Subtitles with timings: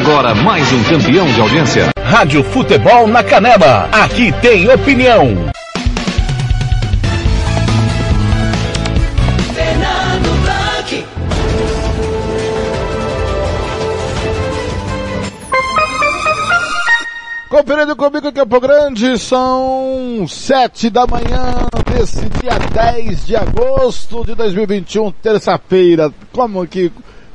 [0.00, 1.90] Agora mais um campeão de audiência.
[2.02, 3.86] Rádio Futebol na Canela.
[3.92, 5.50] Aqui tem opinião.
[17.50, 24.34] Conferindo comigo em Campo Grande, são sete da manhã desse dia 10 de agosto de
[24.34, 26.10] 2021, terça-feira.
[26.32, 26.90] Como que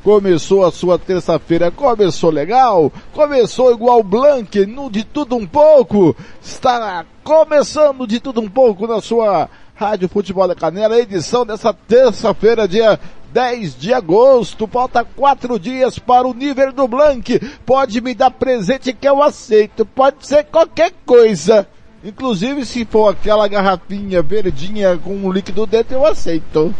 [0.05, 1.71] começou a sua terça-feira?
[1.71, 2.93] Começou legal?
[3.11, 6.15] Começou igual Blank, no de tudo um pouco?
[6.43, 12.67] Está começando de tudo um pouco na sua Rádio Futebol da Canela, edição dessa terça-feira,
[12.67, 12.99] dia
[13.33, 14.67] 10 de agosto.
[14.67, 17.39] Falta quatro dias para o nível do Blank.
[17.65, 19.87] Pode me dar presente que eu aceito.
[19.87, 21.67] Pode ser qualquer coisa.
[22.03, 26.71] Inclusive se for aquela garrafinha verdinha com um líquido dentro, eu aceito.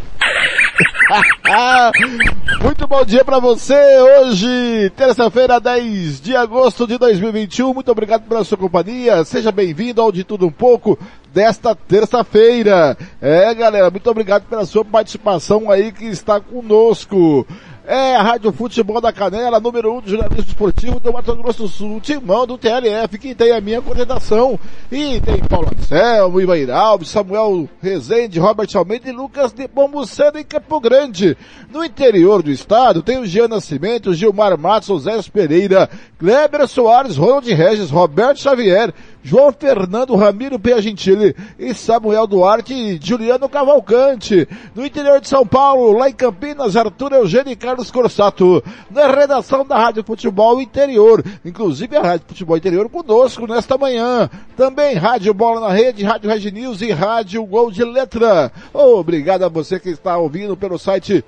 [2.62, 7.74] Muito bom dia para você hoje, terça-feira, 10 de agosto de 2021.
[7.74, 9.24] Muito obrigado pela sua companhia.
[9.24, 11.00] Seja bem-vindo ao De Tudo Um Pouco
[11.34, 12.98] desta terça-feira.
[13.22, 17.46] É, galera, muito obrigado pela sua participação aí que está conosco.
[17.88, 21.64] É a Rádio Futebol da Canela, número 1 um de jornalismo esportivo do Mato Grosso
[21.64, 24.60] do Sul, timão do TLF, que tem a minha coordenação.
[24.92, 30.44] E tem Paulo Anselmo, Ivair Alves, Samuel Rezende, Robert Almeida e Lucas de Pombuceno em
[30.44, 31.38] Campo Grande.
[31.72, 37.48] No interior do estado tem o Jean Nascimento, Gilmar Matos, José Pereira, Kleber Soares, Ronald
[37.54, 38.92] Regis, Roberto Xavier,
[39.22, 44.48] João Fernando Ramiro Piagentili e Samuel Duarte e Juliano Cavalcante.
[44.74, 48.64] No interior de São Paulo, lá em Campinas, Arthur Eugênio e Carlos Corsato.
[48.90, 51.24] Na redação da Rádio Futebol Interior.
[51.44, 54.30] Inclusive a Rádio Futebol Interior conosco nesta manhã.
[54.56, 58.52] Também Rádio Bola na Rede, Rádio Regi News e Rádio Gol de Letra.
[58.74, 61.24] Obrigado a você que está ouvindo pelo site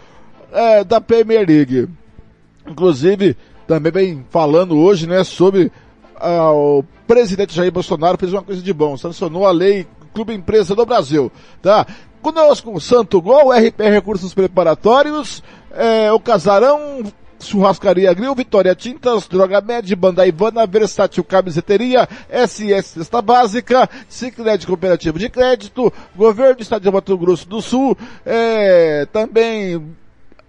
[0.52, 1.88] é, da Premier League.
[2.66, 3.36] Inclusive,
[3.66, 5.72] também vem falando hoje, né, sobre
[6.20, 10.84] o presidente Jair Bolsonaro fez uma coisa de bom, sancionou a lei Clube Empresa do
[10.84, 11.30] Brasil,
[11.62, 11.86] tá?
[12.20, 15.42] Conosco Santo Gol, RP Recursos Preparatórios,
[15.72, 17.04] é, o Casarão,
[17.40, 25.18] Churrascaria Grill, Vitória Tintas, Droga Med, Banda Ivana, Versátil Camiseteria, SS Cesta Básica, Cicred Cooperativo
[25.18, 27.96] de Crédito, Governo do Estado de Mato Grosso do Sul,
[28.26, 29.96] é, também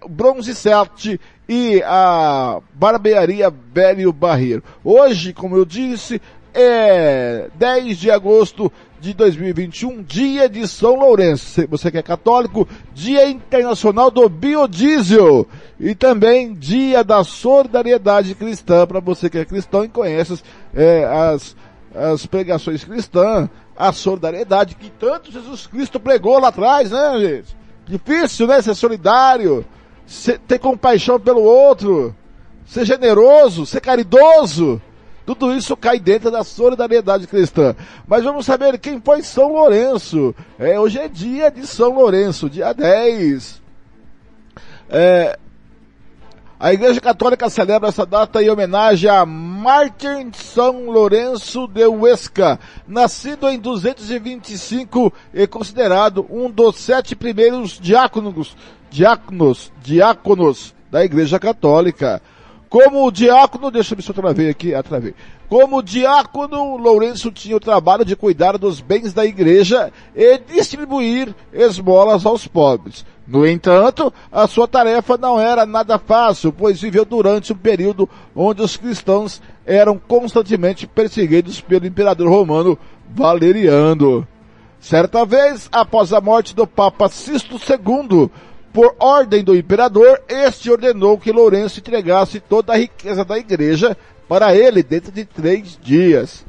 [0.08, 1.20] Bronze 7
[1.52, 4.62] e a Barbearia Velho Barreiro.
[4.84, 6.22] Hoje, como eu disse,
[6.54, 11.66] é 10 de agosto de 2021, dia de São Lourenço.
[11.66, 15.44] Você que é católico, dia internacional do biodiesel
[15.80, 20.40] e também dia da solidariedade cristã para você que é cristão e conhece
[20.72, 21.56] é, as,
[21.92, 27.56] as pregações cristãs, a solidariedade que tanto Jesus Cristo pregou lá atrás, né, gente?
[27.88, 29.66] Difícil, né, ser solidário,
[30.10, 32.14] ser, ter compaixão pelo outro,
[32.66, 34.82] ser generoso, ser caridoso.
[35.24, 37.76] Tudo isso cai dentro da solidariedade cristã.
[38.08, 40.34] Mas vamos saber quem foi São Lourenço.
[40.58, 43.62] É, hoje é dia de São Lourenço, dia 10.
[44.88, 45.38] É,
[46.58, 52.58] a Igreja Católica celebra essa data em homenagem a Martin São Lourenço de Huesca,
[52.88, 58.56] nascido em 225 e considerado um dos sete primeiros diáconos,
[58.90, 62.20] diáconos, diáconos da Igreja Católica.
[62.68, 65.14] Como diácono, deixa eu ver se eu travei aqui, atravei.
[65.48, 72.24] Como diácono, Lourenço tinha o trabalho de cuidar dos bens da igreja e distribuir esmolas
[72.24, 73.04] aos pobres.
[73.26, 78.62] No entanto, a sua tarefa não era nada fácil, pois viveu durante um período onde
[78.62, 82.78] os cristãos eram constantemente perseguidos pelo imperador romano
[83.12, 84.26] Valeriano.
[84.78, 88.30] Certa vez, após a morte do Papa Sisto II,
[88.72, 93.96] por ordem do imperador, este ordenou que Lourenço entregasse toda a riqueza da igreja
[94.28, 96.44] para ele dentro de três dias.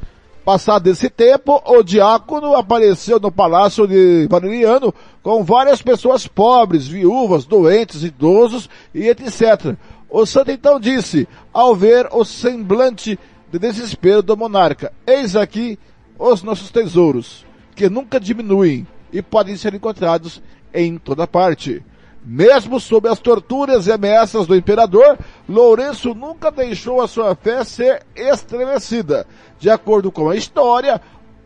[0.45, 7.45] Passado esse tempo, o diácono apareceu no palácio de Valeriano com várias pessoas pobres, viúvas,
[7.45, 9.75] doentes, idosos e etc.
[10.09, 13.19] O santo então disse, ao ver o semblante
[13.51, 15.77] de desespero do monarca, eis aqui
[16.17, 17.45] os nossos tesouros,
[17.75, 20.41] que nunca diminuem e podem ser encontrados
[20.73, 21.83] em toda parte.
[22.23, 25.17] Mesmo sob as torturas e ameaças do imperador,
[25.49, 29.25] Lourenço nunca deixou a sua fé ser estremecida.
[29.57, 31.01] De acordo com a história,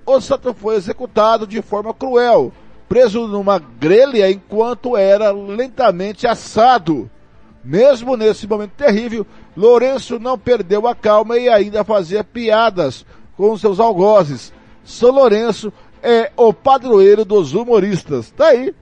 [0.05, 2.51] o santo foi executado de forma cruel,
[2.89, 7.09] preso numa grelha enquanto era lentamente assado.
[7.63, 9.25] Mesmo nesse momento terrível,
[9.55, 13.05] Lourenço não perdeu a calma e ainda fazia piadas
[13.37, 14.51] com seus algozes.
[14.83, 15.71] São Lourenço
[16.03, 18.29] é o padroeiro dos humoristas.
[18.31, 18.75] Tá aí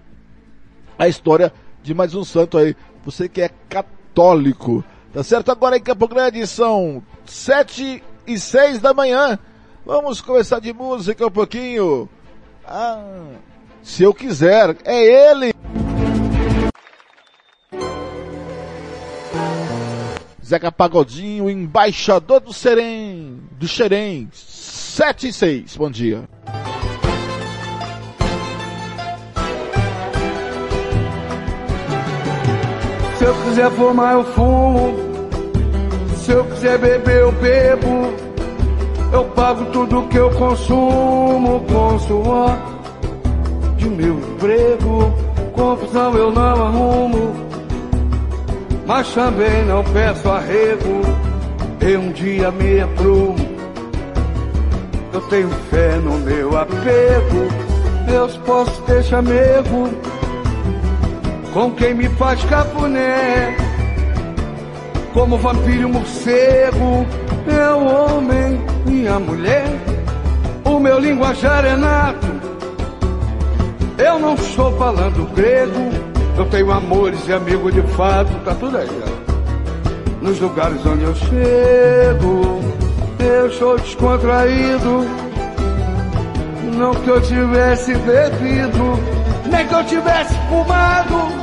[0.98, 1.54] a história
[1.84, 2.76] de mais um santo aí.
[3.06, 4.84] Você que é católico.
[5.14, 5.52] Tá certo?
[5.52, 9.38] Agora em Campo Grande são sete e seis da manhã.
[9.86, 12.10] Vamos começar de música um pouquinho.
[12.66, 13.28] Ah,
[13.84, 15.54] se eu quiser, é ele.
[20.44, 25.78] Zeca Pagodinho, embaixador do Serem, do Xerém, 7 e 6.
[25.78, 26.30] Bom dia.
[33.24, 34.96] Se eu quiser fumar, eu fumo.
[36.18, 38.14] Se eu quiser beber, eu bebo.
[39.14, 42.58] Eu pago tudo que eu consumo com suor
[43.78, 45.14] de meu emprego.
[45.54, 47.34] Confusão eu não arrumo,
[48.86, 51.02] mas também não peço arrego.
[51.80, 53.38] E um dia me aprumo.
[55.14, 57.48] Eu tenho fé no meu apego.
[58.06, 59.90] Deus posso ter chamego
[61.54, 63.56] com quem me faz cafuné.
[65.14, 67.06] Como vampiro morcego,
[67.48, 69.68] é o homem e a mulher.
[70.66, 72.28] O meu linguajar é nato.
[73.98, 75.92] Eu não estou falando grego.
[76.36, 78.90] Eu tenho amores e amigos de fato, tá tudo aí.
[78.90, 80.26] Ó.
[80.26, 82.62] Nos lugares onde eu chego,
[83.20, 85.06] eu sou descontraído.
[86.76, 89.00] Não que eu tivesse bebido,
[89.52, 91.43] nem que eu tivesse fumado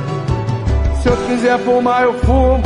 [1.01, 2.63] se eu quiser fumar, eu fumo.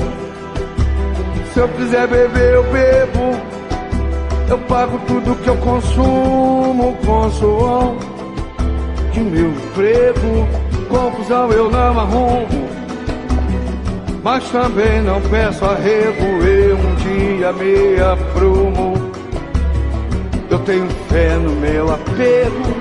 [1.54, 3.56] Se eu quiser beber, eu bebo.
[4.50, 7.96] Eu pago tudo que eu consumo com suor
[9.12, 10.48] de meu emprego.
[10.90, 12.70] Confusão eu não arrumo,
[14.22, 16.26] mas também não peço arrego.
[16.45, 18.94] Eu um dia me aprumo.
[20.50, 22.76] Eu tenho fé no meu apego.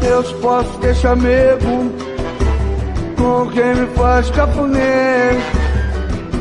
[0.00, 2.05] Deus posso ter chamego
[3.16, 5.30] com quem me faz cafuné,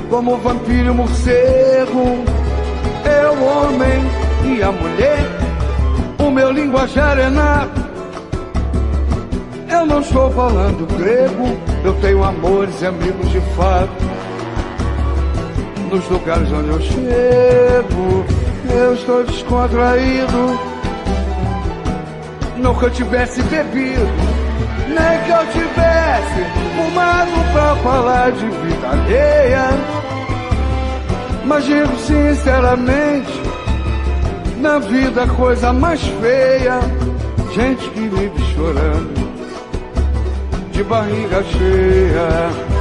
[0.09, 2.23] como vampiro morcego,
[3.03, 4.03] é o homem
[4.45, 5.25] e a mulher,
[6.19, 7.85] o meu linguajar é nato.
[9.69, 14.05] Eu não estou falando grego, eu tenho amores e amigos de fato.
[15.91, 18.25] Nos lugares onde eu chego,
[18.73, 20.59] eu estou descontraído.
[22.57, 24.07] Nunca tivesse bebido,
[24.87, 26.41] nem que eu tivesse
[26.75, 29.69] fumado pra falar de vida alheia.
[31.45, 33.41] Mas digo sinceramente,
[34.57, 36.79] na vida a coisa mais feia,
[37.53, 39.13] gente que vive chorando,
[40.71, 42.75] de barriga cheia.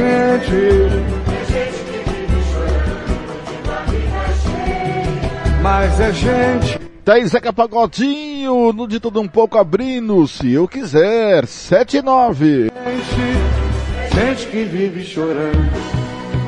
[0.00, 0.99] Gente
[5.62, 6.80] mas é gente.
[7.04, 12.64] Daí Zeca Pagodinho, no de tudo um pouco abrindo, se eu quiser, 7 e 9.
[12.64, 14.14] gente.
[14.14, 15.70] Gente que vive chorando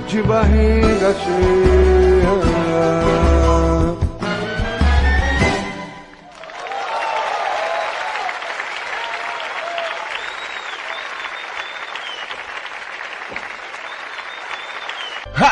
[0.08, 3.31] de barriga cheia.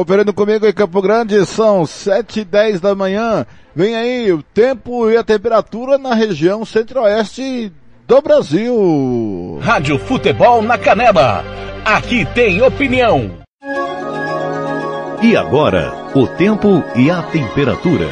[0.00, 3.44] Conferindo comigo em Campo Grande, são sete e dez da manhã.
[3.76, 7.70] Vem aí o tempo e a temperatura na região centro-oeste
[8.08, 9.58] do Brasil.
[9.60, 11.44] Rádio Futebol na Canela.
[11.84, 13.30] Aqui tem opinião.
[15.20, 18.08] E agora, o tempo e a temperatura.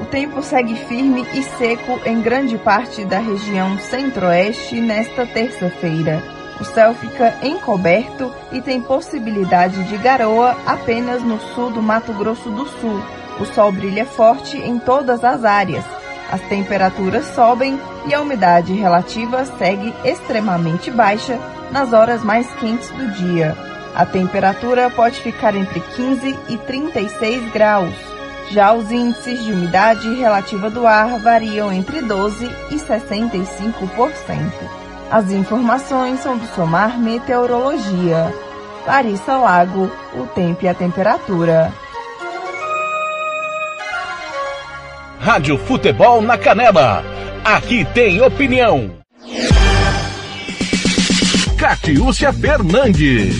[0.00, 6.39] O tempo segue firme e seco em grande parte da região centro-oeste nesta terça-feira.
[6.60, 12.50] O céu fica encoberto e tem possibilidade de garoa apenas no sul do Mato Grosso
[12.50, 13.02] do Sul.
[13.40, 15.84] O sol brilha forte em todas as áreas.
[16.30, 21.38] As temperaturas sobem e a umidade relativa segue extremamente baixa
[21.72, 23.56] nas horas mais quentes do dia.
[23.94, 27.94] A temperatura pode ficar entre 15 e 36 graus.
[28.50, 34.79] Já os índices de umidade relativa do ar variam entre 12 e 65%.
[35.10, 38.32] As informações são do Somar Meteorologia.
[38.86, 41.72] Larissa Lago, o tempo e a temperatura.
[45.18, 47.02] Rádio Futebol na Canela.
[47.44, 48.98] Aqui tem opinião.
[51.58, 53.34] Catiúcia Fernandes.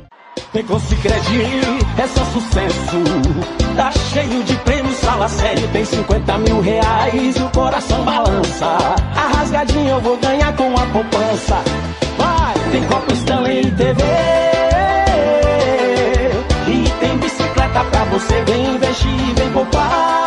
[0.51, 1.21] Pegou Cicred,
[1.99, 2.97] é só sucesso.
[3.75, 8.65] Tá cheio de prêmios, fala sério, tem 50 mil reais, o coração balança.
[9.15, 11.57] A rasgadinha eu vou ganhar com a poupança.
[12.17, 14.03] Vai, tem Copa Stanley e TV.
[16.69, 20.17] E tem bicicleta pra você, vem investir, vem poupar.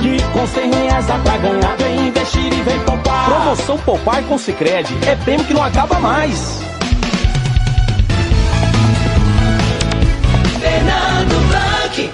[0.00, 3.26] Que com 100 reais dá pra ganhar, vem investir e vem poupar.
[3.26, 6.58] Promoção Poupar com Cicred é prêmio que não acaba mais.
[10.60, 12.10] Fernando Blanc.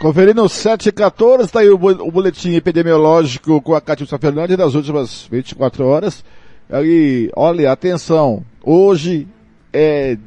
[0.00, 4.56] Conferindo 7 e 14, tá aí o, bo- o boletim epidemiológico com a Catiúcia Fernandes
[4.56, 6.22] das últimas 24 horas.
[6.70, 9.26] Aí, olha, atenção, hoje
[9.72, 10.18] é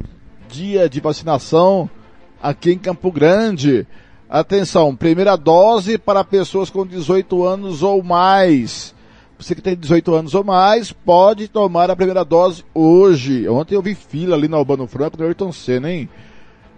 [0.50, 1.88] dia de vacinação
[2.48, 3.86] aqui em Campo Grande.
[4.30, 8.96] Atenção, primeira dose para pessoas com 18 anos ou mais.
[9.38, 13.48] você que tem 18 anos ou mais, pode tomar a primeira dose hoje.
[13.50, 16.10] Ontem eu vi fila ali na Albano Franco, no Ayrton Senna, hein?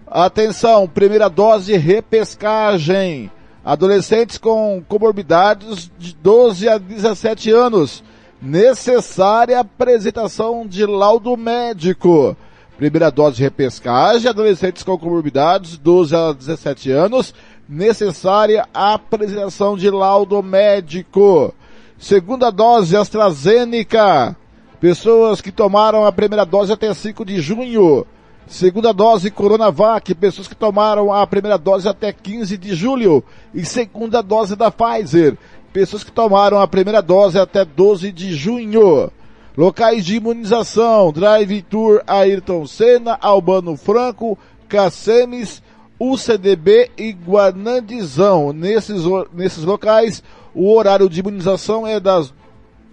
[0.08, 3.30] Atenção, primeira dose repescagem.
[3.64, 8.02] Adolescentes com comorbidades de 12 a 17 anos.
[8.42, 12.36] Necessária apresentação de laudo médico.
[12.80, 17.34] Primeira dose de repescagem, adolescentes com comorbidades, 12 a 17 anos.
[17.68, 21.52] Necessária apresentação de laudo médico.
[21.98, 24.34] Segunda dose AstraZeneca.
[24.80, 28.06] Pessoas que tomaram a primeira dose até 5 de junho.
[28.46, 33.22] Segunda dose Coronavac, pessoas que tomaram a primeira dose até 15 de julho.
[33.52, 35.36] E segunda dose da Pfizer,
[35.70, 39.12] pessoas que tomaram a primeira dose até 12 de junho.
[39.56, 44.38] Locais de imunização, Drive Tour Ayrton Senna, Albano Franco,
[44.68, 45.62] Cacemes,
[45.98, 48.52] UCDB e Guanandizão.
[48.52, 49.02] Nesses,
[49.32, 50.22] nesses locais,
[50.54, 52.32] o horário de imunização é das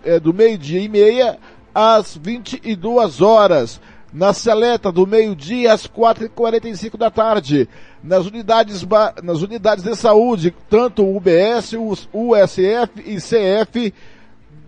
[0.04, 1.38] é do meio-dia e meia
[1.74, 3.80] às 22 horas.
[4.14, 7.68] Na seleta do meio-dia às 4h45 da tarde.
[8.02, 8.86] Nas unidades,
[9.22, 13.94] nas unidades de saúde, tanto o UBS, o USF e CF,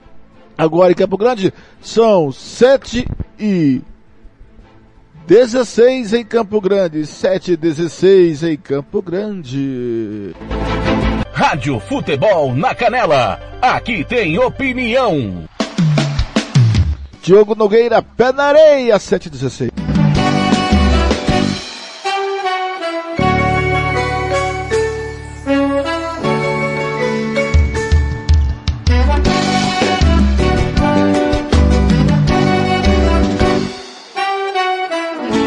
[0.57, 3.05] Agora em Campo Grande são 7
[3.39, 3.81] e
[5.27, 10.33] 16 em Campo Grande, 7 e 16 em Campo Grande.
[11.33, 13.39] Rádio Futebol na Canela.
[13.61, 15.43] Aqui tem opinião.
[17.21, 19.94] Diogo Nogueira, pé na areia, 7 e 16.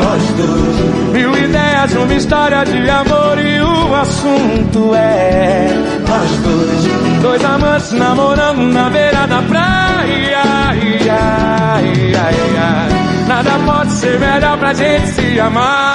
[0.00, 1.12] nós dois.
[1.12, 5.68] Mil ideias, uma história de amor e o assunto é
[6.08, 7.22] nós dois.
[7.22, 10.42] Dois amantes namorando na beira da praia.
[10.42, 12.88] Ai, ai, ai.
[13.28, 15.94] Nada pode ser melhor pra gente se amar.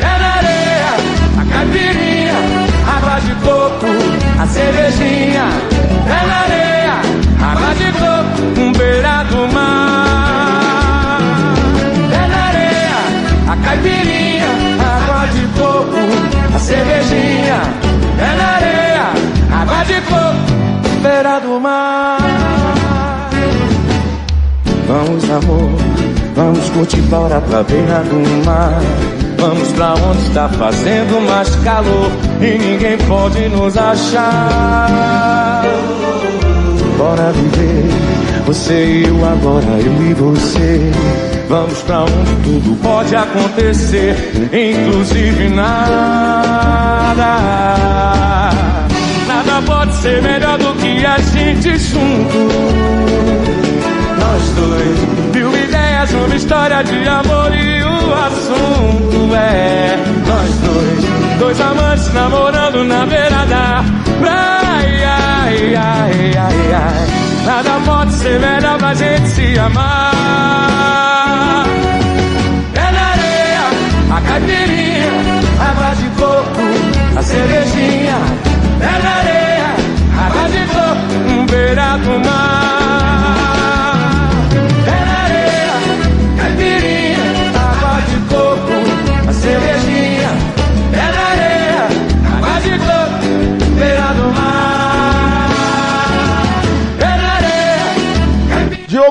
[0.00, 0.92] É na areia,
[1.40, 2.38] a caipirinha,
[2.96, 3.86] água de coco,
[4.40, 5.46] a cervejinha.
[6.06, 6.96] É na areia,
[7.52, 9.24] água de coco, um beira
[13.74, 14.46] caipirinha,
[14.78, 17.60] água de coco, a cervejinha.
[18.18, 19.08] É na areia,
[19.50, 22.18] água de coco, beira do mar.
[24.86, 25.70] Vamos, amor,
[26.36, 28.80] vamos curtir bora pra beira do mar.
[29.38, 32.10] Vamos pra onde está fazendo mais calor
[32.40, 35.64] e ninguém pode nos achar.
[36.96, 37.90] Bora viver,
[38.46, 41.33] você e eu agora, eu e você.
[41.48, 44.16] Vamos pra onde tudo pode acontecer,
[44.52, 47.14] inclusive nada.
[49.26, 52.38] Nada pode ser melhor do que a gente junto
[54.18, 55.34] nós dois.
[55.34, 61.38] Mil ideias, uma história de amor e o assunto é nós dois.
[61.38, 63.84] Dois amantes namorando na beira da
[64.20, 65.14] praia.
[65.44, 67.44] Ai, ai, ai, ai.
[67.44, 71.13] Nada pode ser melhor pra gente se amar.
[74.26, 75.12] Caipirinha,
[75.60, 78.18] água de coco, a cervejinha.
[78.80, 79.70] É na areia,
[80.26, 82.83] água de coco, um beira do mar.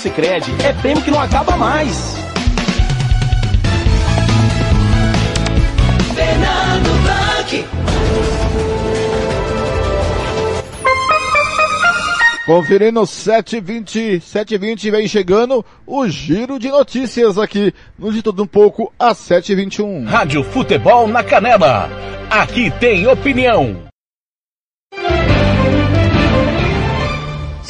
[0.00, 2.14] Cicred é prêmio que não acaba mais.
[6.14, 7.66] Fernando Blanc.
[12.46, 18.90] Conferindo 720, 720 vem chegando o giro de notícias aqui no De Tudo Um Pouco
[18.98, 20.06] às 721.
[20.06, 21.90] Rádio Futebol na Canela.
[22.30, 23.89] Aqui tem opinião.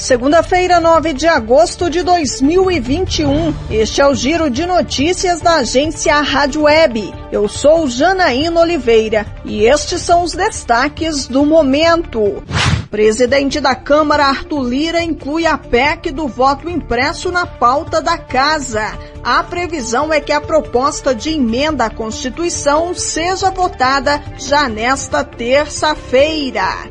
[0.01, 3.55] Segunda-feira, 9 de agosto de 2021.
[3.71, 7.13] Este é o giro de notícias da agência Rádio Web.
[7.31, 12.43] Eu sou Janaína Oliveira e estes são os destaques do momento.
[12.91, 18.99] Presidente da Câmara Arthur Lira inclui a PEC do voto impresso na pauta da casa.
[19.23, 26.89] A previsão é que a proposta de emenda à Constituição seja votada já nesta terça-feira.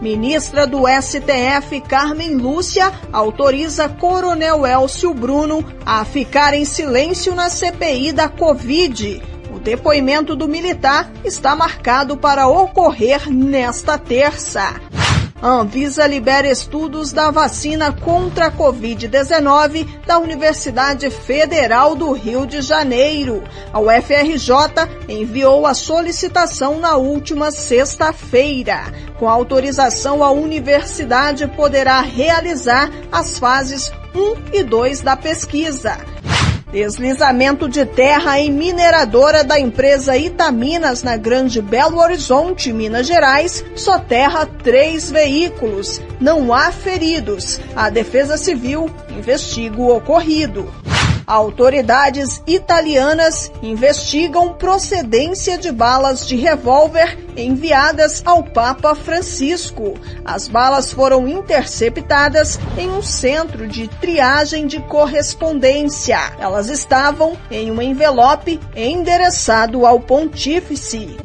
[0.00, 8.12] Ministra do STF Carmen Lúcia autoriza Coronel Elcio Bruno a ficar em silêncio na CPI
[8.12, 9.22] da Covid.
[9.54, 14.74] O depoimento do militar está marcado para ocorrer nesta terça.
[15.40, 22.62] A Anvisa libera estudos da vacina contra a Covid-19 da Universidade Federal do Rio de
[22.62, 23.44] Janeiro.
[23.70, 28.84] A UFRJ enviou a solicitação na última sexta-feira.
[29.18, 35.98] Com autorização, a universidade poderá realizar as fases 1 e 2 da pesquisa.
[36.76, 44.44] Deslizamento de terra em mineradora da empresa Itaminas na Grande Belo Horizonte, Minas Gerais, soterra
[44.44, 46.02] três veículos.
[46.20, 47.58] Não há feridos.
[47.74, 50.70] A Defesa Civil investiga o ocorrido.
[51.26, 59.94] Autoridades italianas investigam procedência de balas de revólver enviadas ao Papa Francisco.
[60.24, 66.18] As balas foram interceptadas em um centro de triagem de correspondência.
[66.38, 71.16] Elas estavam em um envelope endereçado ao pontífice.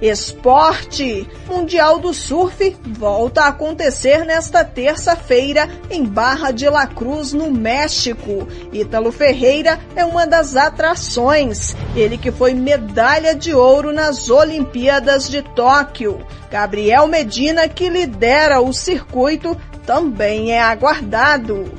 [0.00, 1.26] Esporte!
[1.46, 8.46] Mundial do Surf volta a acontecer nesta terça-feira em Barra de La Cruz, no México.
[8.72, 11.74] Ítalo Ferreira é uma das atrações.
[11.94, 16.18] Ele que foi medalha de ouro nas Olimpíadas de Tóquio.
[16.50, 19.56] Gabriel Medina, que lidera o circuito,
[19.86, 21.72] também é aguardado.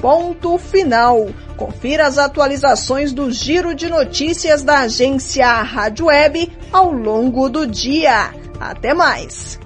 [0.00, 1.28] Ponto final.
[1.56, 8.30] Confira as atualizações do giro de notícias da agência Rádio Web ao longo do dia.
[8.58, 9.58] Até mais.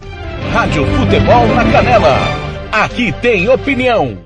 [0.52, 2.16] Rádio Futebol na Canela.
[2.72, 4.18] Aqui tem opinião.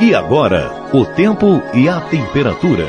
[0.00, 2.86] E agora, o tempo e a temperatura.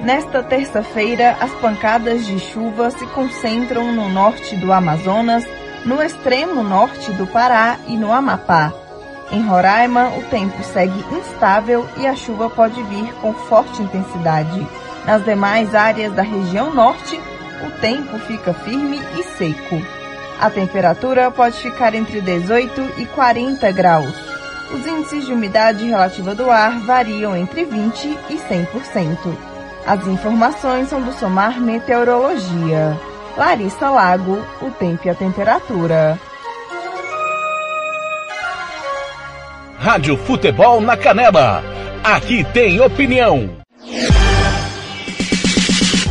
[0.00, 5.44] Nesta terça-feira, as pancadas de chuva se concentram no norte do Amazonas,
[5.84, 8.72] no extremo norte do Pará e no Amapá.
[9.30, 14.66] Em Roraima, o tempo segue instável e a chuva pode vir com forte intensidade.
[15.06, 17.20] Nas demais áreas da região norte,
[17.66, 19.82] o tempo fica firme e seco.
[20.40, 24.14] A temperatura pode ficar entre 18 e 40 graus.
[24.72, 29.36] Os índices de umidade relativa do ar variam entre 20 e 100%.
[29.86, 32.98] As informações são do Somar Meteorologia.
[33.36, 36.18] Larissa Lago, o tempo e a temperatura.
[39.88, 41.64] Rádio Futebol na Canela.
[42.04, 43.48] Aqui tem opinião.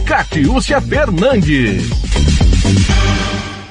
[0.04, 1.88] Catiúcia Fernandes.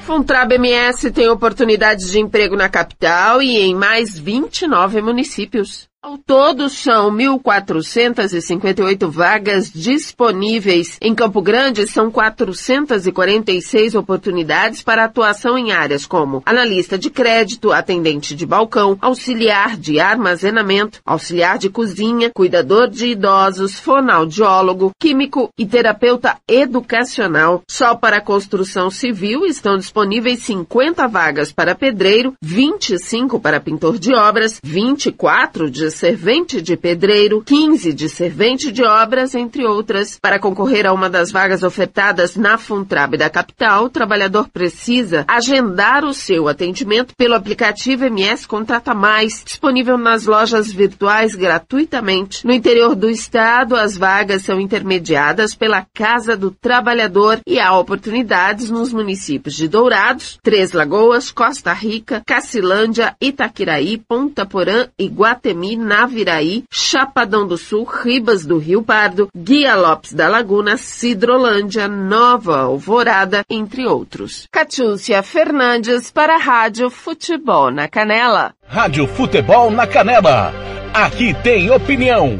[0.05, 5.86] Funtrab MS tem oportunidades de emprego na capital e em mais 29 municípios.
[6.07, 10.97] Ao todo, são 1.458 vagas disponíveis.
[11.01, 18.33] Em Campo Grande, são 446 oportunidades para atuação em áreas como analista de crédito, atendente
[18.37, 26.37] de balcão, auxiliar de armazenamento, auxiliar de cozinha, cuidador de idosos, fonoaudiólogo, químico e terapeuta
[26.47, 27.63] educacional.
[27.69, 34.61] Só para construção civil estão disponíveis 50 vagas para pedreiro, 25 para pintor de obras,
[34.63, 40.19] 24 de servente de pedreiro, 15 de servente de obras, entre outras.
[40.21, 46.05] Para concorrer a uma das vagas ofertadas na Funtrab da capital, o trabalhador precisa agendar
[46.05, 52.45] o seu atendimento pelo aplicativo MS Contrata Mais, disponível nas lojas virtuais gratuitamente.
[52.45, 58.69] No interior do estado, as vagas são intermediadas pela Casa do Trabalhador e há oportunidades
[58.69, 67.47] nos municípios de Dourados, Três Lagoas, Costa Rica, Cacilândia, Itaquiraí, Ponta Porã, Iguatemi, Naviraí, Chapadão
[67.47, 74.47] do Sul, Ribas do Rio Pardo, Guia Lopes da Laguna, Cidrolândia, Nova Alvorada, entre outros.
[74.51, 78.53] Catiúcia Fernandes para a Rádio Futebol na Canela.
[78.67, 80.53] Rádio Futebol na Canela.
[80.93, 82.39] Aqui tem opinião.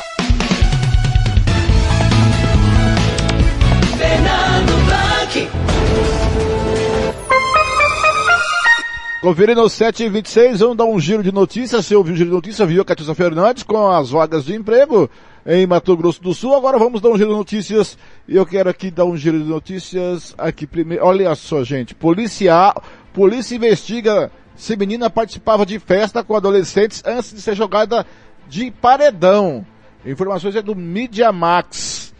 [9.21, 11.85] Conferindo 7 e 26 vamos dar um giro de notícias.
[11.85, 15.07] Você ouviu o giro de notícias, viu a Catiusa Fernandes com as vagas de emprego
[15.45, 16.55] em Mato Grosso do Sul.
[16.55, 17.99] Agora vamos dar um giro de notícias.
[18.27, 21.05] E eu quero aqui dar um giro de notícias aqui primeiro.
[21.05, 21.93] Olha só, gente.
[21.93, 22.73] Polícia,
[23.13, 28.07] polícia investiga se menina participava de festa com adolescentes antes de ser jogada
[28.49, 29.63] de paredão.
[30.03, 32.11] Informações é do Media Max.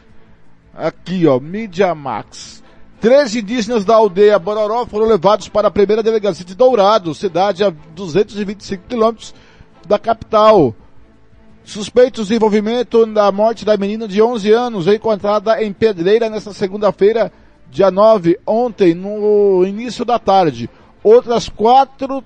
[0.72, 2.61] Aqui, ó, Media Max.
[3.02, 7.72] Três indígenas da aldeia Bororó foram levados para a primeira delegacia de Dourado, cidade a
[7.96, 9.34] 225 quilômetros
[9.88, 10.76] da capital.
[11.64, 17.34] Suspeitos de envolvimento na morte da menina de 11 anos, encontrada em Pedreira nesta segunda-feira,
[17.72, 20.70] dia 9, ontem, no início da tarde.
[21.04, 22.24] Outras quatro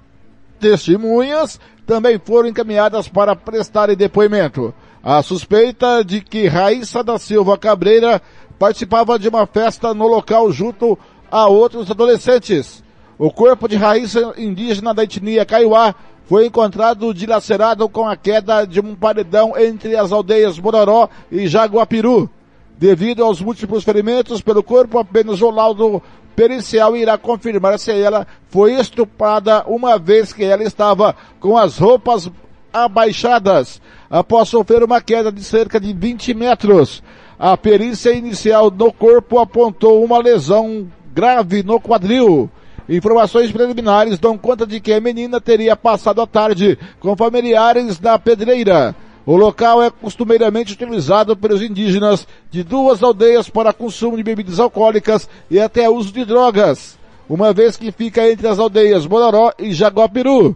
[0.60, 4.74] testemunhas também foram encaminhadas para prestarem depoimento.
[5.02, 8.22] A suspeita de que Raíssa da Silva Cabreira
[8.58, 10.98] participava de uma festa no local junto
[11.32, 12.84] a outros adolescentes.
[13.18, 18.80] O corpo de Raíssa, indígena da etnia Kaiowá, foi encontrado dilacerado com a queda de
[18.80, 22.30] um paredão entre as aldeias Bororó e Jaguapiru.
[22.78, 26.02] Devido aos múltiplos ferimentos pelo corpo, apenas o laudo
[26.36, 32.30] pericial irá confirmar se ela foi estuprada uma vez que ela estava com as roupas
[32.74, 37.02] abaixadas após sofrer uma queda de cerca de 20 metros.
[37.38, 42.50] A perícia inicial no corpo apontou uma lesão grave no quadril.
[42.88, 48.18] Informações preliminares dão conta de que a menina teria passado a tarde com familiares na
[48.18, 48.96] pedreira.
[49.26, 55.28] O local é costumeiramente utilizado pelos indígenas de duas aldeias para consumo de bebidas alcoólicas
[55.50, 60.56] e até uso de drogas, uma vez que fica entre as aldeias Bororó e Jaguapiru.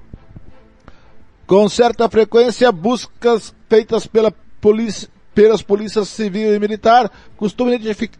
[1.48, 7.74] Com certa frequência, buscas feitas pela polícia, pelas polícias civil e militar costumam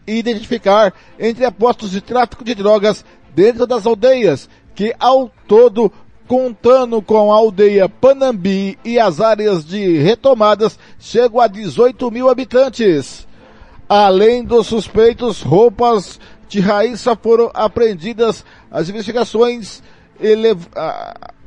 [0.06, 5.92] identificar entre apostos de tráfico de drogas dentro das aldeias, que ao todo
[6.30, 13.26] contando com a aldeia Panambi e as áreas de retomadas, chegam a 18 mil habitantes.
[13.88, 18.44] Além dos suspeitos, roupas de Raíssa foram apreendidas.
[18.70, 19.82] As investigações
[20.20, 20.60] elev...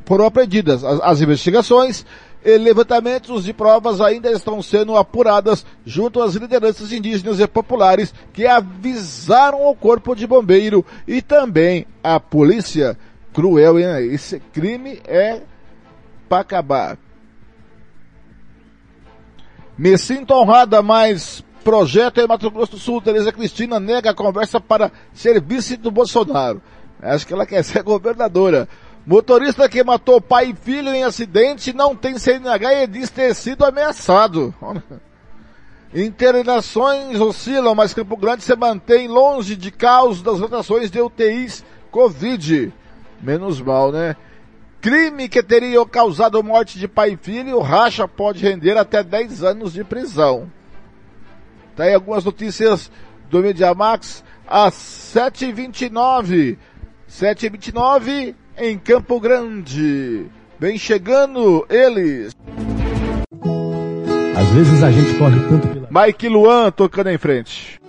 [0.06, 0.84] foram apreendidas.
[0.84, 2.06] As, investigações
[2.44, 9.66] levantamentos de provas ainda estão sendo apuradas junto às lideranças indígenas e populares que avisaram
[9.66, 12.98] o corpo de bombeiro e também a polícia
[13.34, 14.14] cruel, hein?
[14.14, 15.42] Esse crime é
[16.28, 16.98] para acabar.
[19.78, 24.60] Me sinto honrada, mas projeto em Mato Grosso do Sul, Tereza Cristina nega a conversa
[24.60, 26.62] para ser vice do Bolsonaro.
[27.02, 28.68] Acho que ela quer ser governadora.
[29.06, 33.66] Motorista que matou pai e filho em acidente não tem CNH e diz ter sido
[33.66, 34.54] ameaçado.
[35.94, 42.74] Internações oscilam, mas Campo Grande se mantém longe de caos das rotações de UTIs Covid.
[43.22, 44.16] Menos mal, né?
[44.82, 49.74] Crime que teria causado morte de pai e filho, racha pode render até 10 anos
[49.74, 50.50] de prisão.
[51.76, 52.90] Tá aí algumas notícias
[53.30, 56.58] do Mediamax às 7h29.
[57.10, 60.26] 7h29 em Campo Grande.
[60.60, 62.36] Vem chegando eles.
[64.36, 65.88] Às vezes a gente corre tanto pela...
[65.90, 67.80] Mike Luan tocando em frente.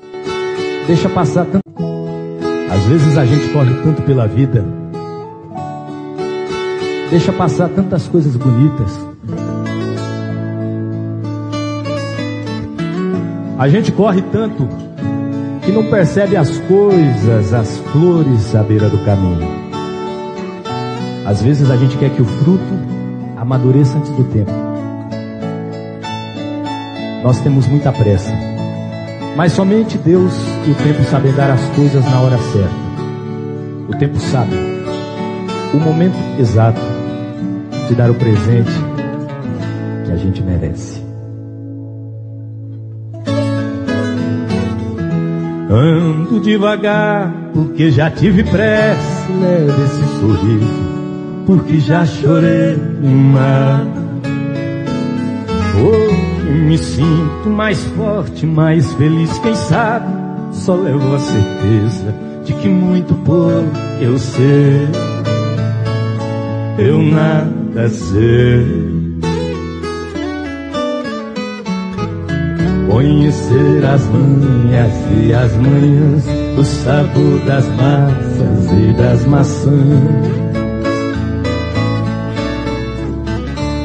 [0.86, 1.64] Deixa passar tanto...
[2.70, 4.64] Às vezes a gente corre tanto pela vida.
[7.10, 8.90] Deixa passar tantas coisas bonitas.
[13.58, 14.68] A gente corre tanto
[15.64, 19.63] que não percebe as coisas, as flores à beira do caminho.
[21.24, 22.74] Às vezes a gente quer que o fruto
[23.36, 24.52] amadureça antes do tempo.
[27.22, 28.32] Nós temos muita pressa,
[29.34, 30.32] mas somente Deus
[30.66, 32.84] e o tempo sabem dar as coisas na hora certa.
[33.88, 34.54] O tempo sabe
[35.72, 36.80] o momento exato
[37.88, 38.70] de dar o presente
[40.04, 41.02] que a gente merece.
[45.70, 50.93] Ando devagar, porque já tive pressa, leve esse sorriso,
[51.46, 53.88] porque já chorei demais.
[55.76, 60.06] Hoje me sinto mais forte, mais feliz, quem sabe,
[60.52, 64.88] só levo a certeza de que muito pouco eu sei,
[66.78, 68.94] eu nada sei.
[72.88, 74.92] Conhecer as manhas
[75.26, 76.24] e as manhãs,
[76.56, 80.43] o sabor das massas e das maçãs.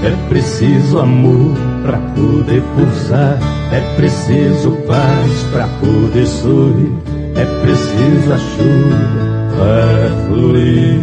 [0.04, 3.40] É preciso amor para poder pulsar,
[3.72, 6.94] é preciso paz para poder sorrir,
[7.36, 11.00] é preciso a chuva para fluir.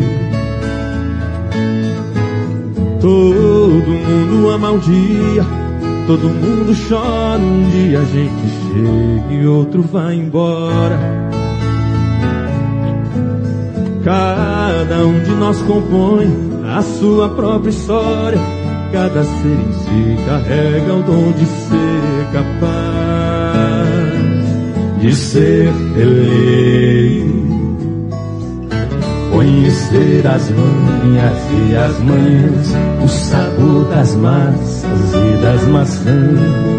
[3.01, 5.67] Todo mundo ama o dia
[6.07, 10.97] Todo mundo chora, um dia a gente chega e outro vai embora.
[14.05, 16.29] Cada um de nós compõe
[16.65, 18.56] a sua própria história.
[18.93, 22.87] Cada ser em si carrega o dom de ser capaz
[25.01, 27.37] de ser feliz.
[29.31, 36.77] Conhecer as manhas e as manhãs, o sabor das massas e das maçãs.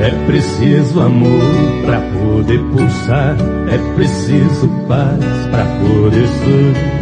[0.00, 1.42] É preciso amor
[1.84, 3.36] para poder pulsar,
[3.70, 6.95] é preciso paz para poder sorrir,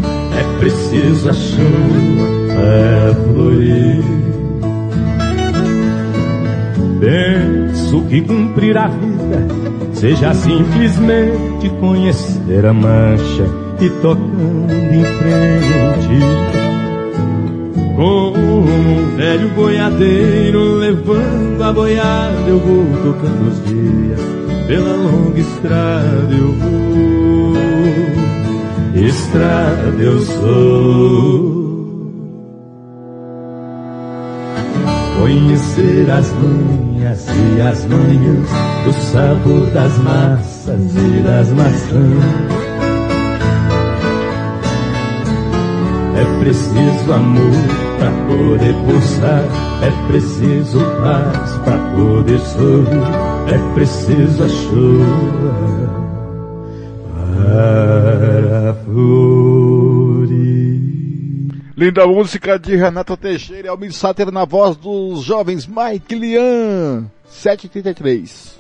[0.65, 4.05] é preciso a chuva para florir.
[7.01, 13.47] Penso que cumprir a vida Seja simplesmente conhecer a mancha
[13.81, 16.21] e tocando em frente.
[17.97, 24.21] Como um velho boiadeiro levando a boiada, eu vou tocando os dias.
[24.67, 27.24] Pela longa estrada eu vou,
[28.95, 31.65] estrada eu sou.
[35.21, 38.49] Conhecer as manhas e as manhãs,
[38.87, 42.65] o sabor das massas e das maçãs.
[46.17, 47.51] É preciso amor
[47.99, 49.45] para poder pulsar,
[49.83, 56.05] é preciso paz para poder sorrir, é preciso a chuva
[57.45, 58.14] florir.
[61.77, 68.57] Linda música de Renato Teixeira e Almir Sater na voz dos jovens Mike Lian, 733.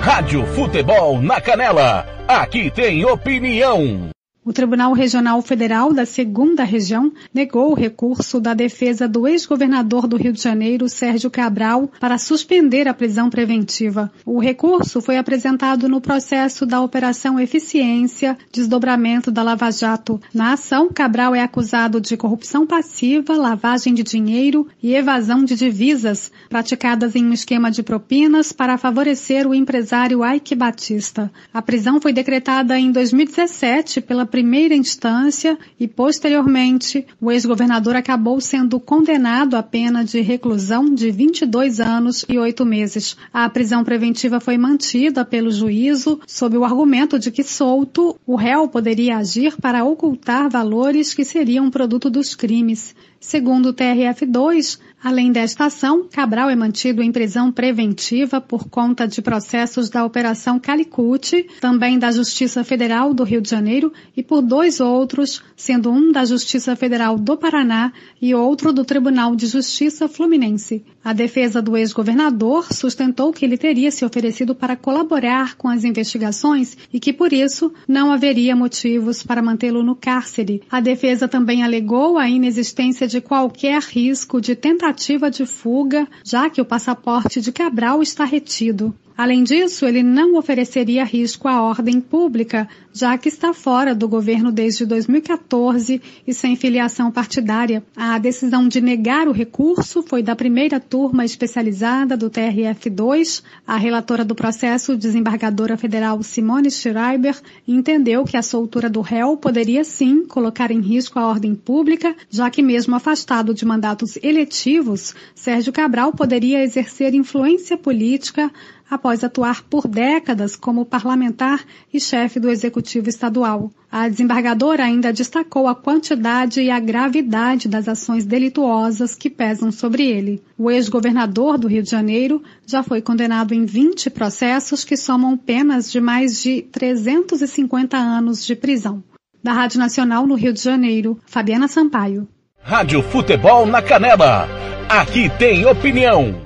[0.00, 2.06] Rádio Futebol na Canela.
[2.26, 4.15] Aqui tem opinião.
[4.46, 10.16] O Tribunal Regional Federal da Segunda Região negou o recurso da defesa do ex-governador do
[10.16, 14.08] Rio de Janeiro, Sérgio Cabral, para suspender a prisão preventiva.
[14.24, 20.20] O recurso foi apresentado no processo da Operação Eficiência, desdobramento da Lava Jato.
[20.32, 26.30] Na ação, Cabral é acusado de corrupção passiva, lavagem de dinheiro e evasão de divisas,
[26.48, 31.32] praticadas em um esquema de propinas para favorecer o empresário Ike Batista.
[31.52, 38.78] A prisão foi decretada em 2017 pela primeira instância e, posteriormente, o ex-governador acabou sendo
[38.78, 43.16] condenado à pena de reclusão de 22 anos e 8 meses.
[43.32, 48.68] A prisão preventiva foi mantida pelo juízo sob o argumento de que solto, o réu
[48.68, 52.94] poderia agir para ocultar valores que seriam produto dos crimes.
[53.18, 59.22] Segundo o TRF2, além desta ação, Cabral é mantido em prisão preventiva por conta de
[59.22, 64.80] processos da Operação Calicute, também da Justiça Federal do Rio de Janeiro e por dois
[64.80, 70.84] outros, sendo um da Justiça Federal do Paraná e outro do Tribunal de Justiça Fluminense.
[71.04, 76.76] A defesa do ex-governador sustentou que ele teria se oferecido para colaborar com as investigações
[76.92, 80.64] e que, por isso, não haveria motivos para mantê-lo no cárcere.
[80.68, 84.95] A defesa também alegou a inexistência de qualquer risco de tentativa
[85.30, 88.94] de fuga, já que o passaporte de Cabral está retido.
[89.16, 94.52] Além disso, ele não ofereceria risco à ordem pública, já que está fora do governo
[94.52, 97.82] desde 2014 e sem filiação partidária.
[97.96, 103.42] A decisão de negar o recurso foi da primeira turma especializada do TRF2.
[103.66, 109.82] A relatora do processo, desembargadora federal Simone Schreiber, entendeu que a soltura do réu poderia
[109.82, 115.72] sim colocar em risco a ordem pública, já que mesmo afastado de mandatos eletivos, Sérgio
[115.72, 118.52] Cabral poderia exercer influência política
[118.90, 123.70] após atuar por décadas como parlamentar e chefe do Executivo Estadual.
[123.90, 130.06] A desembargadora ainda destacou a quantidade e a gravidade das ações delituosas que pesam sobre
[130.06, 130.42] ele.
[130.58, 135.90] O ex-governador do Rio de Janeiro já foi condenado em 20 processos que somam penas
[135.90, 139.02] de mais de 350 anos de prisão.
[139.42, 142.28] Da Rádio Nacional no Rio de Janeiro, Fabiana Sampaio.
[142.60, 144.48] Rádio Futebol na Canela.
[144.88, 146.45] Aqui tem opinião.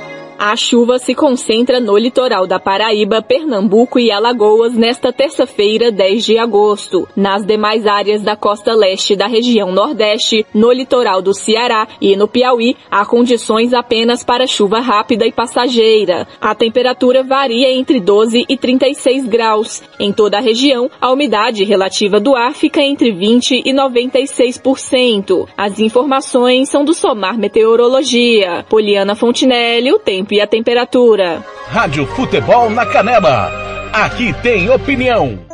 [0.43, 6.39] A chuva se concentra no litoral da Paraíba, Pernambuco e Alagoas nesta terça-feira, 10 de
[6.39, 7.07] agosto.
[7.15, 12.27] Nas demais áreas da costa leste da região Nordeste, no litoral do Ceará e no
[12.27, 16.27] Piauí, há condições apenas para chuva rápida e passageira.
[16.41, 19.83] A temperatura varia entre 12 e 36 graus.
[19.99, 25.47] Em toda a região, a umidade relativa do ar fica entre 20 e 96%.
[25.55, 28.65] As informações são do Somar Meteorologia.
[28.67, 31.43] Poliana Fontinelli, o tempo e a temperatura.
[31.67, 33.51] Rádio Futebol na Canela.
[33.93, 35.50] Aqui tem opinião.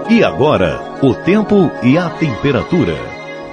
[0.10, 2.96] E agora, o tempo e a temperatura.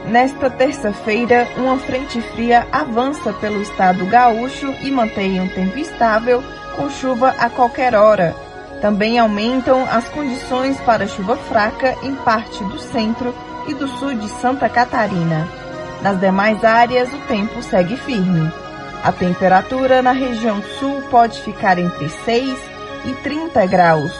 [0.06, 6.44] Nesta terça-feira, uma frente fria avança pelo estado gaúcho e mantém um tempo estável,
[6.76, 8.36] com chuva a qualquer hora.
[8.82, 13.34] Também aumentam as condições para chuva fraca em parte do centro
[13.66, 15.48] e do sul de Santa Catarina.
[16.02, 18.61] Nas demais áreas, o tempo segue firme.
[19.02, 22.56] A temperatura na região sul pode ficar entre 6
[23.04, 24.12] e 30 graus.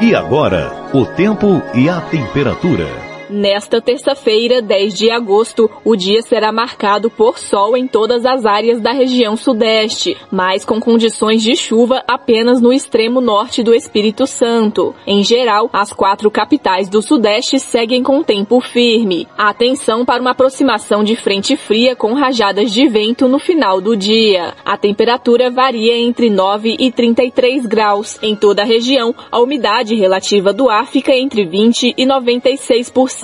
[0.00, 3.09] E agora, o tempo e a temperatura.
[3.30, 8.80] Nesta terça-feira, 10 de agosto, o dia será marcado por sol em todas as áreas
[8.80, 14.92] da região sudeste, mas com condições de chuva apenas no extremo norte do Espírito Santo.
[15.06, 19.28] Em geral, as quatro capitais do sudeste seguem com tempo firme.
[19.38, 24.54] Atenção para uma aproximação de frente fria com rajadas de vento no final do dia.
[24.64, 28.18] A temperatura varia entre 9 e 33 graus.
[28.22, 33.19] Em toda a região, a umidade relativa do ar fica entre 20 e 96%.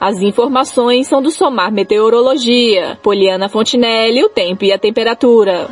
[0.00, 2.98] As informações são do Somar Meteorologia.
[3.02, 5.68] Poliana Fontinelli, o tempo e a temperatura.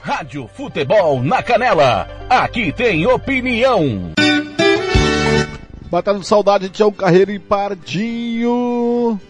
[0.00, 2.08] Rádio Futebol na Canela.
[2.30, 4.12] Aqui tem opinião.
[5.90, 9.20] Batendo saudade de Tião Carreiro e Pardinho.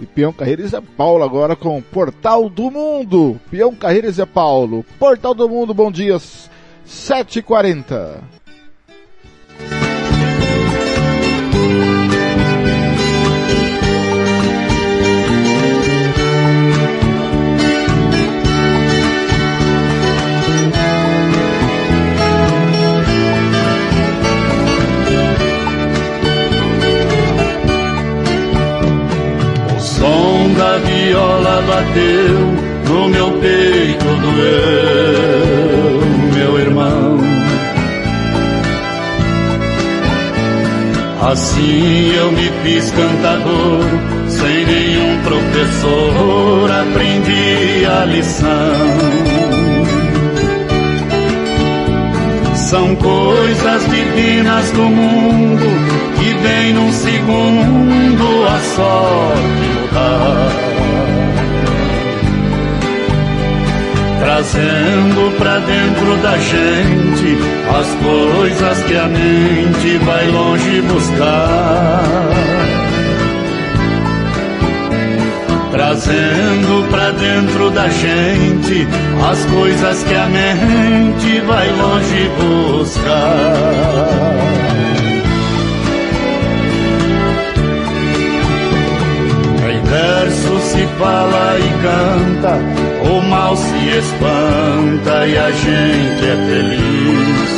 [0.00, 3.40] E Peão Carreiro e Zé Paulo agora com Portal do Mundo.
[3.50, 4.84] Peão Carreiro e Zé Paulo.
[4.98, 6.16] Portal do Mundo, bom dia.
[6.86, 8.20] 7h40.
[30.74, 32.38] Da viola bateu
[32.88, 36.00] no meu peito doeu,
[36.34, 37.18] meu irmão.
[41.30, 43.84] Assim eu me fiz cantador,
[44.28, 48.48] sem nenhum professor aprendi a lição.
[52.56, 55.66] São coisas divinas do mundo
[56.18, 59.83] que vem num segundo a sorte
[64.20, 67.38] Trazendo pra dentro da gente
[67.78, 72.34] as coisas que a mente vai longe buscar
[75.74, 78.86] trazendo pra dentro da gente
[79.28, 83.14] as coisas que a mente vai longe buscar.
[89.94, 92.58] Verso se fala e canta,
[93.08, 97.50] o mal se espanta e a gente é feliz.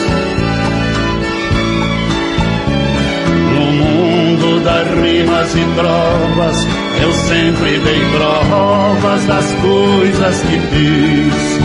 [3.55, 6.66] No mundo das rimas e trovas,
[7.03, 11.57] eu sempre dei provas das coisas que fiz.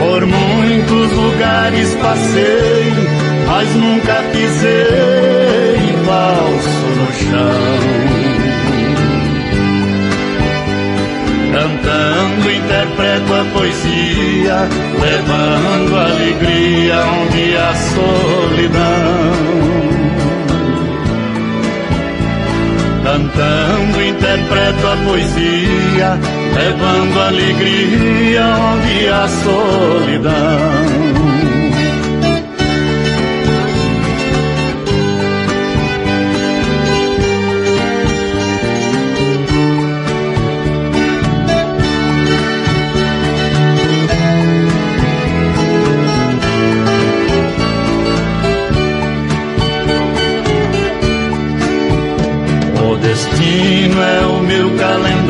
[0.00, 2.92] Por muitos lugares passei,
[3.46, 5.21] mas nunca pisei
[6.12, 7.82] falso no chão.
[11.52, 14.58] Cantando interpreto a poesia,
[15.00, 19.32] levando alegria onde a solidão.
[23.04, 26.18] Cantando interpreto a poesia,
[26.54, 31.31] levando alegria onde há solidão.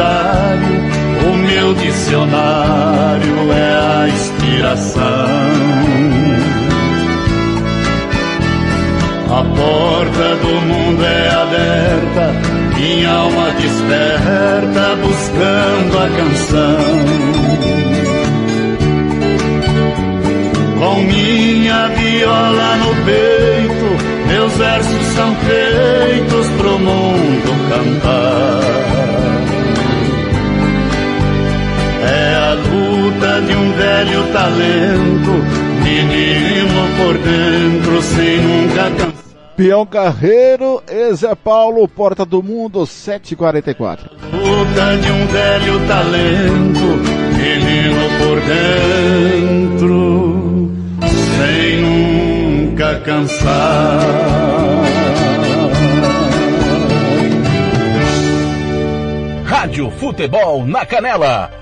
[0.02, 0.80] Calendário,
[1.28, 5.02] o meu dicionário é a inspiração.
[9.30, 12.34] A porta do mundo é aberta,
[12.76, 17.42] minha alma desperta buscando a canção.
[20.78, 23.88] Com minha viola no peito,
[24.26, 28.51] meus versos são feitos pro mundo cantar.
[34.04, 35.30] Velho talento,
[35.84, 39.22] menino por dentro, sem nunca cansar.
[39.56, 40.82] Peão Carreiro,
[41.14, 44.10] Zé Paulo, Porta do Mundo, 744.
[44.32, 46.80] Luta de um velho talento,
[47.36, 48.40] menino por
[49.70, 50.70] dentro,
[51.36, 54.00] sem nunca cansar.
[59.44, 61.61] Rádio Futebol na Canela.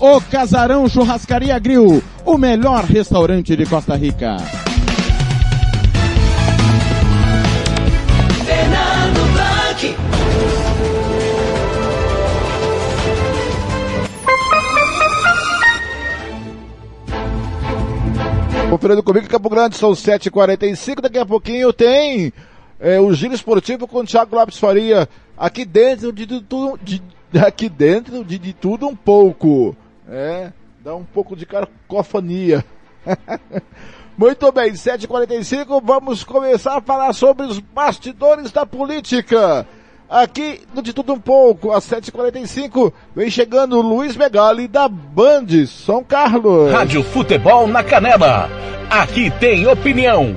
[0.00, 4.38] O Casarão Churrascaria Grill, o melhor restaurante de Costa Rica.
[8.46, 9.96] Fernando Blanc.
[18.70, 22.32] Conferindo comigo, Campo Grande, são 7h45, daqui a pouquinho tem
[22.80, 27.02] é, o Giro Esportivo com o Thiago Lopes Faria, aqui dentro de, de tudo, de,
[27.38, 29.76] aqui dentro de, de tudo um pouco,
[30.10, 30.52] é,
[30.82, 32.64] dá um pouco de cacofonia.
[34.18, 39.66] Muito bem, 7h45, vamos começar a falar sobre os bastidores da política.
[40.10, 45.46] Aqui no De Tudo Um Pouco, às 7h45, vem chegando o Luiz Megali da Band
[45.66, 46.72] São Carlos.
[46.72, 48.50] Rádio Futebol na Canela.
[48.90, 50.36] Aqui tem opinião.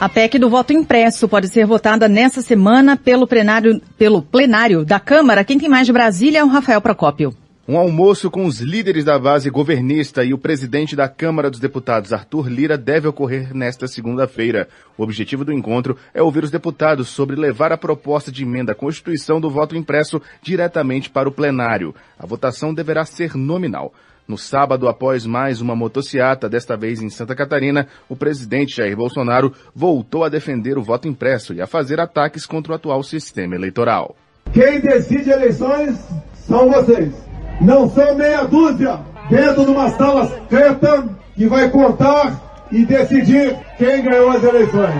[0.00, 4.98] A PEC do voto impresso pode ser votada nessa semana pelo plenário, pelo plenário da
[4.98, 5.44] Câmara.
[5.44, 7.32] Quem tem mais de Brasília é o Rafael Procópio.
[7.66, 12.12] Um almoço com os líderes da base governista e o presidente da Câmara dos Deputados,
[12.12, 14.66] Arthur Lira, deve ocorrer nesta segunda-feira.
[14.98, 18.74] O objetivo do encontro é ouvir os deputados sobre levar a proposta de emenda à
[18.74, 21.94] Constituição do voto impresso diretamente para o plenário.
[22.18, 23.94] A votação deverá ser nominal.
[24.26, 29.52] No sábado, após mais uma motociata, desta vez em Santa Catarina, o presidente Jair Bolsonaro
[29.72, 34.16] voltou a defender o voto impresso e a fazer ataques contra o atual sistema eleitoral.
[34.52, 35.96] Quem decide eleições
[36.34, 37.31] são vocês.
[37.62, 38.98] Não são meia dúzia
[39.30, 42.34] dentro de uma sala preta que vai contar
[42.72, 44.94] e decidir quem ganhou as eleições.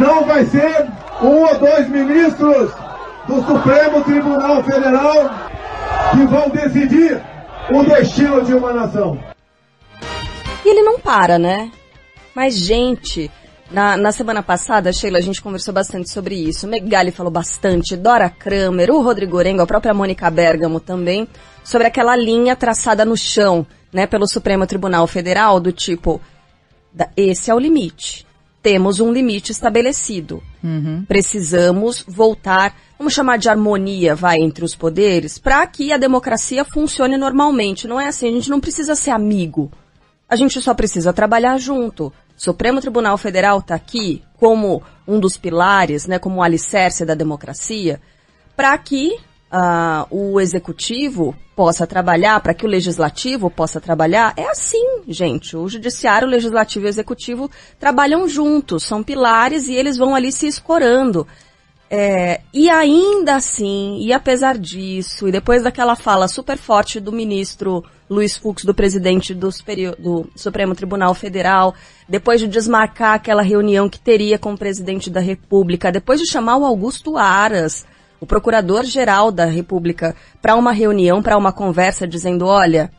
[0.00, 0.86] Não vai ser
[1.20, 2.72] um ou dois ministros
[3.26, 5.30] do Supremo Tribunal Federal
[6.12, 7.20] que vão decidir
[7.70, 9.18] o destino de uma nação.
[10.64, 11.70] E ele não para, né?
[12.34, 13.30] Mas, gente,
[13.72, 16.68] na, na semana passada, Sheila, a gente conversou bastante sobre isso.
[16.68, 21.26] Megali falou bastante, Dora Kramer, o Rodrigo Orengo, a própria Mônica Bergamo também,
[21.64, 26.20] sobre aquela linha traçada no chão, né, pelo Supremo Tribunal Federal, do tipo,
[27.16, 28.26] esse é o limite.
[28.62, 30.42] Temos um limite estabelecido.
[30.62, 31.04] Uhum.
[31.08, 37.16] Precisamos voltar, vamos chamar de harmonia, vai, entre os poderes, para que a democracia funcione
[37.16, 37.88] normalmente.
[37.88, 39.70] Não é assim, a gente não precisa ser amigo.
[40.28, 42.12] A gente só precisa trabalhar junto.
[42.36, 48.00] Supremo Tribunal Federal está aqui como um dos pilares, né, como alicerce da democracia,
[48.56, 49.16] para que
[49.52, 55.56] uh, o executivo possa trabalhar, para que o legislativo possa trabalhar, é assim, gente.
[55.56, 60.32] O judiciário, o legislativo e o executivo trabalham juntos, são pilares e eles vão ali
[60.32, 61.26] se escorando.
[61.94, 67.84] É, e ainda assim, e apesar disso, e depois daquela fala super forte do ministro
[68.12, 69.48] Luiz Fux, do presidente do,
[69.98, 71.74] do, Supremo Tribunal Federal,
[72.08, 76.58] depois de desmarcar aquela reunião que teria com o presidente da República, depois de chamar
[76.58, 77.86] o Augusto Aras,
[78.20, 82.92] o procurador-geral da República para uma reunião, para uma conversa, dizendo: olha,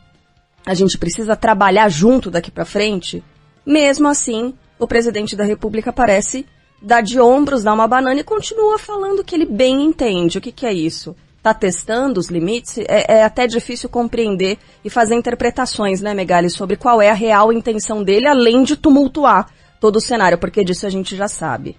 [0.66, 3.22] a gente precisa trabalhar junto daqui para frente.
[3.64, 6.44] Mesmo assim, o presidente da República parece
[6.82, 10.38] dar de ombros, dar uma banana e continua falando que ele bem entende.
[10.38, 11.16] O que, que é isso?
[11.44, 12.78] Tá testando os limites?
[12.78, 17.52] É, é, até difícil compreender e fazer interpretações, né, Megali, sobre qual é a real
[17.52, 21.76] intenção dele, além de tumultuar todo o cenário, porque disso a gente já sabe.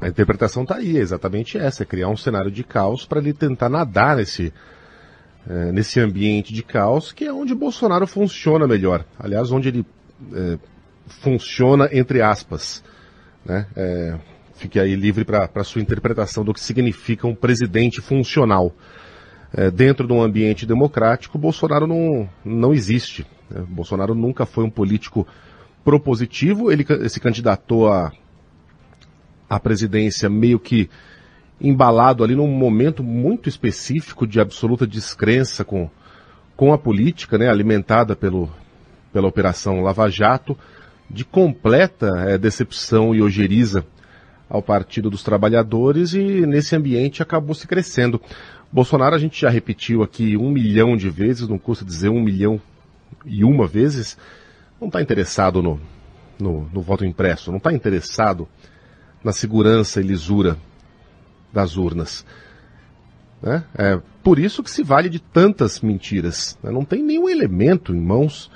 [0.00, 3.32] A interpretação está aí, é exatamente essa, é criar um cenário de caos para ele
[3.32, 4.52] tentar nadar nesse,
[5.50, 9.04] é, nesse ambiente de caos, que é onde Bolsonaro funciona melhor.
[9.18, 9.84] Aliás, onde ele
[10.32, 10.56] é,
[11.20, 12.80] funciona entre aspas.
[13.44, 13.66] Né?
[14.54, 18.72] É, fique aí livre para sua interpretação do que significa um presidente funcional.
[19.52, 23.26] É, dentro de um ambiente democrático, Bolsonaro não, não existe.
[23.50, 23.64] Né?
[23.68, 25.26] Bolsonaro nunca foi um político
[25.84, 28.10] propositivo, ele se candidatou a
[29.48, 30.88] a presidência meio que
[31.60, 35.88] embalado ali num momento muito específico de absoluta descrença com,
[36.56, 38.50] com a política, né, alimentada pelo,
[39.12, 40.58] pela Operação Lava Jato,
[41.08, 43.84] de completa é, decepção e ojeriza
[44.54, 48.20] ao Partido dos Trabalhadores e nesse ambiente acabou se crescendo.
[48.70, 52.60] Bolsonaro a gente já repetiu aqui um milhão de vezes, não custa dizer um milhão
[53.26, 54.16] e uma vezes,
[54.80, 55.80] não está interessado no,
[56.38, 58.46] no, no voto impresso, não está interessado
[59.24, 60.56] na segurança e lisura
[61.52, 62.24] das urnas.
[63.42, 63.64] Né?
[63.76, 66.56] É por isso que se vale de tantas mentiras.
[66.62, 66.70] Né?
[66.70, 68.52] Não tem nenhum elemento em mãos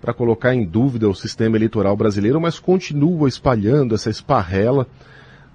[0.00, 4.84] para colocar em dúvida o sistema eleitoral brasileiro, mas continua espalhando essa esparrela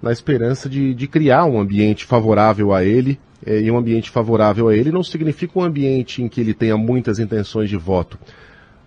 [0.03, 3.17] na esperança de, de criar um ambiente favorável a ele.
[3.45, 6.77] É, e um ambiente favorável a ele não significa um ambiente em que ele tenha
[6.77, 8.17] muitas intenções de voto,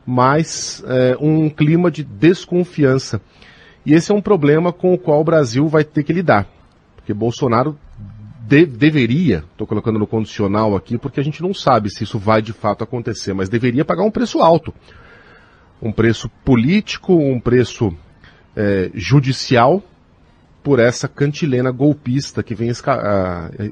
[0.07, 3.21] mas é, um clima de desconfiança
[3.85, 6.49] E esse é um problema com o qual o Brasil vai ter que lidar.
[6.97, 7.79] Porque Bolsonaro
[8.41, 12.41] de, deveria, estou colocando no condicional aqui, porque a gente não sabe se isso vai
[12.41, 14.73] de fato acontecer, mas deveria pagar um preço alto.
[15.83, 17.95] Um preço político, um preço
[18.57, 19.83] é, judicial
[20.67, 22.69] por essa cantilena golpista que vem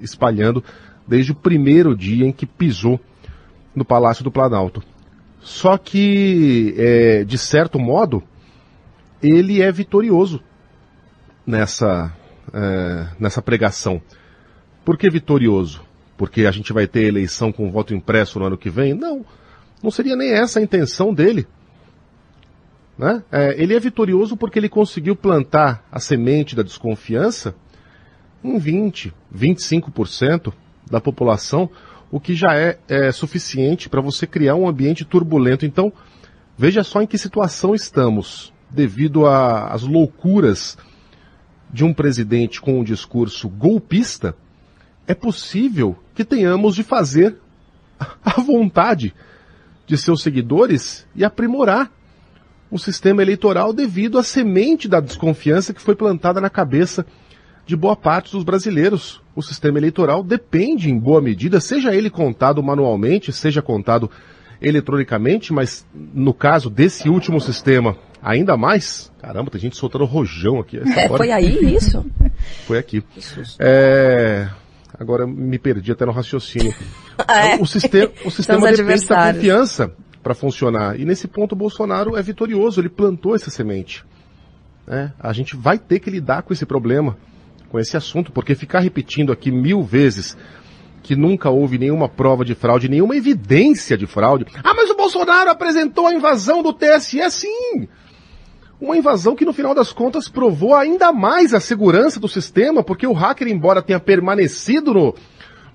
[0.01, 0.62] espalhando
[1.05, 3.01] desde o primeiro dia em que pisou
[3.74, 4.80] no Palácio do Planalto.
[5.40, 8.22] Só que, é, de certo modo,
[9.20, 10.40] ele é vitorioso
[11.45, 12.12] nessa,
[12.53, 14.01] é, nessa pregação.
[14.84, 15.82] Por que vitorioso?
[16.16, 18.95] Porque a gente vai ter eleição com voto impresso no ano que vem?
[18.95, 19.26] Não,
[19.82, 21.45] não seria nem essa a intenção dele.
[22.97, 23.22] Né?
[23.30, 27.55] É, ele é vitorioso porque ele conseguiu plantar a semente da desconfiança
[28.42, 30.53] em 20, 25%
[30.90, 31.68] da população,
[32.11, 35.66] o que já é, é suficiente para você criar um ambiente turbulento.
[35.66, 35.92] Então,
[36.57, 40.76] veja só em que situação estamos, devido às loucuras
[41.72, 44.36] de um presidente com um discurso golpista,
[45.07, 47.36] é possível que tenhamos de fazer
[48.24, 49.14] a vontade
[49.86, 51.90] de seus seguidores e aprimorar
[52.71, 57.07] o sistema eleitoral devido à semente da desconfiança que foi plantada na cabeça
[57.67, 59.23] de boa parte dos brasileiros.
[59.35, 64.11] O sistema eleitoral depende, em boa medida, seja ele contado manualmente, seja contado
[64.61, 69.12] eletronicamente, mas no caso desse último sistema, ainda mais.
[69.21, 70.79] Caramba, tem gente soltando rojão aqui.
[70.79, 72.05] É, foi aí isso?
[72.67, 73.03] Foi aqui.
[73.59, 74.49] É,
[74.99, 76.75] agora me perdi até no raciocínio.
[77.29, 77.55] É.
[77.62, 79.95] O sistema, o sistema depende da confiança
[80.25, 80.99] para funcionar.
[80.99, 84.05] E nesse ponto o Bolsonaro é vitorioso, ele plantou essa semente.
[84.89, 87.16] É, a gente vai ter que lidar com esse problema,
[87.68, 90.37] com esse assunto, porque ficar repetindo aqui mil vezes
[91.03, 94.47] que nunca houve nenhuma prova de fraude, nenhuma evidência de fraude.
[94.64, 97.87] Ah, mas o Bolsonaro apresentou a invasão do TSE, sim!
[98.81, 103.07] Uma invasão que no final das contas provou ainda mais a segurança do sistema, porque
[103.07, 105.14] o hacker, embora tenha permanecido no,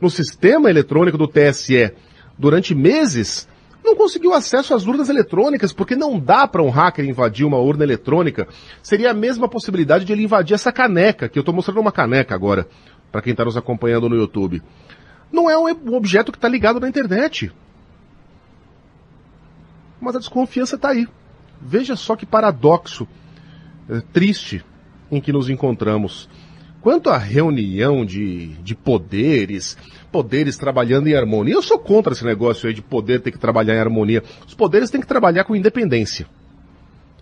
[0.01, 1.93] no sistema eletrônico do TSE
[2.37, 3.47] durante meses,
[3.83, 7.83] não conseguiu acesso às urnas eletrônicas, porque não dá para um hacker invadir uma urna
[7.83, 8.47] eletrônica.
[8.83, 12.35] Seria a mesma possibilidade de ele invadir essa caneca, que eu estou mostrando uma caneca
[12.35, 12.67] agora,
[13.11, 14.61] para quem está nos acompanhando no YouTube.
[15.31, 17.51] Não é um objeto que está ligado na internet.
[20.01, 21.07] Mas a desconfiança está aí.
[21.61, 23.07] Veja só que paradoxo
[23.89, 24.63] é, triste
[25.11, 26.29] em que nos encontramos.
[26.81, 29.77] Quanto à reunião de, de poderes,
[30.11, 31.53] poderes trabalhando em harmonia.
[31.53, 34.23] Eu sou contra esse negócio aí de poder ter que trabalhar em harmonia.
[34.45, 36.27] Os poderes têm que trabalhar com independência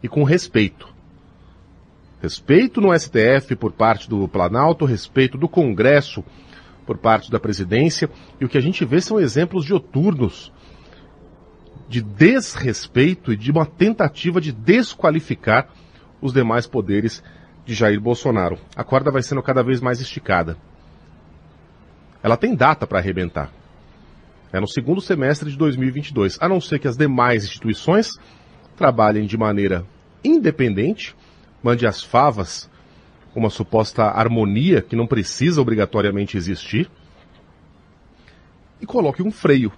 [0.01, 0.87] e com respeito.
[2.21, 6.23] Respeito no STF por parte do Planalto, respeito do Congresso
[6.85, 8.09] por parte da presidência.
[8.39, 10.51] E o que a gente vê são exemplos dioturnos
[11.87, 15.69] de desrespeito e de uma tentativa de desqualificar
[16.19, 17.23] os demais poderes
[17.65, 18.57] de Jair Bolsonaro.
[18.75, 20.57] A corda vai sendo cada vez mais esticada
[22.27, 23.49] ela tem data para arrebentar.
[24.51, 28.19] É no segundo semestre de 2022, a não ser que as demais instituições
[28.75, 29.85] trabalhem de maneira
[30.23, 31.15] independente,
[31.63, 32.69] mande as favas
[33.33, 36.89] uma suposta harmonia que não precisa obrigatoriamente existir
[38.81, 39.71] e coloque um freio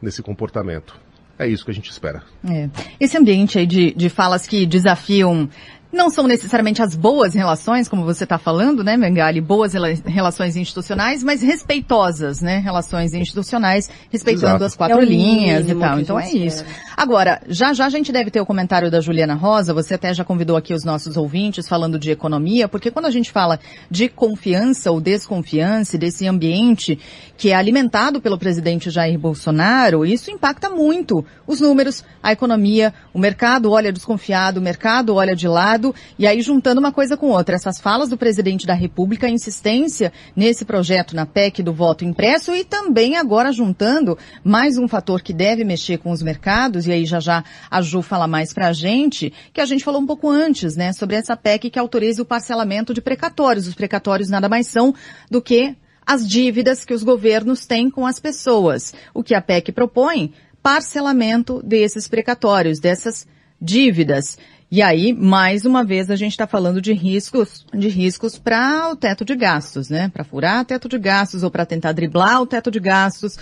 [0.00, 0.98] nesse comportamento.
[1.38, 2.22] É isso que a gente espera.
[2.48, 2.70] É.
[2.98, 5.48] Esse ambiente aí de, de falas que desafiam
[5.92, 9.40] não são necessariamente as boas relações, como você está falando, né, Mengali?
[9.40, 9.72] Boas
[10.04, 12.58] relações institucionais, mas respeitosas, né?
[12.58, 14.64] Relações institucionais, respeitando Exato.
[14.64, 16.00] as quatro é linhas e tal.
[16.00, 16.64] Então é isso.
[16.96, 20.24] Agora, já já a gente deve ter o comentário da Juliana Rosa, você até já
[20.24, 23.58] convidou aqui os nossos ouvintes falando de economia, porque quando a gente fala
[23.90, 26.98] de confiança ou desconfiança, desse ambiente
[27.36, 33.18] que é alimentado pelo presidente Jair Bolsonaro, isso impacta muito os números, a economia, o
[33.18, 35.79] mercado olha desconfiado, o mercado olha de lado,
[36.18, 40.12] e aí juntando uma coisa com outra, essas falas do presidente da República, a insistência
[40.36, 45.32] nesse projeto na PEC do voto impresso e também agora juntando mais um fator que
[45.32, 49.32] deve mexer com os mercados, e aí já já a Ju fala mais pra gente,
[49.52, 52.92] que a gente falou um pouco antes, né, sobre essa PEC que autoriza o parcelamento
[52.92, 53.66] de precatórios.
[53.66, 54.94] Os precatórios nada mais são
[55.30, 55.76] do que
[56.06, 58.92] as dívidas que os governos têm com as pessoas.
[59.14, 60.32] O que a PEC propõe?
[60.62, 63.26] Parcelamento desses precatórios, dessas
[63.60, 64.36] dívidas.
[64.72, 68.94] E aí, mais uma vez, a gente está falando de riscos, de riscos para o
[68.94, 70.08] teto de gastos, né?
[70.08, 73.36] Para furar o teto de gastos ou para tentar driblar o teto de gastos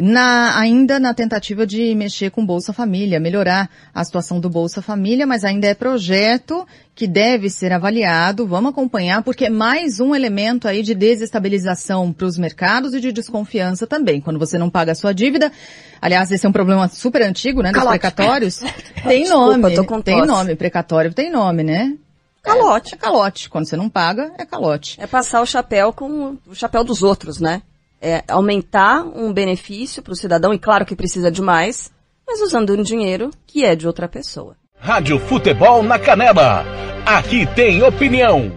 [0.00, 5.26] na, ainda na tentativa de mexer com Bolsa Família, melhorar a situação do Bolsa Família,
[5.26, 8.46] mas ainda é projeto que deve ser avaliado.
[8.46, 13.12] Vamos acompanhar, porque é mais um elemento aí de desestabilização para os mercados e de
[13.12, 14.20] desconfiança também.
[14.20, 15.52] Quando você não paga a sua dívida,
[16.00, 17.98] aliás, esse é um problema super antigo, né, dos Calote.
[17.98, 18.58] precatórios.
[19.06, 21.96] Tem Desculpa, nome, tem nome, precatório tem nome, né?
[22.42, 22.94] Calote.
[22.94, 23.48] É, é calote.
[23.48, 24.96] Quando você não paga, é calote.
[25.00, 27.62] É passar o chapéu com o chapéu dos outros, né?
[28.00, 31.90] É aumentar um benefício para o cidadão, e claro que precisa de mais,
[32.26, 34.56] mas usando um dinheiro que é de outra pessoa.
[34.78, 36.64] Rádio Futebol na Canela.
[37.04, 38.52] Aqui tem opinião.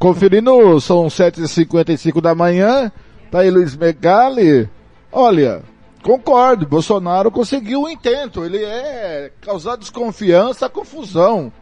[0.00, 2.90] Conferindo, são 7h55 da manhã.
[3.30, 4.66] Tá aí Luiz Megali.
[5.12, 5.62] Olha,
[6.02, 8.42] concordo, Bolsonaro conseguiu o intento.
[8.42, 11.52] Ele é causar desconfiança, confusão.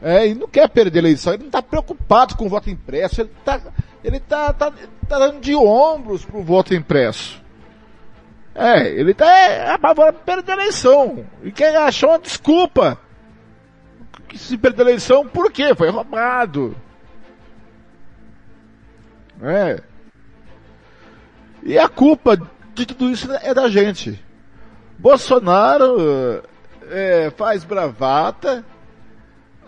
[0.00, 3.20] É, e não quer perder a eleição, ele não está preocupado com o voto impresso,
[3.20, 3.60] ele está
[4.04, 4.72] ele tá, tá,
[5.08, 7.42] tá dando de ombros pro voto impresso.
[8.54, 11.26] É, ele tá é, apavorado perder a eleição.
[11.42, 12.98] E quem achou uma desculpa
[14.26, 15.74] que se perdeu a eleição, por quê?
[15.74, 16.74] Foi roubado.
[19.42, 19.80] É.
[21.62, 22.36] E a culpa
[22.74, 24.22] de tudo isso é da gente.
[24.98, 26.42] Bolsonaro
[26.90, 28.64] é, faz bravata,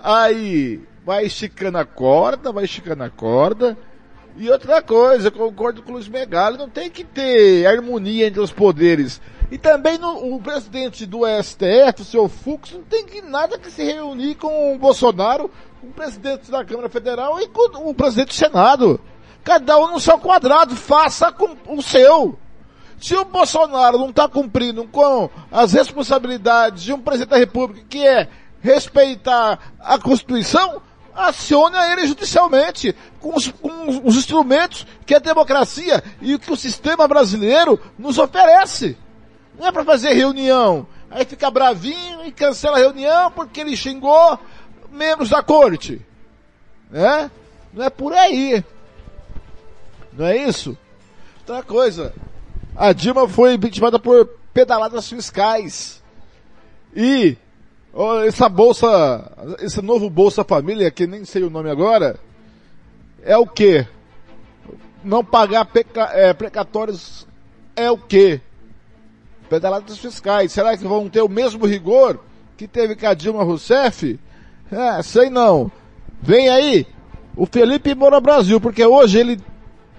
[0.02, 3.76] aí vai esticando a corda, vai esticando a corda.
[4.36, 8.52] E outra coisa, concordo com o Luiz Megali, não tem que ter harmonia entre os
[8.52, 9.20] poderes.
[9.50, 13.70] E também no, o presidente do STF, o seu Fux, não tem que nada que
[13.70, 15.50] se reunir com o Bolsonaro,
[15.80, 19.00] com o presidente da Câmara Federal e com o presidente do Senado.
[19.48, 21.34] Cada um no seu quadrado, faça
[21.66, 22.38] o seu.
[23.00, 28.06] Se o Bolsonaro não está cumprindo com as responsabilidades de um presidente da República, que
[28.06, 28.28] é
[28.60, 30.82] respeitar a Constituição,
[31.14, 36.56] acione a ele judicialmente com os, com os instrumentos que a democracia e que o
[36.56, 38.98] sistema brasileiro nos oferece.
[39.58, 44.38] Não é para fazer reunião, aí fica bravinho e cancela a reunião porque ele xingou
[44.92, 46.04] membros da corte.
[46.90, 47.30] Né?
[47.72, 48.62] Não é por aí.
[50.18, 50.76] Não é isso?
[51.38, 52.12] Outra coisa.
[52.74, 56.02] A Dilma foi vitimada por pedaladas fiscais.
[56.94, 57.36] E
[58.26, 62.18] essa bolsa, esse novo Bolsa Família, que nem sei o nome agora,
[63.22, 63.86] é o que?
[65.04, 67.24] Não pagar peca, é, precatórios
[67.76, 68.40] é o que?
[69.48, 70.50] Pedaladas fiscais.
[70.50, 72.18] Será que vão ter o mesmo rigor
[72.56, 74.18] que teve com a Dilma Rousseff?
[74.72, 75.70] É, sei não.
[76.20, 76.88] Vem aí
[77.36, 79.40] o Felipe Moura Brasil, porque hoje ele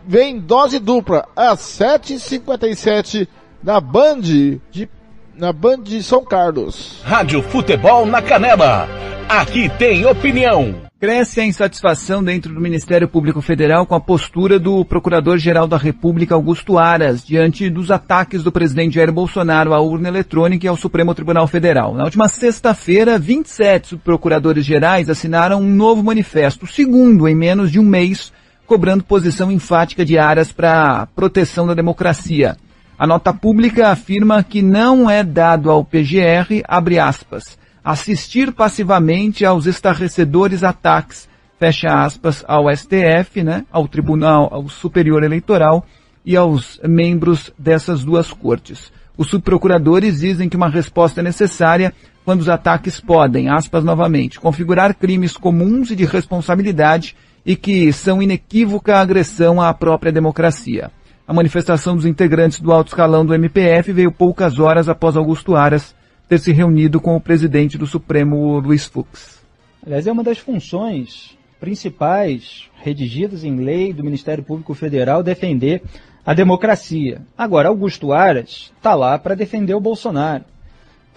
[0.08, 3.28] vem dose dupla às 7h57
[3.64, 4.89] na Band de
[5.36, 7.02] na Band de São Carlos.
[7.04, 8.89] Rádio Futebol na Canela.
[9.30, 10.89] Aqui tem opinião.
[11.00, 16.36] Cresce a insatisfação dentro do Ministério Público Federal com a postura do Procurador-Geral da República,
[16.36, 21.16] Augusto Aras, diante dos ataques do presidente Jair Bolsonaro à urna eletrônica e ao Supremo
[21.16, 21.93] Tribunal Federal.
[21.93, 27.86] Na última sexta-feira, 27 subprocuradores gerais assinaram um novo manifesto, segundo em menos de um
[27.86, 28.34] mês,
[28.70, 32.55] cobrando posição enfática de Aras para proteção da democracia.
[32.99, 39.65] A nota pública afirma que não é dado ao PGR, abre aspas, assistir passivamente aos
[39.65, 45.84] estarrecedores ataques, fecha aspas, ao STF, né, ao Tribunal ao Superior Eleitoral
[46.24, 48.91] e aos membros dessas duas cortes.
[49.17, 51.91] Os subprocuradores dizem que uma resposta é necessária
[52.24, 57.15] quando os ataques podem, aspas novamente, configurar crimes comuns e de responsabilidade
[57.46, 60.92] e que são inequívoca agressão à própria democracia.
[61.28, 65.96] A manifestação dos integrantes do alto escalão do MPF veio poucas horas após Augusto Aras
[66.28, 69.40] ter se reunido com o presidente do Supremo, Luiz Fux.
[69.86, 75.82] Aliás, é uma das funções principais redigidas em lei do Ministério Público Federal defender
[76.26, 77.22] a democracia.
[77.38, 80.46] Agora, Augusto Aras está lá para defender o Bolsonaro.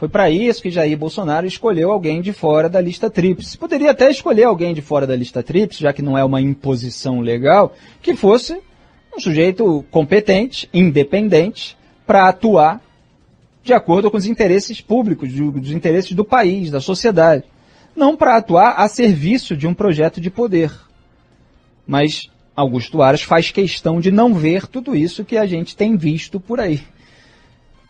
[0.03, 3.57] Foi para isso que Jair Bolsonaro escolheu alguém de fora da lista tríplice.
[3.57, 7.21] Poderia até escolher alguém de fora da lista tríplice, já que não é uma imposição
[7.21, 7.73] legal,
[8.03, 8.61] que fosse
[9.17, 12.81] um sujeito competente, independente, para atuar
[13.63, 17.45] de acordo com os interesses públicos, dos interesses do país, da sociedade.
[17.95, 20.73] Não para atuar a serviço de um projeto de poder.
[21.87, 26.41] Mas Augusto Aras faz questão de não ver tudo isso que a gente tem visto
[26.41, 26.81] por aí.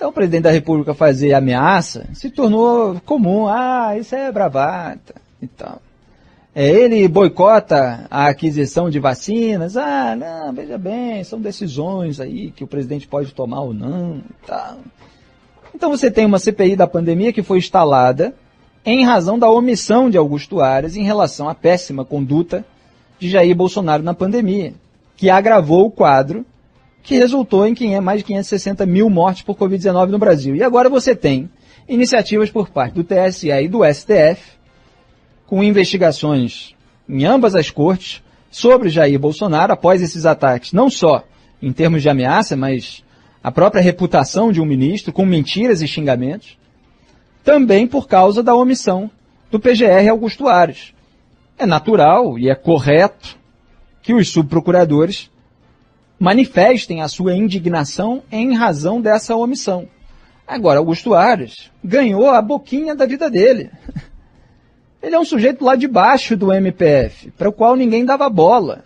[0.03, 3.47] Então o presidente da República fazer ameaça se tornou comum.
[3.47, 5.81] Ah, isso é bravata e tal.
[6.53, 9.77] É, ele boicota a aquisição de vacinas.
[9.77, 14.45] Ah, não, veja bem, são decisões aí que o presidente pode tomar ou não e
[14.45, 14.79] tal.
[15.73, 18.35] Então você tem uma CPI da pandemia que foi instalada
[18.85, 22.65] em razão da omissão de Augusto Aras em relação à péssima conduta
[23.21, 24.75] de Jair Bolsonaro na pandemia,
[25.17, 26.45] que agravou o quadro
[27.03, 30.55] que resultou em mais de 560 mil mortes por Covid-19 no Brasil.
[30.55, 31.51] E agora você tem
[31.89, 34.41] iniciativas por parte do TSE e do STF,
[35.47, 36.75] com investigações
[37.09, 41.25] em ambas as cortes sobre Jair Bolsonaro após esses ataques, não só
[41.61, 43.03] em termos de ameaça, mas
[43.43, 46.57] a própria reputação de um ministro, com mentiras e xingamentos,
[47.43, 49.11] também por causa da omissão
[49.51, 50.95] do PGR Augusto Ares.
[51.59, 53.37] É natural e é correto
[54.01, 55.31] que os subprocuradores
[56.23, 59.89] manifestem a sua indignação em razão dessa omissão.
[60.47, 63.73] Agora, Augusto Ares ganhou a boquinha da vida dele.
[65.03, 68.85] Ele é um sujeito lá de baixo do MPF, para o qual ninguém dava bola.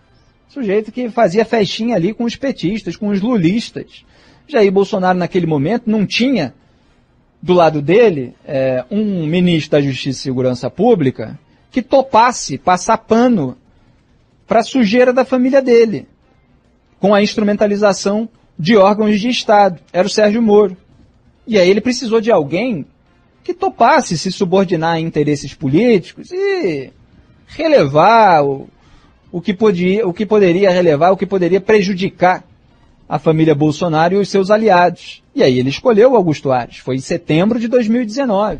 [0.48, 4.02] Sujeito que fazia festinha ali com os petistas, com os lulistas.
[4.48, 6.54] Jair Bolsonaro, naquele momento, não tinha
[7.42, 11.38] do lado dele é, um ministro da Justiça e Segurança Pública
[11.70, 13.58] que topasse passar pano
[14.46, 16.08] para a sujeira da família dele,
[17.00, 18.28] com a instrumentalização
[18.58, 19.80] de órgãos de Estado.
[19.92, 20.76] Era o Sérgio Moro.
[21.46, 22.86] E aí ele precisou de alguém
[23.44, 26.90] que topasse se subordinar a interesses políticos e
[27.46, 28.68] relevar o,
[29.30, 32.44] o, que podia, o que poderia relevar, o que poderia prejudicar
[33.08, 35.22] a família Bolsonaro e os seus aliados.
[35.32, 36.78] E aí ele escolheu Augusto Ares.
[36.78, 38.58] Foi em setembro de 2019.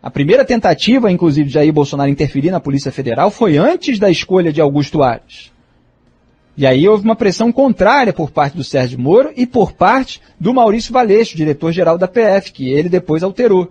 [0.00, 4.52] A primeira tentativa, inclusive, de Jair Bolsonaro interferir na Polícia Federal foi antes da escolha
[4.52, 5.50] de Augusto Ares.
[6.58, 10.52] E aí houve uma pressão contrária por parte do Sérgio Moro e por parte do
[10.52, 13.70] Maurício Valeixo, diretor-geral da PF, que ele depois alterou.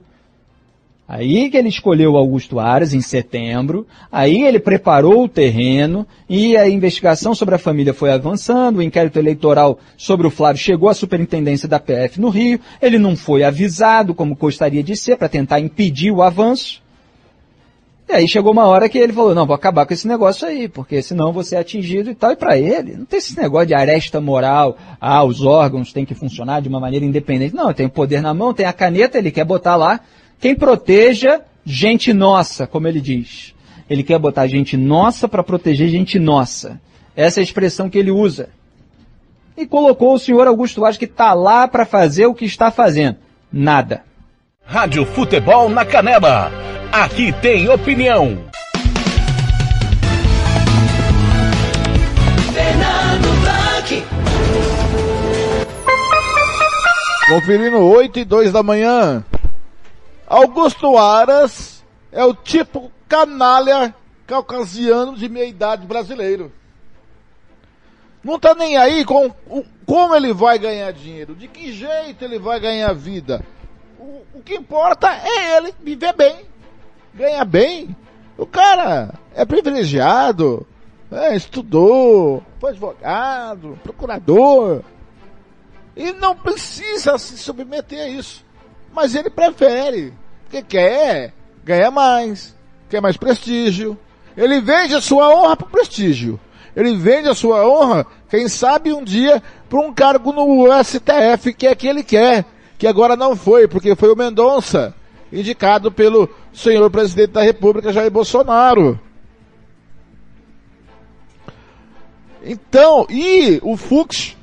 [1.05, 6.69] Aí que ele escolheu Augusto Aras em setembro, aí ele preparou o terreno e a
[6.69, 11.67] investigação sobre a família foi avançando, o inquérito eleitoral sobre o Flávio chegou à superintendência
[11.67, 16.11] da PF no Rio, ele não foi avisado como gostaria de ser para tentar impedir
[16.11, 16.81] o avanço.
[18.09, 20.69] E aí chegou uma hora que ele falou, não, vou acabar com esse negócio aí,
[20.69, 22.31] porque senão você é atingido e tal.
[22.31, 26.15] E para ele, não tem esse negócio de aresta moral, ah, os órgãos têm que
[26.15, 27.53] funcionar de uma maneira independente.
[27.53, 29.99] Não, tem o poder na mão, tem a caneta, ele quer botar lá
[30.39, 33.53] quem proteja gente nossa, como ele diz.
[33.89, 36.79] Ele quer botar gente nossa para proteger gente nossa.
[37.13, 38.49] Essa é a expressão que ele usa.
[39.57, 43.17] E colocou o senhor Augusto Vaz que está lá para fazer o que está fazendo.
[43.51, 44.03] Nada.
[44.63, 46.76] Rádio Futebol na Canela.
[46.91, 48.37] Aqui tem opinião.
[52.53, 54.05] Fernando Blanc.
[57.27, 59.23] Conferindo 8 e 2 da manhã.
[60.25, 63.93] Augusto Aras é o tipo canalha
[64.25, 66.51] caucasiano de meia idade brasileiro.
[68.23, 72.39] Não tá nem aí com o, como ele vai ganhar dinheiro, de que jeito ele
[72.39, 73.43] vai ganhar vida.
[73.99, 76.45] O, o que importa é ele viver bem,
[77.17, 77.95] ganhar bem.
[78.37, 80.65] O cara é privilegiado,
[81.11, 84.81] é, estudou, foi advogado, procurador.
[85.95, 88.45] E não precisa se submeter a isso.
[88.93, 90.13] Mas ele prefere,
[90.43, 92.55] porque quer ganhar mais,
[92.89, 93.97] quer mais prestígio.
[94.35, 96.39] Ele vende a sua honra para prestígio.
[96.75, 101.65] Ele vende a sua honra, quem sabe um dia, para um cargo no STF, que
[101.65, 102.45] é que ele quer.
[102.77, 104.93] Que agora não foi, porque foi o Mendonça,
[105.31, 108.99] indicado pelo senhor presidente da República, Jair Bolsonaro.
[112.43, 114.37] Então, e o Fux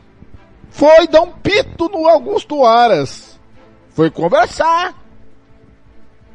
[0.70, 3.34] foi dar um pito no Augusto Aras
[3.94, 4.94] foi conversar.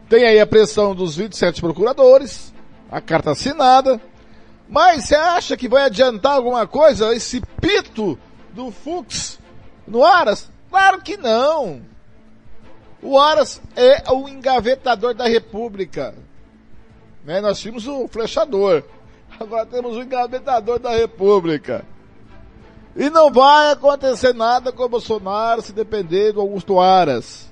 [0.08, 2.54] Tem aí a pressão dos 27 procuradores,
[2.90, 4.02] a carta assinada.
[4.68, 8.18] Mas você acha que vai adiantar alguma coisa esse pito
[8.54, 9.40] do Fux
[9.88, 10.50] no Aras?
[10.70, 11.82] Claro que não.
[13.02, 16.14] O Aras é o engavetador da República.
[17.24, 17.40] Né?
[17.42, 18.84] Nós tínhamos o flechador.
[19.40, 21.86] Agora temos o engavetador da República.
[22.96, 27.50] E não vai acontecer nada com o Bolsonaro se depender do Augusto Aras.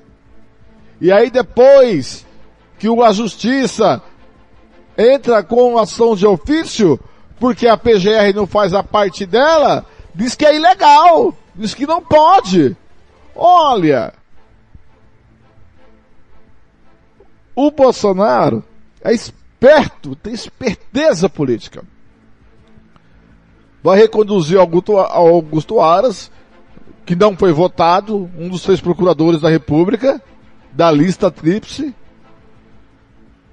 [1.00, 2.26] E aí depois
[2.80, 4.02] que a justiça
[4.98, 7.00] entra com ação de ofício,
[7.40, 12.02] porque a PGR não faz a parte dela, diz que é ilegal, diz que não
[12.02, 12.76] pode.
[13.36, 14.14] Olha,
[17.58, 18.64] o Bolsonaro
[19.04, 21.84] é esperto, tem esperteza política.
[23.82, 26.32] Vai reconduzir Augusto, Augusto Aras,
[27.04, 30.22] que não foi votado, um dos três procuradores da República,
[30.72, 31.96] da lista tríplice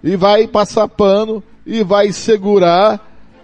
[0.03, 3.01] e vai passar pano e vai segurar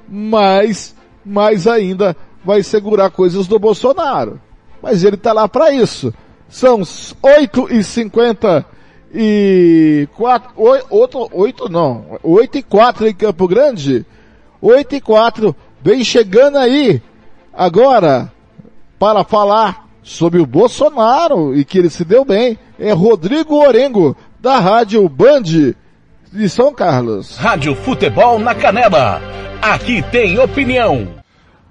[0.07, 0.95] mais,
[1.25, 4.39] mais ainda vai segurar coisas do Bolsonaro.
[4.83, 6.13] Mas ele tá lá para isso.
[6.51, 6.83] São
[7.23, 8.67] 8 e 50
[9.13, 14.07] e 4, 8, 8 não, 8 e 4 em Campo Grande.
[14.63, 17.03] 8 e 4, vem chegando aí
[17.53, 18.31] agora
[18.99, 24.59] para falar sobre o Bolsonaro e que ele se deu bem é Rodrigo Orengo, da
[24.59, 27.37] Rádio Band de São Carlos.
[27.37, 29.21] Rádio Futebol na Canela.
[29.61, 31.20] Aqui tem opinião.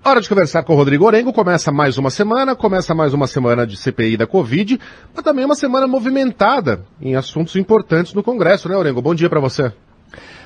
[0.02, 1.34] Hora de conversar com o Rodrigo Orengo.
[1.34, 4.80] Começa mais uma semana, começa mais uma semana de CPI da Covid,
[5.14, 9.02] mas também uma semana movimentada em assuntos importantes no Congresso, né, Orengo?
[9.02, 9.74] Bom dia para você.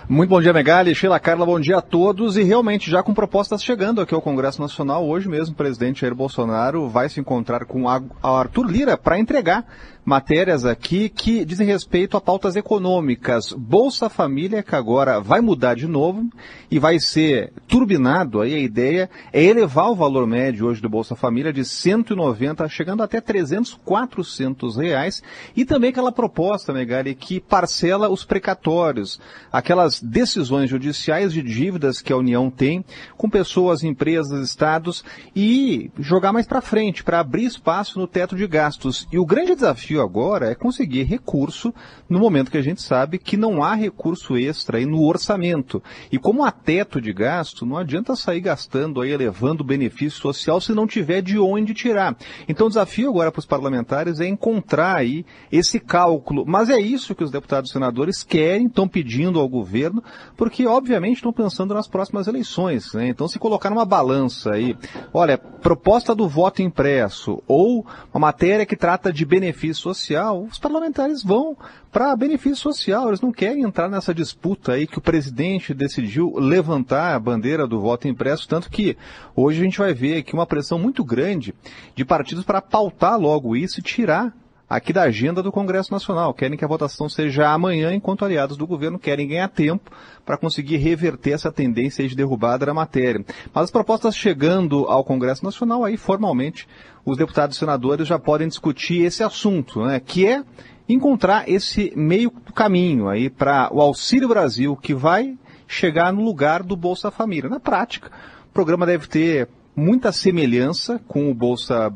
[0.09, 0.93] Muito bom dia, Megali.
[0.95, 2.35] Sheila Carla, bom dia a todos.
[2.35, 6.15] E realmente, já com propostas chegando aqui ao Congresso Nacional, hoje mesmo o presidente Jair
[6.15, 9.65] Bolsonaro vai se encontrar com Arthur Lira para entregar
[10.05, 13.53] matérias aqui que dizem respeito a pautas econômicas.
[13.53, 16.27] Bolsa Família, que agora vai mudar de novo
[16.69, 21.15] e vai ser turbinado, aí a ideia é elevar o valor médio hoje do Bolsa
[21.15, 25.23] Família de 190, chegando até 300, 400 reais.
[25.55, 29.19] E também aquela proposta, Megali, que parcela os precatórios,
[29.51, 32.83] aquelas decisões judiciais de dívidas que a União tem
[33.17, 35.03] com pessoas, empresas, estados
[35.35, 39.07] e jogar mais para frente, para abrir espaço no teto de gastos.
[39.11, 41.73] E o grande desafio desafio agora é conseguir recurso
[42.09, 45.81] no momento que a gente sabe que não há recurso extra aí no orçamento.
[46.11, 50.59] E como há teto de gasto, não adianta sair gastando aí, elevando o benefício social
[50.59, 52.15] se não tiver de onde tirar.
[52.47, 56.43] Então o desafio agora para os parlamentares é encontrar aí esse cálculo.
[56.45, 60.03] Mas é isso que os deputados e senadores querem, estão pedindo ao governo,
[60.35, 62.93] porque obviamente estão pensando nas próximas eleições.
[62.93, 63.07] Né?
[63.07, 64.75] Então se colocar numa balança aí,
[65.13, 71.21] olha, proposta do voto impresso ou uma matéria que trata de benefício social, os parlamentares
[71.21, 71.55] vão
[71.91, 73.09] para benefício social.
[73.09, 77.79] Eles não querem entrar nessa disputa aí que o presidente decidiu levantar a bandeira do
[77.79, 78.97] voto impresso, tanto que
[79.35, 81.53] hoje a gente vai ver aqui uma pressão muito grande
[81.93, 84.33] de partidos para pautar logo isso e tirar
[84.75, 86.33] aqui da agenda do Congresso Nacional.
[86.33, 89.91] Querem que a votação seja amanhã, enquanto aliados do governo querem ganhar tempo
[90.25, 93.23] para conseguir reverter essa tendência de derrubada da matéria.
[93.53, 96.67] Mas as propostas chegando ao Congresso Nacional, aí formalmente
[97.05, 100.43] os deputados e senadores já podem discutir esse assunto, né, que é
[100.87, 105.37] encontrar esse meio caminho aí para o Auxílio Brasil, que vai
[105.67, 107.49] chegar no lugar do Bolsa Família.
[107.49, 108.11] Na prática,
[108.49, 111.93] o programa deve ter muita semelhança com o Bolsa,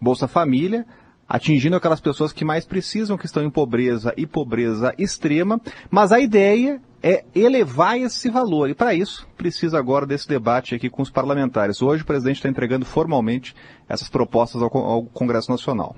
[0.00, 0.86] Bolsa Família,
[1.28, 6.18] atingindo aquelas pessoas que mais precisam, que estão em pobreza e pobreza extrema, mas a
[6.18, 8.68] ideia é elevar esse valor.
[8.68, 11.80] E para isso, precisa agora desse debate aqui com os parlamentares.
[11.80, 13.54] Hoje o presidente está entregando formalmente
[13.88, 15.96] essas propostas ao, ao, Congresso Nacional.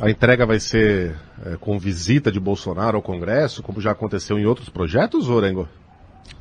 [0.00, 1.14] A entrega vai ser
[1.44, 5.68] é, com visita de Bolsonaro ao Congresso, como já aconteceu em outros projetos, Orengo?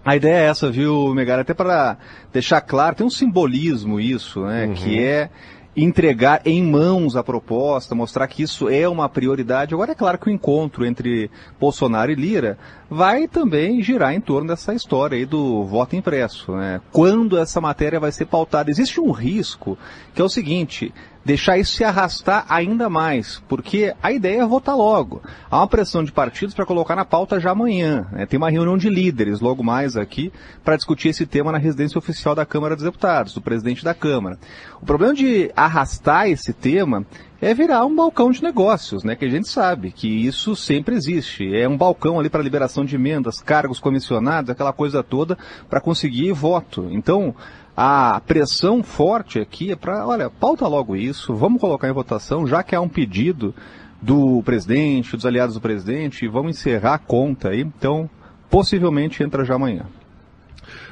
[0.04, 1.40] A ideia é essa, viu, Megar?
[1.40, 1.98] Até para
[2.32, 4.66] deixar claro, tem um simbolismo isso, né?
[4.66, 4.74] Uhum.
[4.74, 5.30] Que é
[5.76, 9.74] entregar em mãos a proposta, mostrar que isso é uma prioridade.
[9.74, 12.58] Agora é claro que o encontro entre Bolsonaro e Lira
[12.90, 16.52] vai também girar em torno dessa história aí do voto impresso.
[16.52, 16.80] Né?
[16.92, 18.70] Quando essa matéria vai ser pautada?
[18.70, 19.78] Existe um risco
[20.14, 20.94] que é o seguinte,
[21.26, 25.22] deixar isso se arrastar ainda mais, porque a ideia é votar logo.
[25.50, 28.08] Há uma pressão de partidos para colocar na pauta já amanhã.
[28.12, 28.26] Né?
[28.26, 30.32] Tem uma reunião de líderes logo mais aqui
[30.64, 34.38] para discutir esse tema na residência oficial da Câmara dos Deputados, do presidente da Câmara.
[34.82, 37.06] O problema de arrastar esse tema
[37.44, 39.18] é virar um balcão de negócios, né?
[39.18, 41.54] Que a gente sabe que isso sempre existe.
[41.54, 45.38] É um balcão ali para liberação de emendas, cargos comissionados, aquela coisa toda
[45.70, 46.88] para conseguir voto.
[46.90, 47.36] Então,
[47.76, 52.62] a pressão forte aqui é para, olha, pauta logo isso, vamos colocar em votação, já
[52.62, 53.54] que há um pedido
[54.02, 57.62] do presidente, dos aliados do presidente, vamos encerrar a conta aí.
[57.62, 58.10] Então,
[58.50, 59.86] possivelmente entra já amanhã.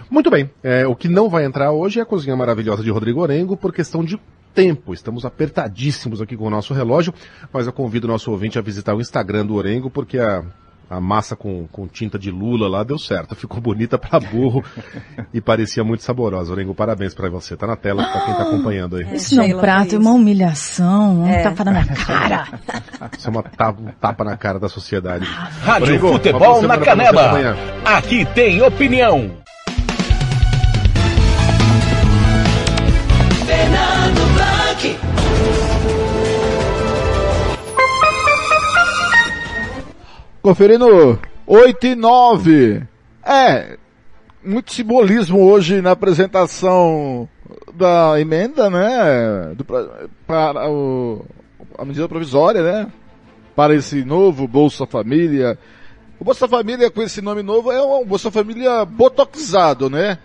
[0.09, 0.49] Muito bem.
[0.63, 3.73] É, o que não vai entrar hoje é a cozinha maravilhosa de Rodrigo Orengo por
[3.73, 4.19] questão de
[4.53, 4.93] tempo.
[4.93, 7.13] Estamos apertadíssimos aqui com o nosso relógio,
[7.51, 10.43] mas eu convido o nosso ouvinte a visitar o Instagram do Orengo porque a
[10.91, 13.34] a massa com, com tinta de lula lá deu certo.
[13.34, 14.61] Ficou bonita para burro
[15.34, 16.51] e parecia muito saborosa.
[16.51, 17.55] Orengo, parabéns para você.
[17.55, 19.15] Tá na tela para quem tá acompanhando aí.
[19.15, 21.43] Isso não é um prato, é uma humilhação, um é.
[21.43, 22.47] tapa na minha cara.
[23.18, 25.23] Isso é uma tapa, um tapa na cara da sociedade.
[25.63, 27.55] Rádio Orengo, Futebol na Canela.
[27.85, 29.31] Aqui tem opinião.
[40.41, 42.81] Conferindo 8 e 9.
[43.23, 43.77] É,
[44.43, 47.30] muito simbolismo hoje na apresentação
[47.76, 49.53] da emenda, né?
[49.55, 49.63] Do,
[50.26, 51.23] para o,
[51.77, 52.91] a medida provisória, né?
[53.55, 55.59] Para esse novo Bolsa Família.
[56.19, 60.18] O Bolsa Família com esse nome novo é um Bolsa Família botoxado, né?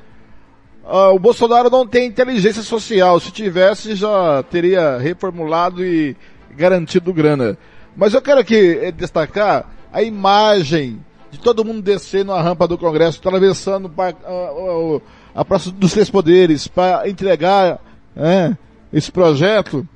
[0.82, 3.20] Ah, o Bolsonaro não tem inteligência social.
[3.20, 6.16] Se tivesse, já teria reformulado e
[6.56, 7.59] garantido grana.
[7.94, 13.18] Mas eu quero aqui destacar a imagem de todo mundo descendo a rampa do Congresso,
[13.18, 17.81] atravessando a, a, a Praça dos Três Poderes para entregar
[18.14, 18.55] é,
[18.93, 19.89] esse projeto,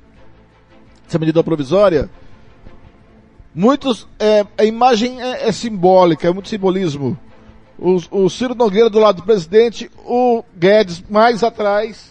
[1.07, 2.09] essa medida provisória,
[3.53, 7.15] muitos, é, a imagem é, é simbólica, é muito simbolismo.
[7.77, 12.09] O, o Ciro Nogueira do lado do presidente, o Guedes mais atrás,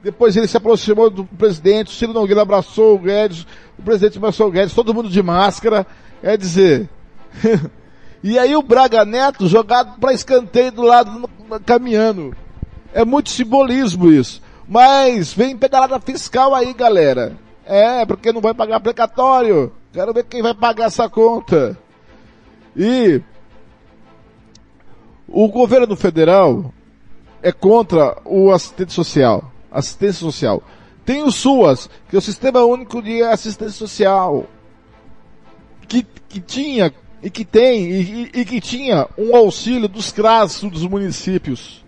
[0.00, 3.44] depois ele se aproximou do presidente, o Ciro Nogueira abraçou o Guedes,
[3.76, 5.84] o presidente abraçou o Guedes, todo mundo de máscara,
[6.22, 6.88] é dizer,
[8.22, 11.28] e aí o Braga Neto jogado para escanteio do lado,
[11.64, 12.36] caminhando.
[12.92, 14.42] É muito simbolismo isso.
[14.68, 17.36] Mas vem pedalada fiscal aí, galera.
[17.64, 19.72] É, porque não vai pagar precatório.
[19.92, 21.78] Quero ver quem vai pagar essa conta.
[22.76, 23.20] E
[25.28, 26.72] o governo federal
[27.42, 29.50] é contra o assistente social.
[29.70, 30.62] Assistência social.
[31.04, 34.46] Tem o SUAS, que é o Sistema Único de Assistência Social.
[35.88, 36.92] Que, que tinha
[37.22, 41.82] e que tem e, e que tinha um auxílio dos CRAS dos municípios.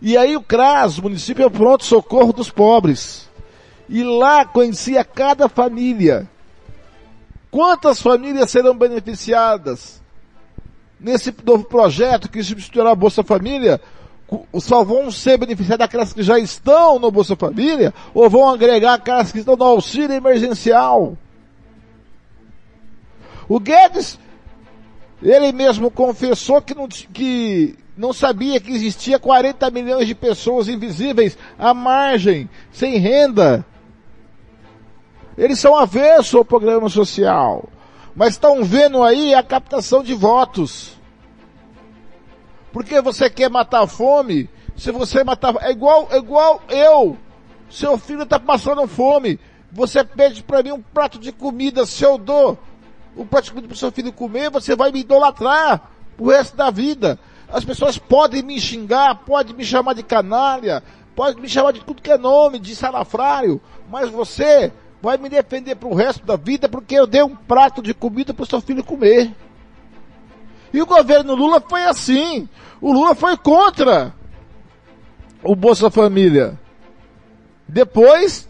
[0.00, 3.28] E aí o CRAS, o município é o pronto socorro dos pobres.
[3.88, 6.28] E lá conhecia cada família.
[7.50, 10.00] Quantas famílias serão beneficiadas
[10.98, 13.80] nesse novo projeto que substituirá a Bolsa Família?
[14.60, 19.32] Só vão ser beneficiadas aquelas que já estão no Bolsa Família ou vão agregar aquelas
[19.32, 21.18] que estão no auxílio emergencial?
[23.50, 24.16] O Guedes,
[25.20, 31.36] ele mesmo confessou que não, que não sabia que existia 40 milhões de pessoas invisíveis
[31.58, 33.66] à margem, sem renda.
[35.36, 37.68] Eles são avessos ao programa social,
[38.14, 40.96] mas estão vendo aí a captação de votos.
[42.72, 44.48] Porque você quer matar a fome?
[44.76, 47.18] Se você matar, é igual, é igual eu.
[47.68, 49.40] Seu filho está passando fome.
[49.72, 52.56] Você pede para mim um prato de comida, se eu dou
[53.16, 57.18] o comida para seu filho comer, você vai me idolatrar o resto da vida.
[57.48, 60.82] As pessoas podem me xingar, podem me chamar de canalha,
[61.14, 63.60] podem me chamar de tudo que é nome, de salafrário,
[63.90, 64.72] mas você
[65.02, 68.46] vai me defender pro resto da vida porque eu dei um prato de comida pro
[68.46, 69.34] seu filho comer.
[70.72, 72.48] E o governo Lula foi assim.
[72.80, 74.14] O Lula foi contra
[75.42, 76.58] o Bolsa Família.
[77.66, 78.48] Depois,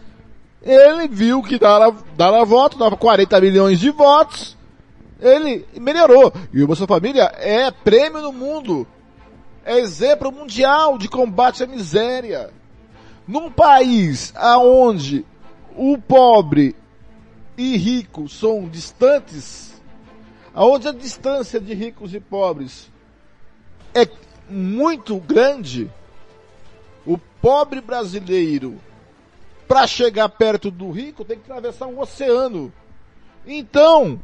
[0.62, 4.56] ele viu que dava, dava voto, dava 40 milhões de votos
[5.20, 6.32] ele melhorou.
[6.52, 8.86] E o Bolsa Família é prêmio no mundo.
[9.64, 12.50] É exemplo mundial de combate à miséria.
[13.28, 15.24] Num país aonde
[15.76, 16.74] o pobre
[17.56, 19.80] e rico são distantes,
[20.54, 22.90] aonde a distância de ricos e pobres
[23.94, 24.08] é
[24.48, 25.90] muito grande,
[27.06, 28.80] o pobre brasileiro,
[29.70, 32.72] para chegar perto do rico, tem que atravessar um oceano.
[33.46, 34.20] Então,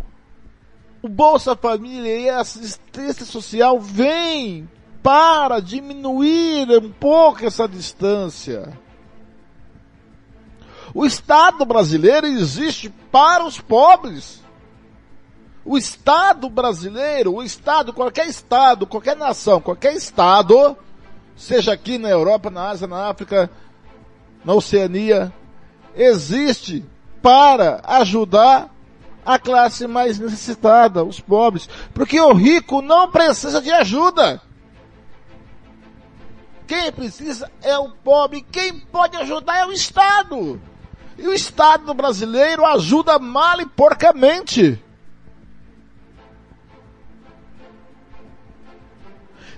[1.01, 4.69] o Bolsa Família e a assistência social vem
[5.05, 8.77] para diminuir um pouco essa distância.
[10.93, 14.43] O Estado brasileiro existe para os pobres.
[15.65, 20.77] O Estado brasileiro, o Estado, qualquer Estado, qualquer nação, qualquer Estado,
[21.37, 23.49] seja aqui na Europa, na Ásia, na África,
[24.47, 25.33] na Oceania,
[25.97, 26.85] existe
[27.21, 28.73] para ajudar
[29.25, 31.69] a classe mais necessitada, os pobres.
[31.93, 34.41] Porque o rico não precisa de ajuda.
[36.65, 38.47] Quem precisa é o pobre.
[38.53, 40.61] Quem pode ajudar é o Estado.
[41.19, 44.81] E o Estado brasileiro ajuda mal e porcamente.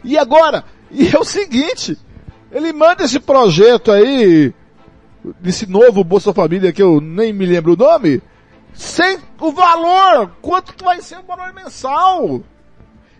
[0.02, 1.98] E agora, e é o seguinte,
[2.50, 4.54] ele manda esse projeto aí,
[5.40, 8.22] desse novo Bolsa Família que eu nem me lembro o nome,
[8.72, 12.42] sem o valor, quanto que vai ser o valor mensal?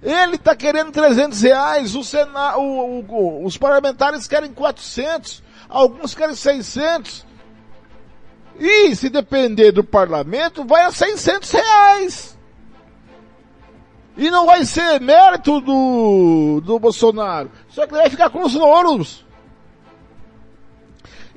[0.03, 6.37] Ele está querendo 300 reais, o Sena, o, o, os parlamentares querem 400, alguns querem
[6.37, 7.27] 600.
[8.61, 12.39] E se depender do parlamento, vai a 600 reais.
[14.17, 17.51] E não vai ser mérito do, do Bolsonaro.
[17.69, 19.25] Só que ele vai ficar com os louros.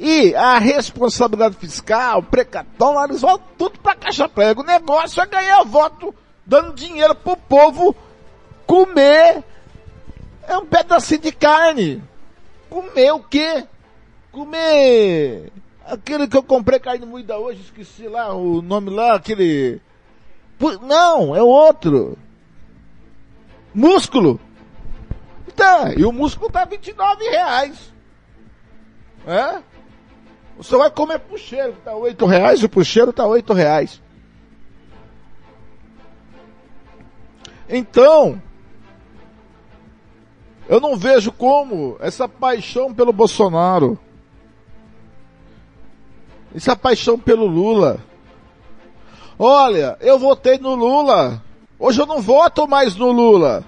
[0.04, 4.64] E a responsabilidade fiscal, precatórios, vão tudo para caixa prego.
[4.64, 6.12] O negócio é ganhar voto
[6.44, 7.96] dando dinheiro pro povo
[8.66, 9.44] comer
[10.48, 12.02] é um pedacinho de carne.
[12.68, 13.68] Comer o quê?
[14.32, 15.52] Comer
[15.86, 19.80] aquele que eu comprei carne moída hoje, esqueci lá o nome lá, aquele.
[20.82, 22.18] Não, é outro.
[23.72, 24.40] Músculo.
[25.56, 27.94] Tá, e o músculo tá 29 reais.
[29.28, 29.62] É?
[30.58, 34.02] Você vai comer puxeiro, que tá 8 reais, o puxeiro tá 8 reais.
[37.68, 38.42] Então,
[40.68, 43.98] eu não vejo como essa paixão pelo Bolsonaro,
[46.54, 48.00] essa paixão pelo Lula,
[49.44, 51.44] Olha, eu votei no Lula.
[51.80, 53.66] Hoje eu não voto mais no Lula.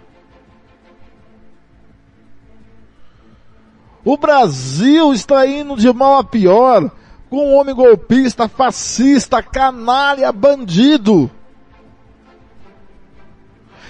[4.05, 6.91] O Brasil está indo de mal a pior
[7.29, 11.31] com um homem golpista, fascista, canalha, bandido.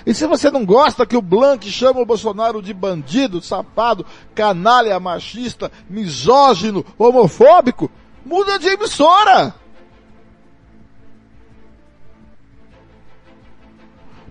[0.05, 4.99] E se você não gosta que o Blanc chama o Bolsonaro de bandido, safado, canalha,
[4.99, 7.89] machista, misógino, homofóbico,
[8.25, 9.55] muda de emissora!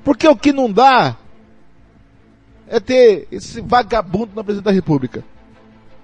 [0.05, 1.17] Porque o que não dá
[2.67, 5.25] é ter esse vagabundo na presidência da República.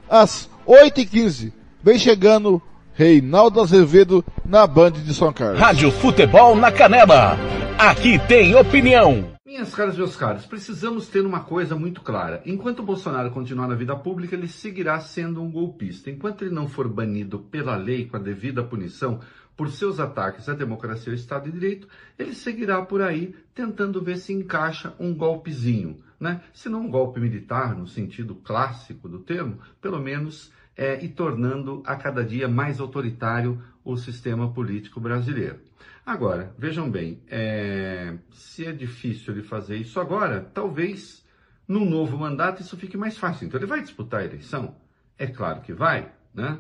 [0.09, 1.53] Às 8h15,
[1.83, 2.63] vem chegando
[2.95, 5.61] Reinaldo Azevedo na Band de São Carlos.
[5.61, 7.37] Rádio Futebol na Canela.
[7.79, 9.33] Aqui tem opinião.
[9.47, 12.41] Minhas caras e meus caros, precisamos ter uma coisa muito clara.
[12.47, 16.11] Enquanto o Bolsonaro continuar na vida pública, ele seguirá sendo um golpista.
[16.11, 19.21] Enquanto ele não for banido pela lei com a devida punição
[19.57, 21.87] por seus ataques à democracia e ao Estado de Direito,
[22.19, 25.99] ele seguirá por aí tentando ver se encaixa um golpezinho.
[26.19, 26.41] Né?
[26.53, 31.83] Se não um golpe militar, no sentido clássico do termo, pelo menos é, e tornando
[31.87, 35.61] a cada dia mais autoritário o sistema político brasileiro.
[36.05, 41.25] Agora, vejam bem, é, se é difícil ele fazer isso agora, talvez
[41.67, 43.47] num novo mandato isso fique mais fácil.
[43.47, 44.75] Então ele vai disputar a eleição?
[45.19, 46.59] É claro que vai, né?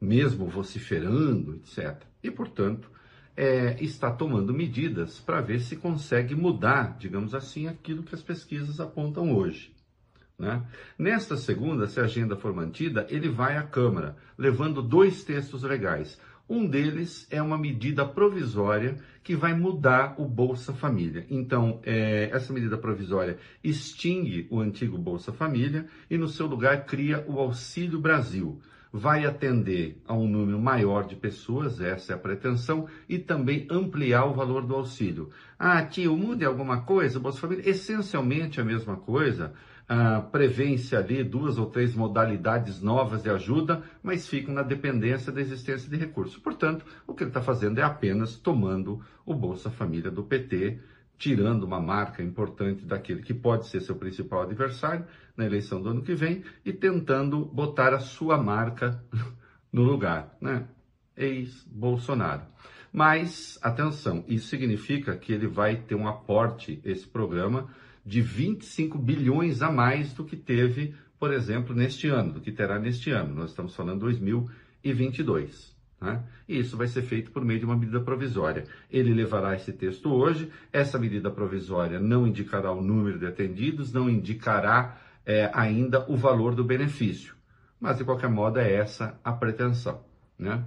[0.00, 2.02] mesmo vociferando, etc.
[2.22, 2.90] E, portanto,
[3.40, 8.78] é, está tomando medidas para ver se consegue mudar, digamos assim, aquilo que as pesquisas
[8.78, 9.72] apontam hoje.
[10.38, 10.62] Né?
[10.98, 16.20] Nesta segunda, se a agenda for mantida, ele vai à Câmara, levando dois textos legais.
[16.46, 21.24] Um deles é uma medida provisória que vai mudar o Bolsa Família.
[21.30, 27.24] Então, é, essa medida provisória extingue o antigo Bolsa Família e, no seu lugar, cria
[27.26, 28.60] o Auxílio Brasil.
[28.92, 34.24] Vai atender a um número maior de pessoas, essa é a pretensão, e também ampliar
[34.24, 35.30] o valor do auxílio.
[35.58, 37.20] Ah, tio, mude alguma coisa?
[37.20, 37.68] Bolsa Família?
[37.68, 39.52] Essencialmente a mesma coisa
[39.92, 45.40] ah, prevê-se ali duas ou três modalidades novas de ajuda, mas ficam na dependência da
[45.40, 46.36] existência de recursos.
[46.36, 50.78] Portanto, o que ele está fazendo é apenas tomando o Bolsa Família do PT,
[51.18, 55.04] tirando uma marca importante daquele que pode ser seu principal adversário
[55.40, 59.02] na eleição do ano que vem e tentando botar a sua marca
[59.72, 60.68] no lugar, né?
[61.16, 62.42] Ex-Bolsonaro.
[62.92, 67.68] Mas, atenção, isso significa que ele vai ter um aporte, esse programa,
[68.04, 72.78] de 25 bilhões a mais do que teve, por exemplo, neste ano, do que terá
[72.78, 73.34] neste ano.
[73.34, 75.74] Nós estamos falando 2022.
[76.00, 76.22] Né?
[76.48, 78.64] E isso vai ser feito por meio de uma medida provisória.
[78.90, 80.50] Ele levará esse texto hoje.
[80.72, 86.54] Essa medida provisória não indicará o número de atendidos, não indicará é, ainda o valor
[86.54, 87.34] do benefício.
[87.80, 90.00] Mas, de qualquer modo, é essa a pretensão.
[90.38, 90.62] Né?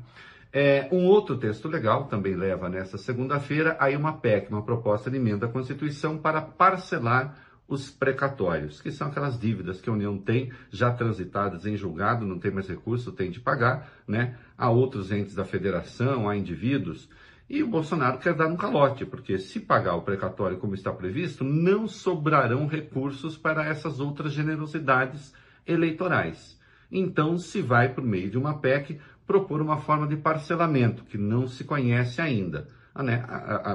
[0.52, 5.18] É, um outro texto legal também leva nessa segunda-feira aí uma PEC, uma proposta de
[5.18, 7.36] emenda à Constituição para parcelar
[7.68, 12.38] os precatórios, que são aquelas dívidas que a União tem já transitadas em julgado, não
[12.38, 17.10] tem mais recurso, tem de pagar, né, a outros entes da federação, a indivíduos.
[17.54, 21.44] E o Bolsonaro quer dar um calote, porque se pagar o precatório como está previsto,
[21.44, 25.32] não sobrarão recursos para essas outras generosidades
[25.64, 26.60] eleitorais.
[26.92, 31.48] Então se vai por meio de uma PEC propor uma forma de parcelamento que não
[31.48, 32.68] se conhece ainda.
[32.96, 33.24] Né?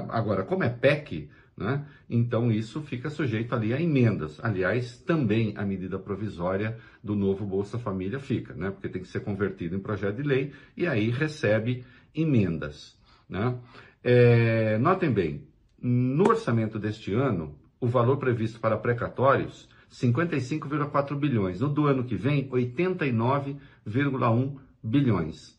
[0.09, 1.85] Agora, como é PEC, né?
[2.09, 4.41] então isso fica sujeito ali a emendas.
[4.43, 8.71] Aliás, também a medida provisória do novo Bolsa Família fica, né?
[8.71, 12.98] porque tem que ser convertido em projeto de lei e aí recebe emendas.
[13.29, 13.55] Né?
[14.03, 15.47] É, notem bem,
[15.81, 21.61] no orçamento deste ano, o valor previsto para precatórios 55,4 bilhões.
[21.61, 25.57] No do ano que vem, 89,1 bilhões.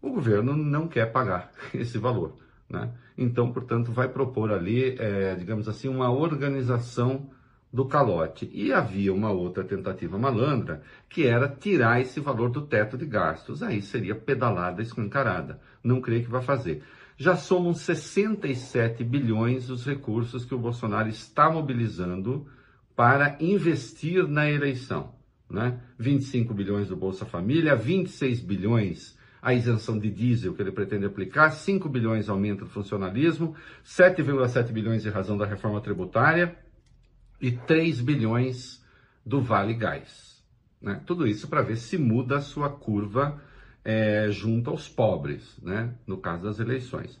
[0.00, 2.36] O governo não quer pagar esse valor.
[2.68, 2.92] Né?
[3.16, 7.30] Então, portanto, vai propor ali, é, digamos assim, uma organização
[7.72, 8.50] do calote.
[8.52, 13.62] E havia uma outra tentativa malandra, que era tirar esse valor do teto de gastos.
[13.62, 15.60] Aí seria pedalada escancarada.
[15.82, 16.82] Não creio que vai fazer.
[17.16, 22.46] Já somam 67 bilhões os recursos que o Bolsonaro está mobilizando
[22.94, 25.16] para investir na eleição
[25.48, 25.80] né?
[25.98, 31.50] 25 bilhões do Bolsa Família, 26 bilhões a isenção de diesel que ele pretende aplicar,
[31.50, 36.56] 5 bilhões aumento do funcionalismo, 7,7 bilhões em razão da reforma tributária
[37.40, 38.84] e 3 bilhões
[39.24, 40.42] do Vale Gás.
[40.82, 41.00] Né?
[41.06, 43.40] Tudo isso para ver se muda a sua curva
[43.86, 45.94] é, junto aos pobres, né?
[46.04, 47.16] no caso das eleições.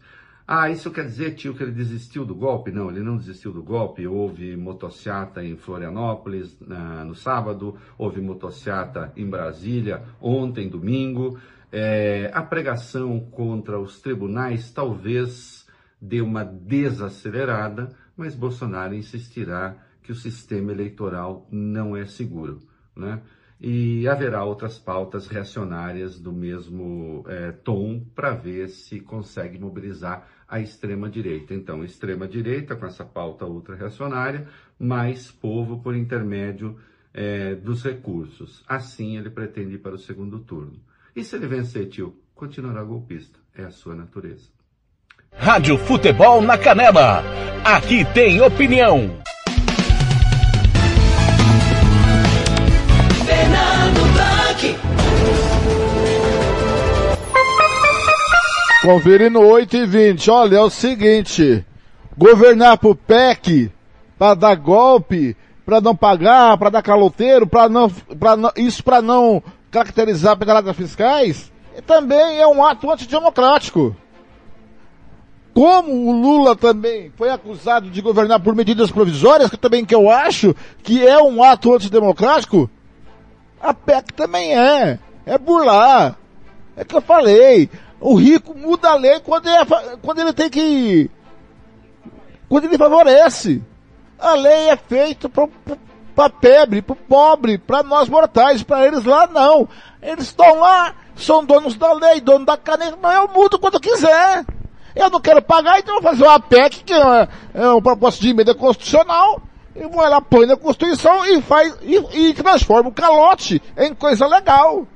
[0.48, 2.72] Ah, isso quer dizer, tio, que ele desistiu do golpe?
[2.72, 4.06] Não, ele não desistiu do golpe.
[4.06, 11.38] Houve motociata em Florianópolis na, no sábado, houve motociata em Brasília ontem, domingo.
[11.70, 15.66] É, a pregação contra os tribunais talvez
[16.00, 22.60] dê uma desacelerada, mas Bolsonaro insistirá que o sistema eleitoral não é seguro.
[22.94, 23.20] Né?
[23.60, 30.60] E haverá outras pautas reacionárias do mesmo é, tom para ver se consegue mobilizar a
[30.60, 31.54] extrema-direita.
[31.54, 34.46] Então, extrema-direita com essa pauta ultra-reacionária,
[34.78, 36.78] mais povo por intermédio
[37.14, 38.62] é, dos recursos.
[38.68, 40.78] Assim ele pretende ir para o segundo turno.
[41.14, 43.38] E se ele vencer, tio, continuará golpista.
[43.56, 44.50] É a sua natureza.
[45.32, 47.22] Rádio Futebol na Canela.
[47.64, 49.18] Aqui tem opinião.
[58.86, 60.30] Conferindo 8 e 20.
[60.30, 61.66] Olha, é o seguinte.
[62.16, 63.68] Governar pro PEC,
[64.16, 69.02] para dar golpe, para não pagar, para dar caloteiro, para não, pra não, isso para
[69.02, 69.42] não
[69.72, 71.52] caracterizar pedaladas fiscais,
[71.84, 73.96] também é um ato antidemocrático.
[75.52, 80.08] Como o Lula também foi acusado de governar por medidas provisórias, que também que eu
[80.08, 80.54] acho
[80.84, 82.70] que é um ato antidemocrático,
[83.60, 85.00] a PEC também é.
[85.26, 86.16] É burlar.
[86.76, 87.68] É que eu falei.
[88.08, 91.10] O rico muda a lei quando ele, é quando ele tem que.
[92.48, 93.60] Quando ele favorece.
[94.16, 95.48] A lei é feita para
[96.14, 99.68] para pebre, para pobre, para nós mortais, para eles lá não.
[100.00, 103.80] Eles estão lá, são donos da lei, donos da caneta, mas eu mudo quando eu
[103.80, 104.46] quiser.
[104.94, 108.22] Eu não quero pagar, então eu vou fazer uma PEC, que é, é um propósito
[108.22, 109.42] de emenda constitucional,
[109.74, 114.28] e vou lá, põe na Constituição e faz, e, e transforma o calote em coisa
[114.28, 114.86] legal.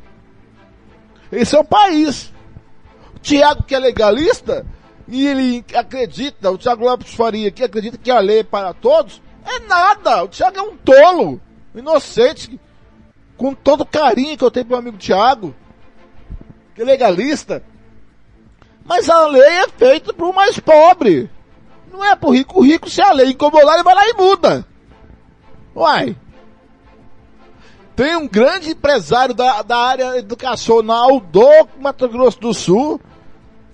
[1.33, 2.33] Esse é o país.
[3.23, 4.67] Tiago, que é legalista,
[5.07, 9.21] e ele acredita, o Tiago Lopes Faria, que acredita que a lei é para todos,
[9.45, 10.25] é nada.
[10.25, 11.41] O Thiago é um tolo.
[11.75, 12.61] Inocente.
[13.37, 15.55] Com todo o carinho que eu tenho pro meu amigo Thiago.
[16.75, 17.63] Que é legalista.
[18.85, 21.29] Mas a lei é feita pro mais pobre.
[21.91, 22.61] Não é pro rico.
[22.61, 24.67] O rico, se a lei incomodar, ele vai lá e muda.
[25.75, 26.17] Uai.
[27.97, 33.01] Tem um grande empresário da, da área educacional do Mato Grosso do Sul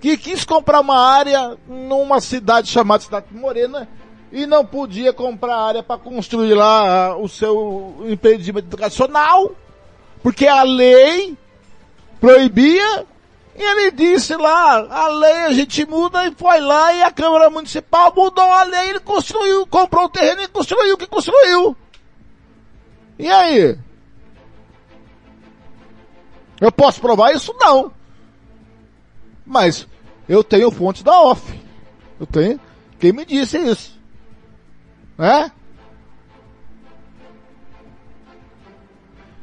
[0.07, 3.89] que quis comprar uma área numa cidade chamada Cidade Morena
[4.31, 9.51] e não podia comprar área para construir lá ah, o seu empreendimento educacional,
[10.23, 11.37] porque a lei
[12.21, 13.05] proibia,
[13.57, 17.51] e ele disse lá, a lei a gente muda e foi lá e a Câmara
[17.51, 21.77] Municipal mudou a lei, ele construiu, comprou o terreno e construiu o que construiu.
[23.19, 23.77] E aí?
[26.61, 27.53] Eu posso provar isso?
[27.59, 27.91] Não.
[29.45, 29.87] Mas
[30.29, 31.61] eu tenho fonte da off.
[32.19, 32.61] Eu tenho.
[32.99, 33.99] Quem me disse isso?
[35.19, 35.51] É?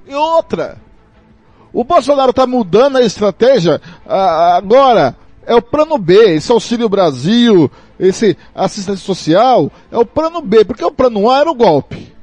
[0.06, 0.78] E outra,
[1.72, 5.16] o Bolsonaro está mudando a estratégia agora.
[5.46, 7.70] É o plano B, esse Auxílio Brasil,
[8.00, 12.14] esse assistência social, é o plano B, porque o plano A era o golpe.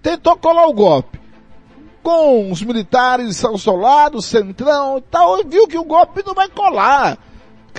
[0.00, 1.20] Tentou colar o golpe.
[2.00, 6.48] Com os militares ao seu lado, centrão e tal, viu que o golpe não vai
[6.48, 7.18] colar.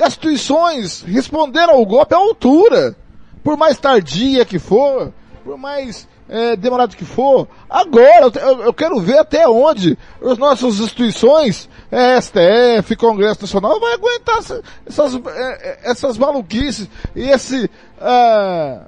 [0.02, 2.95] As instituições responderam ao golpe à altura.
[3.44, 5.11] Por mais tardia que for,
[5.44, 10.80] por mais é, demorado que for, agora eu, eu, quero ver até onde as nossas
[10.80, 14.40] instituições, é, STF, Congresso Nacional, vai aguentar
[14.86, 17.65] essas, é, essas maluquices e esse
[17.99, 18.86] uh,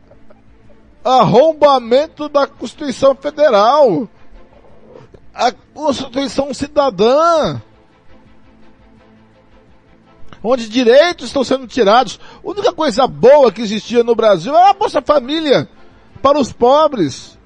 [1.03, 4.07] arrombamento da Constituição Federal,
[5.33, 7.61] a Constituição Cidadã
[10.47, 12.19] onde direitos estão sendo tirados.
[12.43, 15.67] A única coisa boa que existia no Brasil era a Bolsa Família
[16.21, 17.37] para os pobres.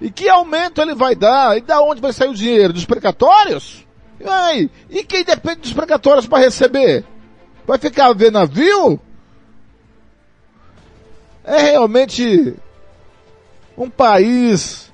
[0.00, 1.56] E que aumento ele vai dar?
[1.56, 2.72] E da onde vai sair o dinheiro?
[2.72, 3.86] Dos precatórios?
[4.90, 7.04] E quem depende dos precatórios para receber?
[7.66, 9.00] Vai ficar a ver navio?
[11.44, 12.54] É realmente
[13.76, 14.87] um país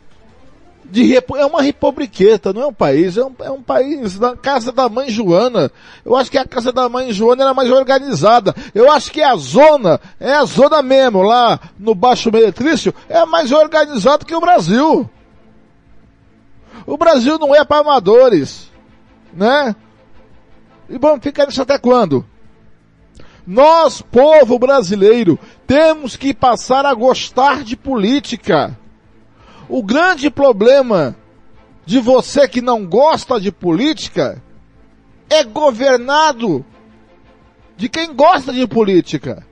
[0.85, 4.70] de é uma republiqueta, não é um país, é um, é um país da casa
[4.70, 5.70] da mãe Joana.
[6.05, 8.55] Eu acho que a casa da mãe Joana era mais organizada.
[8.74, 13.51] Eu acho que a zona, é a zona mesmo, lá no Baixo Meretrício, é mais
[13.51, 15.09] organizado que o Brasil.
[16.86, 18.70] O Brasil não é para amadores,
[19.32, 19.74] né?
[20.89, 22.24] E vamos ficar nisso até quando?
[23.47, 28.78] Nós, povo brasileiro, temos que passar a gostar de política.
[29.69, 31.16] O grande problema
[31.86, 34.43] de você que não gosta de política
[35.28, 36.65] é governado
[37.77, 39.47] de quem gosta de política.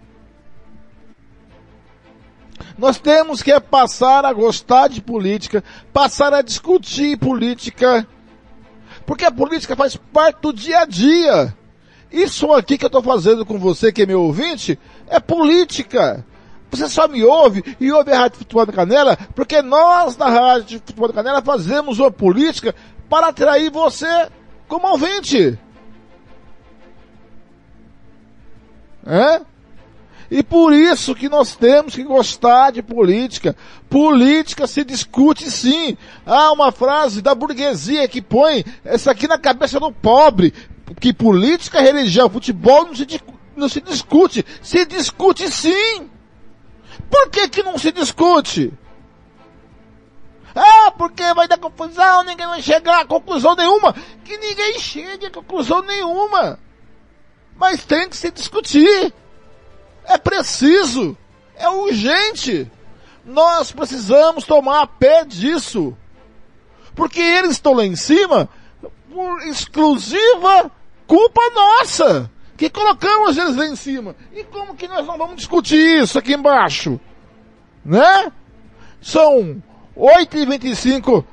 [2.78, 5.62] Nós temos que passar a gostar de política,
[5.92, 8.06] passar a discutir política,
[9.04, 11.54] porque a política faz parte do dia a dia.
[12.10, 14.78] Isso aqui que eu estou fazendo com você, que é meu ouvinte,
[15.08, 16.24] é política.
[16.72, 21.12] Você só me ouve e ouve a Rádio Futebol Canela, porque nós da Rádio Futebol
[21.12, 22.74] Canela fazemos uma política
[23.10, 24.06] para atrair você
[24.66, 25.58] como ouvinte.
[29.06, 29.42] É?
[30.30, 33.54] E por isso que nós temos que gostar de política.
[33.90, 35.94] Política se discute sim.
[36.24, 40.54] Há uma frase da burguesia que põe essa aqui na cabeça do pobre.
[40.98, 43.06] Que política, religião, futebol não se,
[43.54, 44.42] não se discute.
[44.62, 46.08] Se discute sim.
[47.12, 48.72] Por que que não se discute?
[50.54, 53.94] Ah, porque vai dar confusão, ninguém vai chegar a conclusão nenhuma.
[54.24, 56.58] Que ninguém chegue a conclusão nenhuma.
[57.54, 59.12] Mas tem que se discutir.
[60.06, 61.14] É preciso.
[61.54, 62.70] É urgente.
[63.26, 65.94] Nós precisamos tomar pé disso.
[66.94, 68.48] Porque eles estão lá em cima
[69.12, 70.70] por exclusiva
[71.06, 72.31] culpa nossa.
[72.62, 74.14] Que colocamos eles lá em cima.
[74.32, 77.00] E como que nós não vamos discutir isso aqui embaixo?
[77.84, 78.30] Né?
[79.00, 79.60] São
[79.96, 81.24] 8h25.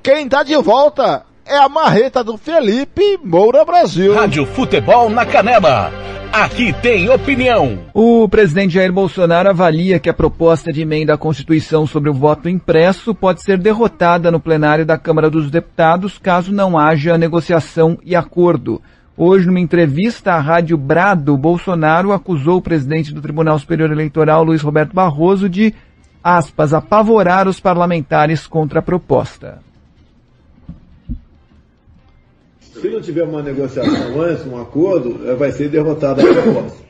[0.00, 4.14] Quem tá de volta é a marreta do Felipe Moura Brasil.
[4.14, 5.90] Rádio Futebol na Canela.
[6.32, 7.80] Aqui tem opinião.
[7.92, 12.48] O presidente Jair Bolsonaro avalia que a proposta de emenda à Constituição sobre o voto
[12.48, 18.14] impresso pode ser derrotada no plenário da Câmara dos Deputados caso não haja negociação e
[18.14, 18.80] acordo.
[19.16, 24.62] Hoje, numa entrevista à Rádio Brado, Bolsonaro acusou o presidente do Tribunal Superior Eleitoral, Luiz
[24.62, 25.74] Roberto Barroso, de,
[26.24, 29.58] aspas, apavorar os parlamentares contra a proposta.
[32.60, 36.82] Se não tiver uma negociação antes, um acordo, eh, vai ser derrotada a proposta.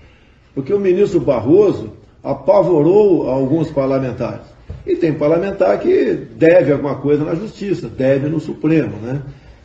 [0.54, 1.92] Porque o ministro Barroso
[2.22, 4.46] apavorou alguns parlamentares.
[4.86, 9.22] E tem parlamentar que deve alguma coisa na justiça, deve no Supremo, né?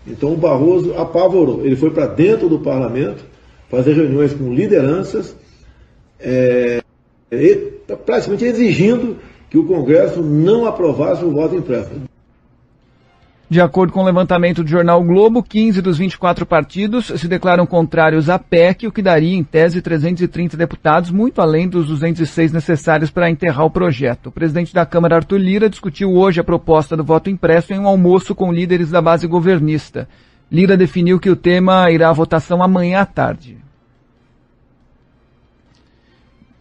[0.08, 1.66] Então o Barroso apavorou.
[1.66, 3.24] Ele foi para dentro do parlamento
[3.70, 5.36] fazer reuniões com lideranças,
[6.20, 6.82] é,
[8.06, 9.18] praticamente exigindo
[9.50, 11.92] que o Congresso não aprovasse o voto impresso.
[13.50, 18.30] De acordo com o levantamento do jornal Globo, 15 dos 24 partidos se declaram contrários
[18.30, 23.30] à PEC, o que daria, em tese, 330 deputados, muito além dos 206 necessários para
[23.30, 24.28] enterrar o projeto.
[24.28, 27.88] O presidente da Câmara, Arthur Lira, discutiu hoje a proposta do voto impresso em um
[27.88, 30.10] almoço com líderes da base governista.
[30.52, 33.58] Lira definiu que o tema irá à votação amanhã à tarde.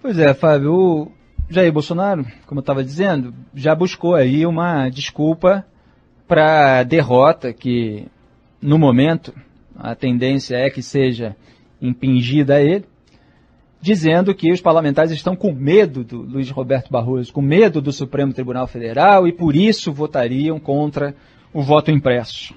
[0.01, 1.13] Pois é, Fábio, o
[1.51, 5.67] Jair Bolsonaro, como eu estava dizendo, já buscou aí uma desculpa
[6.27, 8.07] para derrota que,
[8.61, 9.33] no momento,
[9.77, 11.37] a tendência é que seja
[11.81, 12.85] impingida a ele,
[13.81, 18.33] dizendo que os parlamentares estão com medo do Luiz Roberto Barroso, com medo do Supremo
[18.33, 21.15] Tribunal Federal e por isso votariam contra
[21.53, 22.55] o voto impresso.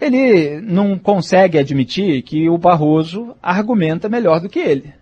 [0.00, 4.92] Ele não consegue admitir que o Barroso argumenta melhor do que ele.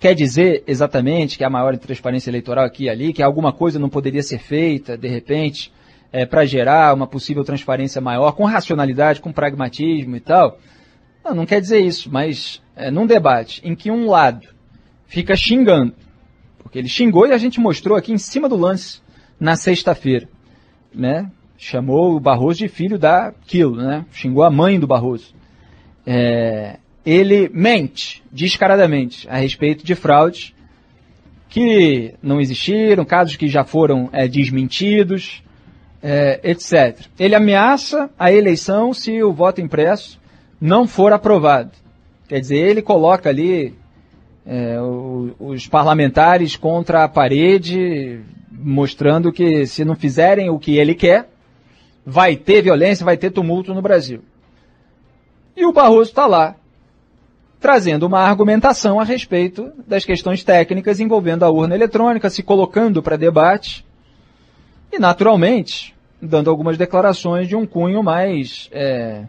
[0.00, 3.88] Quer dizer exatamente que há maior transparência eleitoral aqui e ali, que alguma coisa não
[3.88, 5.72] poderia ser feita, de repente,
[6.14, 10.60] é, para gerar uma possível transparência maior, com racionalidade, com pragmatismo e tal.
[11.24, 14.46] Não, não quer dizer isso, mas é, num debate em que um lado
[15.08, 15.92] fica xingando,
[16.56, 19.02] porque ele xingou e a gente mostrou aqui em cima do lance
[19.40, 20.28] na sexta-feira,
[20.94, 21.28] né?
[21.58, 24.06] Chamou o Barroso de filho daquilo, né?
[24.12, 25.34] Xingou a mãe do Barroso.
[26.06, 30.54] É, ele mente descaradamente a respeito de fraudes
[31.48, 35.42] que não existiram, casos que já foram é, desmentidos,
[36.06, 37.06] é, etc.
[37.18, 40.20] Ele ameaça a eleição se o voto impresso
[40.60, 41.70] não for aprovado.
[42.28, 43.74] Quer dizer, ele coloca ali
[44.44, 48.20] é, o, os parlamentares contra a parede,
[48.52, 51.30] mostrando que se não fizerem o que ele quer,
[52.04, 54.20] vai ter violência, vai ter tumulto no Brasil.
[55.56, 56.54] E o Barroso está lá,
[57.58, 63.16] trazendo uma argumentação a respeito das questões técnicas envolvendo a urna eletrônica, se colocando para
[63.16, 63.86] debate.
[64.92, 65.93] E, naturalmente,
[66.24, 69.24] dando algumas declarações de um cunho mais é,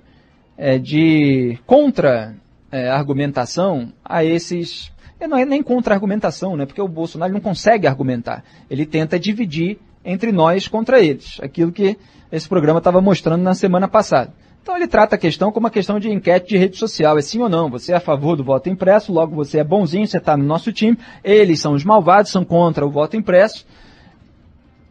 [0.57, 4.93] é, de contra-argumentação é, a esses.
[5.19, 6.65] Não é nem contra-argumentação, né?
[6.65, 8.43] porque o Bolsonaro não consegue argumentar.
[8.69, 11.39] Ele tenta dividir entre nós contra eles.
[11.41, 11.97] Aquilo que
[12.31, 14.34] esse programa estava mostrando na semana passada.
[14.61, 17.17] Então ele trata a questão como uma questão de enquete de rede social.
[17.17, 17.69] É sim ou não?
[17.69, 20.73] Você é a favor do voto impresso, logo você é bonzinho, você está no nosso
[20.73, 20.97] time.
[21.23, 23.65] Eles são os malvados, são contra o voto impresso.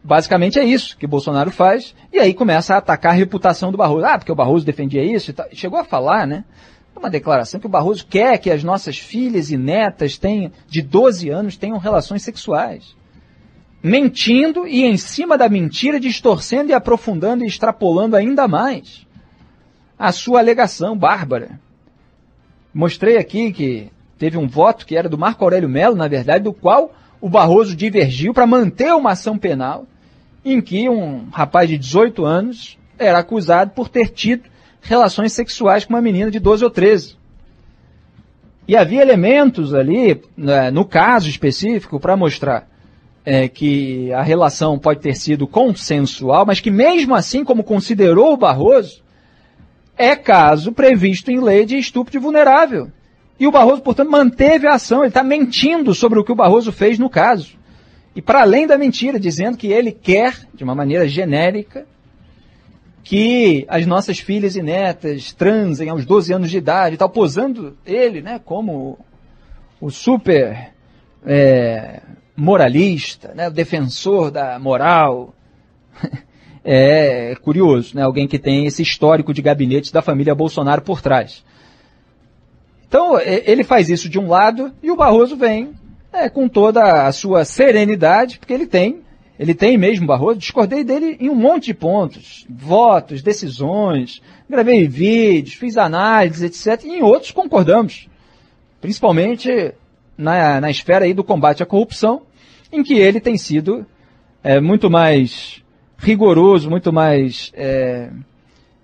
[0.05, 4.05] Basicamente é isso que Bolsonaro faz, e aí começa a atacar a reputação do Barroso.
[4.05, 5.47] Ah, porque o Barroso defendia isso e tal.
[5.51, 6.45] Chegou a falar, né?
[6.95, 11.31] Uma declaração que o Barroso quer que as nossas filhas e netas tenham, de 12
[11.31, 12.95] anos tenham relações sexuais.
[13.81, 19.07] Mentindo e em cima da mentira distorcendo e aprofundando e extrapolando ainda mais
[19.97, 21.59] a sua alegação bárbara.
[22.71, 26.53] Mostrei aqui que teve um voto que era do Marco Aurélio Melo, na verdade, do
[26.53, 29.87] qual o Barroso divergiu para manter uma ação penal
[30.45, 34.43] em que um rapaz de 18 anos era acusado por ter tido
[34.79, 37.17] relações sexuais com uma menina de 12 ou 13.
[38.67, 42.67] E havia elementos ali, né, no caso específico, para mostrar
[43.25, 48.37] é, que a relação pode ter sido consensual, mas que mesmo assim, como considerou o
[48.37, 49.03] Barroso,
[49.97, 52.91] é caso previsto em lei de estupro de vulnerável.
[53.39, 54.99] E o Barroso, portanto, manteve a ação.
[54.99, 57.57] Ele está mentindo sobre o que o Barroso fez no caso.
[58.15, 61.85] E para além da mentira, dizendo que ele quer, de uma maneira genérica,
[63.03, 67.77] que as nossas filhas e netas transem aos 12 anos de idade e tal, posando
[67.85, 68.97] ele né, como
[69.81, 70.71] o super
[71.25, 72.01] é,
[72.35, 75.33] moralista, né, o defensor da moral.
[76.67, 81.45] É curioso, né, alguém que tem esse histórico de gabinete da família Bolsonaro por trás.
[82.87, 85.75] Então, ele faz isso de um lado e o Barroso vem
[86.15, 89.01] é, com toda a sua serenidade, porque ele tem,
[89.37, 95.55] ele tem mesmo Barroso, discordei dele em um monte de pontos, votos, decisões, gravei vídeos,
[95.55, 96.85] fiz análises, etc.
[96.85, 98.07] E em outros concordamos,
[98.79, 99.73] principalmente
[100.17, 102.21] na, na esfera aí do combate à corrupção,
[102.71, 103.85] em que ele tem sido
[104.41, 105.61] é, muito mais
[105.97, 108.09] rigoroso, muito mais é,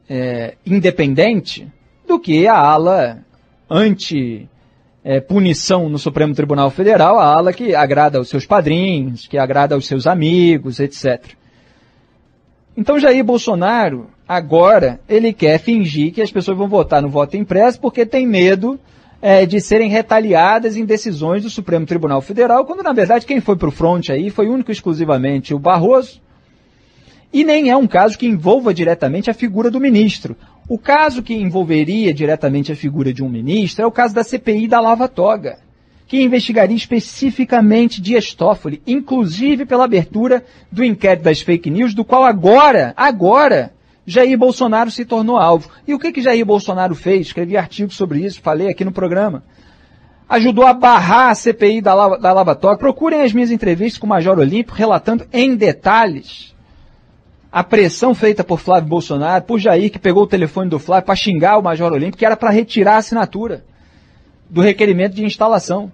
[0.09, 1.71] é, independente
[2.05, 3.23] do que a ala
[3.69, 4.49] anti
[5.03, 9.75] é, punição no Supremo Tribunal Federal, a ala que agrada aos seus padrinhos, que agrada
[9.75, 11.31] aos seus amigos, etc.
[12.77, 17.79] Então Jair Bolsonaro, agora, ele quer fingir que as pessoas vão votar no voto impresso
[17.79, 18.79] porque tem medo
[19.21, 23.55] é, de serem retaliadas em decisões do Supremo Tribunal Federal, quando na verdade quem foi
[23.55, 26.21] para o fronte aí foi único e exclusivamente o Barroso,
[27.33, 30.35] e nem é um caso que envolva diretamente a figura do ministro.
[30.71, 34.69] O caso que envolveria diretamente a figura de um ministro é o caso da CPI
[34.69, 35.59] da Lava Toga,
[36.07, 42.23] que investigaria especificamente Dias Toffoli, inclusive pela abertura do inquérito das fake news, do qual
[42.23, 43.73] agora, agora,
[44.05, 45.69] Jair Bolsonaro se tornou alvo.
[45.85, 47.27] E o que que Jair Bolsonaro fez?
[47.27, 49.43] Escrevi artigo sobre isso, falei aqui no programa.
[50.29, 52.77] Ajudou a barrar a CPI da Lava, da Lava Toga.
[52.77, 56.50] Procurem as minhas entrevistas com o Major Olímpio, relatando em detalhes
[57.51, 61.15] a pressão feita por Flávio Bolsonaro, por Jair, que pegou o telefone do Flávio para
[61.15, 63.65] xingar o Major Olímpio, que era para retirar a assinatura
[64.49, 65.91] do requerimento de instalação.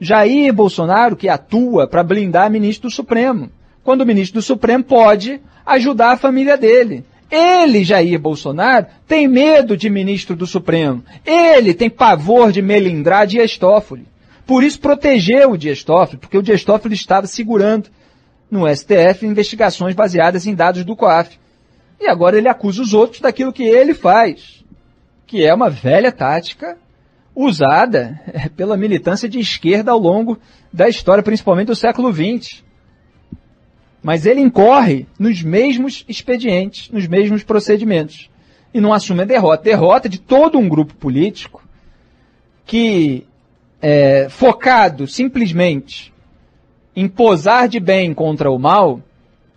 [0.00, 3.50] Jair Bolsonaro, que atua para blindar ministro do Supremo,
[3.84, 7.04] quando o ministro do Supremo pode ajudar a família dele.
[7.30, 11.04] Ele, Jair Bolsonaro, tem medo de ministro do Supremo.
[11.24, 14.06] Ele tem pavor de melindrar Dias Toffoli.
[14.44, 17.88] Por isso protegeu o Dias Toffoli, porque o Dias Toffoli estava segurando
[18.54, 21.40] no STF investigações baseadas em dados do COAF.
[22.00, 24.64] E agora ele acusa os outros daquilo que ele faz,
[25.26, 26.78] que é uma velha tática
[27.34, 30.38] usada é, pela militância de esquerda ao longo
[30.72, 32.62] da história, principalmente do século XX.
[34.00, 38.30] Mas ele incorre nos mesmos expedientes, nos mesmos procedimentos.
[38.72, 39.64] E não assume a derrota.
[39.64, 41.60] Derrota de todo um grupo político
[42.64, 43.26] que,
[43.82, 46.13] é, focado simplesmente
[46.94, 49.00] em posar de bem contra o mal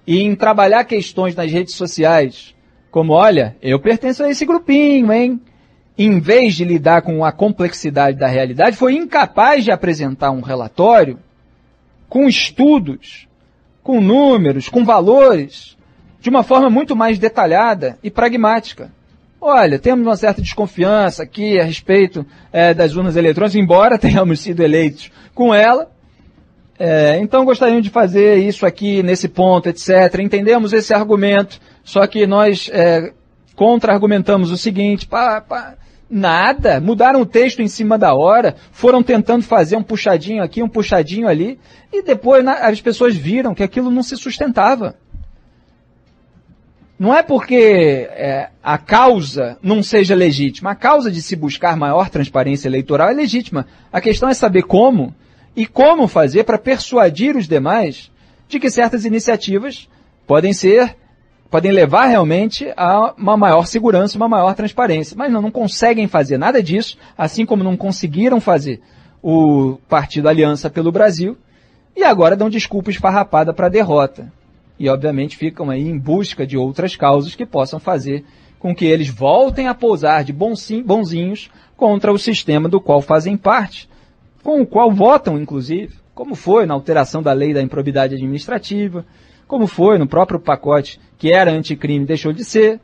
[0.05, 2.55] e em trabalhar questões nas redes sociais,
[2.89, 5.39] como olha, eu pertenço a esse grupinho, hein?
[5.97, 11.19] Em vez de lidar com a complexidade da realidade, foi incapaz de apresentar um relatório
[12.07, 13.27] com estudos,
[13.83, 15.75] com números, com valores,
[16.19, 18.91] de uma forma muito mais detalhada e pragmática.
[19.39, 24.61] Olha, temos uma certa desconfiança aqui a respeito é, das urnas eletrônicas, embora tenhamos sido
[24.61, 25.89] eleitos com ela,
[26.79, 30.19] é, então gostaríamos de fazer isso aqui nesse ponto, etc.
[30.19, 33.13] Entendemos esse argumento, só que nós é,
[33.55, 35.75] contra-argumentamos o seguinte, pá, pá,
[36.07, 40.69] nada, mudaram o texto em cima da hora, foram tentando fazer um puxadinho aqui, um
[40.69, 41.59] puxadinho ali,
[41.91, 44.95] e depois na, as pessoas viram que aquilo não se sustentava.
[46.99, 52.09] Não é porque é, a causa não seja legítima, a causa de se buscar maior
[52.09, 53.65] transparência eleitoral é legítima.
[53.91, 55.13] A questão é saber como
[55.57, 58.11] e como fazer para persuadir os demais
[58.47, 59.89] de que certas iniciativas
[60.27, 60.95] podem ser,
[61.49, 65.17] podem levar realmente a uma maior segurança, uma maior transparência.
[65.17, 68.79] Mas não, não conseguem fazer nada disso, assim como não conseguiram fazer
[69.19, 71.35] o Partido Aliança pelo Brasil,
[71.95, 74.31] e agora dão desculpa esfarrapada para a derrota.
[74.77, 78.23] E obviamente ficam aí em busca de outras causas que possam fazer
[78.59, 83.89] com que eles voltem a pousar de bonzinhos contra o sistema do qual fazem parte
[84.47, 89.05] com o qual votam, inclusive, como foi na alteração da lei da improbidade administrativa,
[89.45, 92.79] como foi no próprio pacote que era anticrime deixou de ser.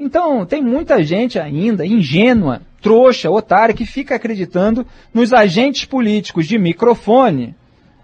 [0.00, 6.56] Então, tem muita gente ainda ingênua, trouxa, otária, que fica acreditando nos agentes políticos de
[6.56, 7.54] microfone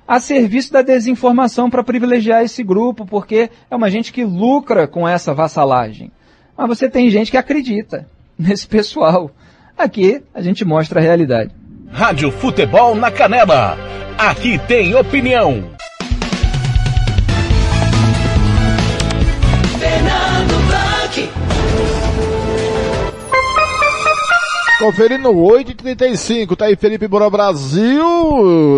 [0.06, 5.08] a serviço da desinformação para privilegiar esse grupo, porque é uma gente que lucra com
[5.08, 6.12] essa vassalagem.
[6.54, 8.06] Mas você tem gente que acredita
[8.38, 9.30] nesse pessoal.
[9.78, 11.57] Aqui a gente mostra a realidade.
[11.92, 13.76] Rádio Futebol na Canela.
[14.16, 15.64] Aqui tem opinião.
[24.78, 28.04] Conferindo 8 e 35, tá aí Felipe Bora Brasil.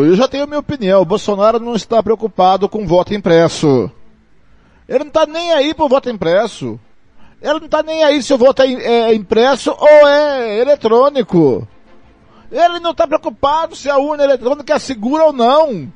[0.06, 1.02] Eu já tenho a minha opinião.
[1.02, 3.90] O Bolsonaro não está preocupado com voto impresso.
[4.88, 6.80] Ele não tá nem aí pro voto impresso.
[7.42, 11.68] Ele não tá nem aí se o voto é, é impresso ou é eletrônico.
[12.50, 15.92] Ele não está preocupado se a urna eletrônica é segura ou não.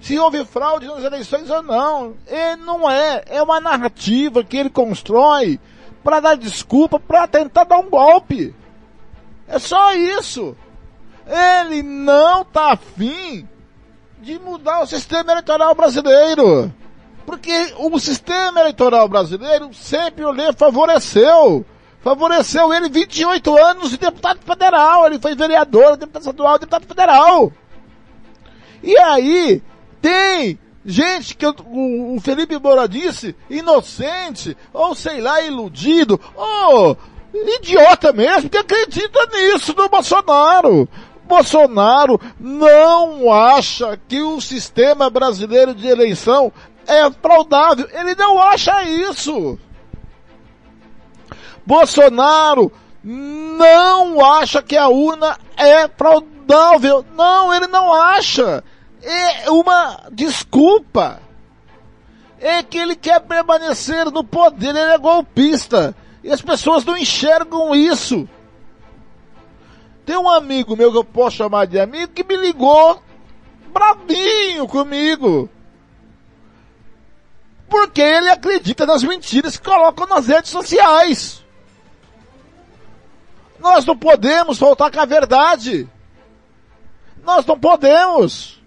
[0.00, 2.14] Se houve fraude nas eleições ou não.
[2.26, 3.24] Ele não é.
[3.26, 5.58] É uma narrativa que ele constrói
[6.04, 8.54] para dar desculpa, para tentar dar um golpe.
[9.48, 10.56] É só isso.
[11.26, 13.48] Ele não tá afim
[14.20, 16.72] de mudar o sistema eleitoral brasileiro.
[17.24, 21.66] Porque o sistema eleitoral brasileiro sempre o lhe favoreceu.
[22.06, 25.06] Favoreceu ele 28 anos de deputado federal.
[25.06, 27.52] Ele foi vereador, deputado estadual, deputado federal.
[28.80, 29.60] E aí,
[30.00, 36.96] tem gente que o, Felipe Moura disse, inocente, ou sei lá, iludido, ou
[37.34, 40.88] idiota mesmo, que acredita nisso do Bolsonaro.
[41.24, 46.52] Bolsonaro não acha que o sistema brasileiro de eleição
[46.86, 47.88] é fraudável.
[47.92, 49.58] Ele não acha isso.
[51.66, 52.72] Bolsonaro
[53.02, 57.04] não acha que a urna é fraudável.
[57.14, 58.64] Não, ele não acha.
[59.02, 61.20] É uma desculpa.
[62.40, 65.94] É que ele quer permanecer no poder, ele é golpista.
[66.22, 68.28] E as pessoas não enxergam isso.
[70.04, 73.02] Tem um amigo meu que eu posso chamar de amigo que me ligou
[73.72, 75.50] bravinho comigo.
[77.68, 81.44] Porque ele acredita nas mentiras que colocam nas redes sociais.
[83.66, 85.88] Nós não podemos voltar com a verdade.
[87.24, 88.62] Nós não podemos.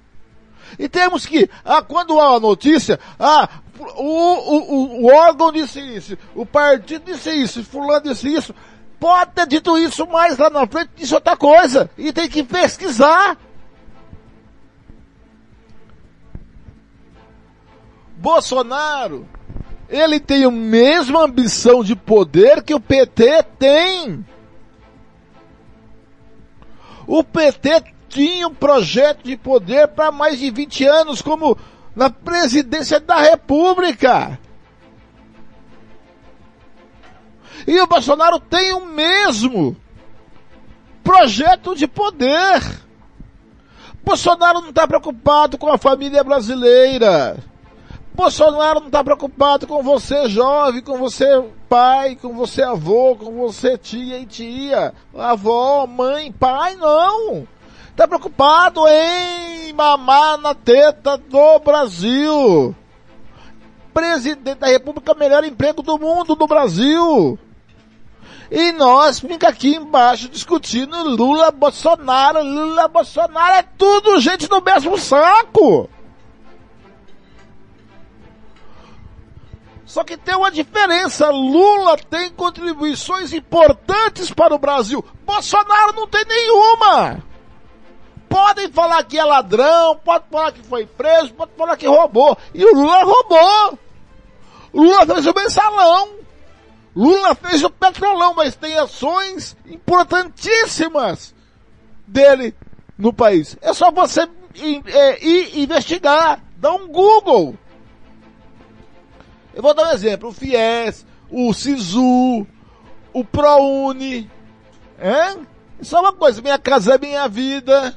[0.78, 3.48] E temos que, ah, quando há uma notícia, ah,
[3.96, 8.54] o, o, o órgão disse isso, o partido disse isso, fulano disse isso,
[9.00, 13.38] pode ter dito isso mais lá na frente, disse outra coisa, e tem que pesquisar.
[18.18, 19.26] Bolsonaro,
[19.88, 24.26] ele tem a mesma ambição de poder que o PT tem.
[27.12, 31.58] O PT tinha um projeto de poder para mais de 20 anos como
[31.96, 34.40] na presidência da República.
[37.66, 39.76] E o Bolsonaro tem o mesmo
[41.04, 42.62] projeto de poder.
[44.04, 47.44] Bolsonaro não está preocupado com a família brasileira.
[48.14, 51.26] Bolsonaro não está preocupado com você jovem, com você
[51.70, 57.48] pai, com você avô, com você tia e tia, avó, mãe, pai, não.
[57.90, 62.76] Está preocupado em mamar na teta do Brasil.
[63.94, 67.38] Presidente da República, melhor emprego do mundo do Brasil.
[68.52, 74.98] E nós fica aqui embaixo discutindo Lula, Bolsonaro, Lula, Bolsonaro, é tudo gente no mesmo
[74.98, 75.90] saco.
[79.90, 81.32] Só que tem uma diferença.
[81.32, 85.04] Lula tem contribuições importantes para o Brasil.
[85.26, 87.24] Bolsonaro não tem nenhuma.
[88.30, 92.38] Podem falar que é ladrão, pode falar que foi preso, pode falar que roubou.
[92.54, 93.80] E o Lula roubou.
[94.72, 96.10] Lula fez o mensalão.
[96.96, 101.34] Lula fez o petrolão, mas tem ações importantíssimas
[102.06, 102.54] dele
[102.96, 103.58] no país.
[103.60, 107.58] É só você ir, é, ir investigar, dar um Google.
[109.60, 110.30] Eu vou dar um exemplo.
[110.30, 112.48] O FIES, o SISU,
[113.12, 114.32] o ProUni.
[114.98, 115.36] É?
[115.82, 117.94] Só uma coisa, minha casa é minha vida.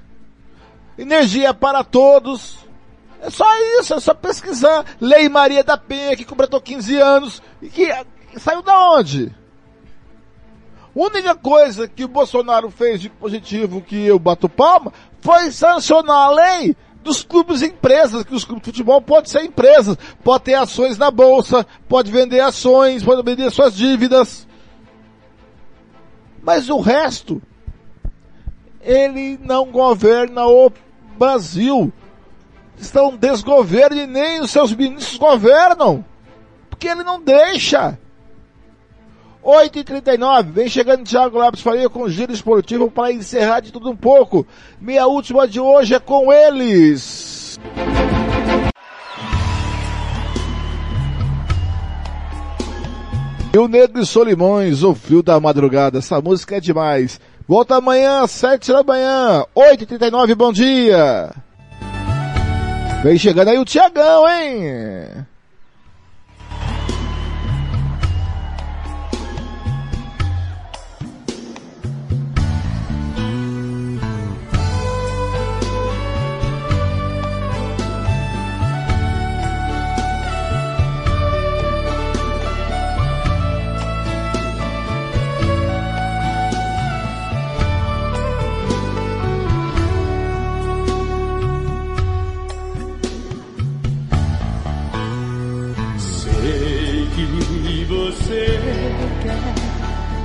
[0.98, 2.58] Energia para todos.
[3.20, 3.46] É só
[3.78, 4.84] isso, é só pesquisar.
[5.00, 7.40] Lei Maria da Penha, que completou 15 anos.
[7.62, 7.88] E que,
[8.40, 9.32] saiu da onde?
[10.96, 16.26] A única coisa que o Bolsonaro fez de positivo que eu bato palma foi sancionar
[16.26, 20.44] a lei dos clubes e empresas, que os clubes de futebol podem ser empresas, pode
[20.44, 24.46] ter ações na bolsa, pode vender ações, pode vender suas dívidas.
[26.42, 27.40] Mas o resto,
[28.80, 30.72] ele não governa o
[31.18, 31.92] Brasil.
[32.78, 36.04] Estão desgoverno e nem os seus ministros governam.
[36.68, 37.98] Porque ele não deixa.
[39.44, 43.96] 8h39, vem chegando Thiago Lopes Faria com o giro esportivo para encerrar de tudo um
[43.96, 44.46] pouco.
[44.80, 47.58] Minha última de hoje é com eles.
[53.52, 55.98] E o Negro e Solimões, o fio da madrugada.
[55.98, 57.20] Essa música é demais.
[57.46, 61.30] Volta amanhã, 7 da manhã, 8h39, bom dia.
[63.02, 65.26] Vem chegando aí o Tiagão, hein?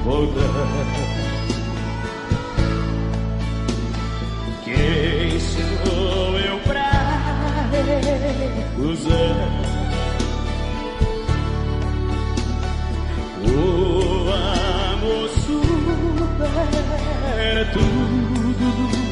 [0.07, 0.87] Voltar.
[4.63, 6.89] Quem sou eu pra
[8.53, 9.37] recusar?
[13.43, 16.55] O amor supera
[17.73, 19.06] tudo.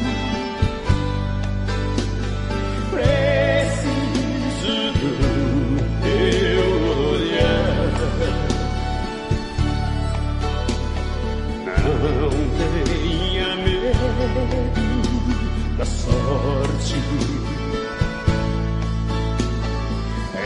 [16.26, 16.96] Da sorte.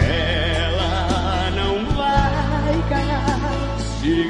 [0.02, 4.20] Ela não vai castigar.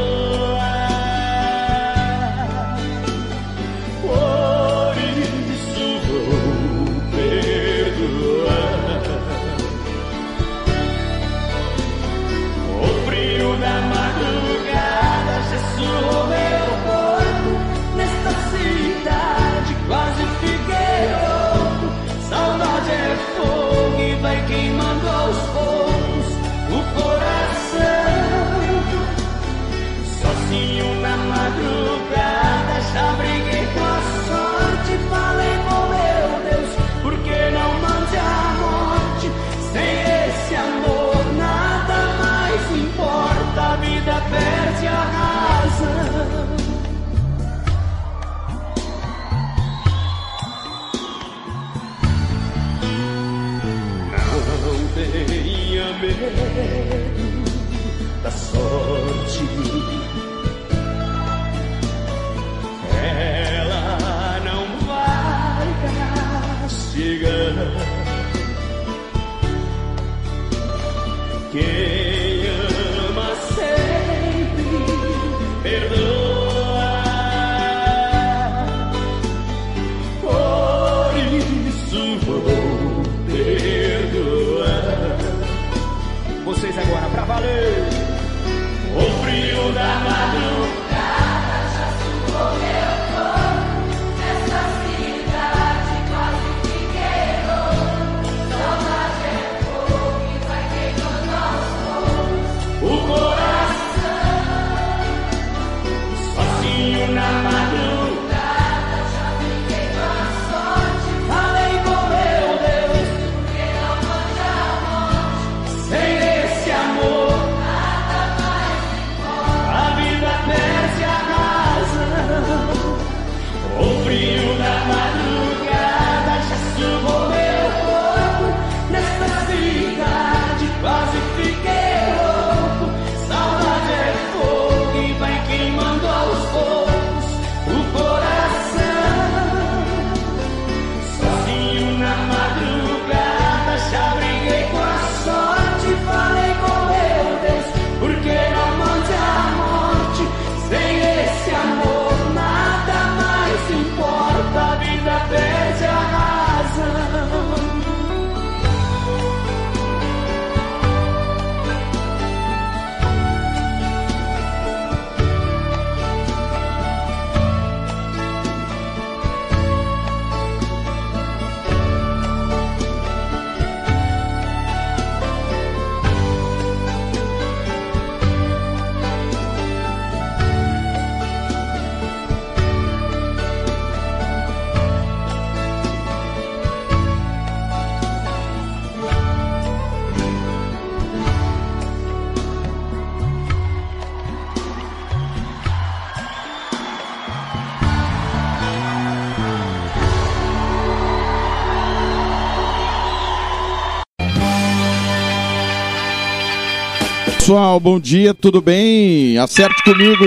[207.54, 209.38] Pessoal, bom dia, tudo bem?
[209.38, 210.24] Acerte comigo.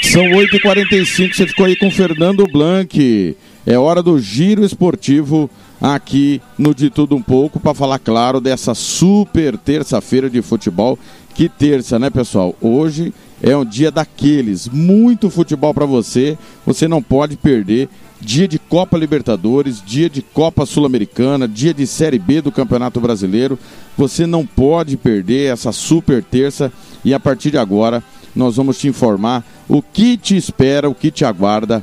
[0.00, 3.36] São 8h45, você ficou aí com Fernando Blanc.
[3.66, 8.74] É hora do giro esportivo aqui no De Tudo Um Pouco para falar, claro, dessa
[8.74, 10.98] super terça-feira de futebol.
[11.34, 12.56] Que terça, né, pessoal?
[12.58, 14.68] Hoje é um dia daqueles.
[14.68, 16.38] Muito futebol para você.
[16.64, 17.90] Você não pode perder.
[18.20, 23.58] Dia de Copa Libertadores, dia de Copa Sul-Americana, dia de Série B do Campeonato Brasileiro.
[23.96, 26.70] Você não pode perder essa super terça
[27.02, 28.02] e a partir de agora
[28.36, 31.82] nós vamos te informar o que te espera, o que te aguarda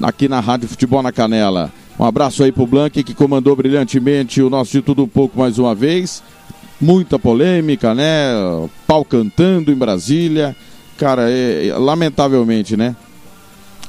[0.00, 1.70] aqui na Rádio Futebol na Canela.
[1.98, 5.58] Um abraço aí pro Blank que comandou brilhantemente o nosso de tudo um pouco mais
[5.58, 6.22] uma vez.
[6.80, 8.32] Muita polêmica, né?
[8.86, 10.56] Pau cantando em Brasília.
[10.96, 12.96] Cara, é, é, lamentavelmente, né?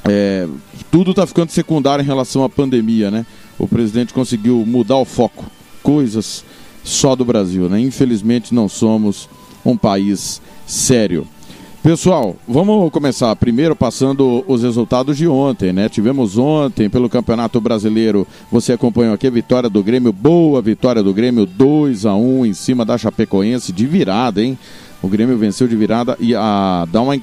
[0.06, 0.46] É,
[0.90, 3.26] tudo está ficando secundário em relação à pandemia, né?
[3.58, 5.44] O presidente conseguiu mudar o foco.
[5.82, 6.44] Coisas
[6.84, 7.80] só do Brasil, né?
[7.80, 9.28] Infelizmente não somos
[9.64, 11.26] um país sério.
[11.82, 15.88] Pessoal, vamos começar primeiro passando os resultados de ontem, né?
[15.88, 21.14] Tivemos ontem pelo Campeonato Brasileiro, você acompanhou aqui a vitória do Grêmio, boa vitória do
[21.14, 24.58] Grêmio, 2 a 1 em cima da Chapecoense, de virada, hein?
[25.00, 27.16] O Grêmio venceu de virada e a, dá uma,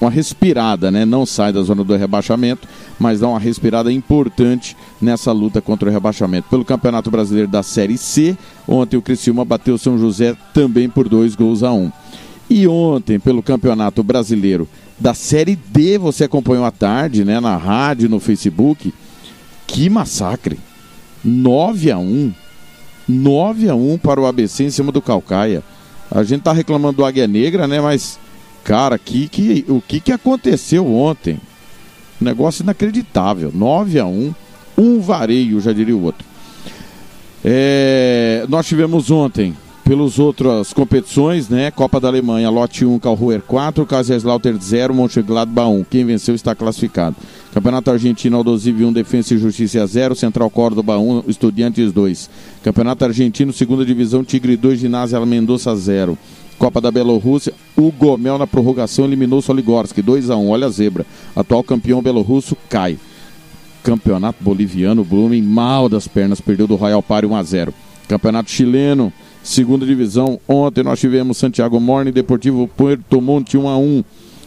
[0.00, 1.04] uma respirada, né?
[1.04, 2.66] Não sai da zona do rebaixamento,
[2.98, 6.48] mas dá uma respirada importante nessa luta contra o rebaixamento.
[6.48, 8.36] Pelo Campeonato Brasileiro da Série C,
[8.66, 11.92] ontem o Criciúma bateu São José também por dois gols a um.
[12.48, 14.68] E ontem, pelo Campeonato Brasileiro
[14.98, 17.38] da Série D, você acompanhou à tarde, né?
[17.38, 18.92] Na rádio, no Facebook.
[19.66, 20.58] Que massacre!
[21.22, 22.32] 9 a 1
[23.06, 25.62] 9 a 1 para o ABC em cima do Calcaia.
[26.10, 27.80] A gente tá reclamando do Águia Negra, né?
[27.80, 28.18] Mas,
[28.64, 31.38] cara, que, que, o que, que aconteceu ontem?
[32.20, 33.50] negócio inacreditável.
[33.54, 34.34] 9 a 1
[34.78, 36.26] um vareio, já diria o outro.
[37.44, 39.54] É, nós tivemos ontem,
[39.84, 41.70] pelas outras competições, né?
[41.70, 45.84] Copa da Alemanha, lote 1, Karlsruher 4, Kaiserslautern 0, Mönchengladbach 1.
[45.84, 47.16] Quem venceu está classificado.
[47.52, 52.30] Campeonato Argentino, Aldosivi 1, Defensa e Justiça 0, Central Córdoba 1, Estudiantes 2.
[52.62, 56.16] Campeonato Argentino, segunda divisão, Tigre 2, Ginásio Mendoza 0.
[56.60, 60.68] Copa da Bielorrússia, o Gomel na prorrogação eliminou o Soligorski, 2 a 1 olha a
[60.68, 61.06] zebra.
[61.34, 62.98] Atual campeão belorrusso cai.
[63.82, 67.74] Campeonato Boliviano, Blooming, mal das pernas, perdeu do Royal Party 1 a 0
[68.06, 69.10] Campeonato Chileno,
[69.42, 74.04] segunda divisão, ontem nós tivemos Santiago Morning, Deportivo Puerto Monte 1 a 1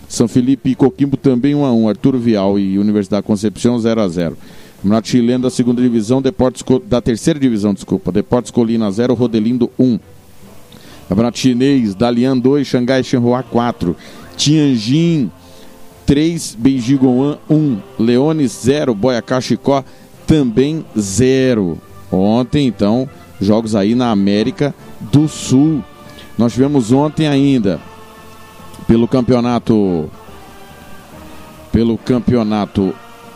[0.07, 4.07] São Felipe e Coquimbo também 1 a 1 Arturo Vial e Universidade Concepção 0 a
[4.07, 4.37] 0
[4.75, 9.97] Campeonato Chileno da segunda divisão, Deportes, da terceira divisão, desculpa, Deportes Colina 0, Rodelindo 1
[11.07, 13.95] Campeonato Chinês, Dalian 2, Xangai Shenhua 4,
[14.37, 15.29] Tianjin
[16.05, 16.99] 3, Beijing
[17.49, 19.83] 1, Leones 0, Boyacá Chicó
[20.25, 21.77] também 0.
[22.11, 23.09] Ontem, então,
[23.39, 25.83] jogos aí na América do Sul.
[26.37, 27.79] Nós tivemos ontem ainda,
[28.87, 30.09] pelo campeonato.
[31.71, 32.93] Pelo campeonato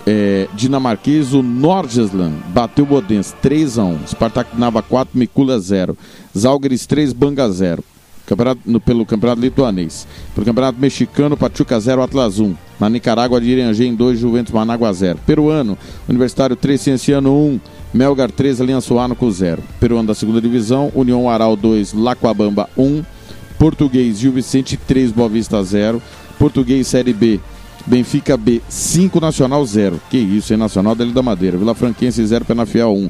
[0.10, 5.98] é, dinamarquês, o Nordjylland bateu o Odense 3 a 1 Spartak Nava 4, Mikula 0.
[6.36, 7.84] Zalgiris 3, Banga 0.
[8.26, 10.08] Campeonato, no, pelo Campeonato Lituanês.
[10.34, 12.56] Pelo Campeonato Mexicano, Pachuca 0, Atlas 1.
[12.80, 15.20] Na Nicarágua, Diriangém 2, Juventus Manágua 0.
[15.26, 15.78] Peruano,
[16.08, 17.60] Universitário 3, Cienciano 1.
[17.94, 19.62] Melgar 3, Aliança Huánuco 0.
[19.78, 23.04] Peruano da segunda divisão, União Aral 2, Lacoabamba 1.
[23.60, 26.02] Português, Gil Vicente 3, Boa Vista 0.
[26.40, 27.42] Português Série B,
[27.88, 30.00] Benfica B 5, Nacional 0.
[30.10, 30.60] Que isso, hein?
[30.60, 31.58] Nacional dele da Madeira.
[31.58, 33.10] Vila Franquense 0, Penafiel 1.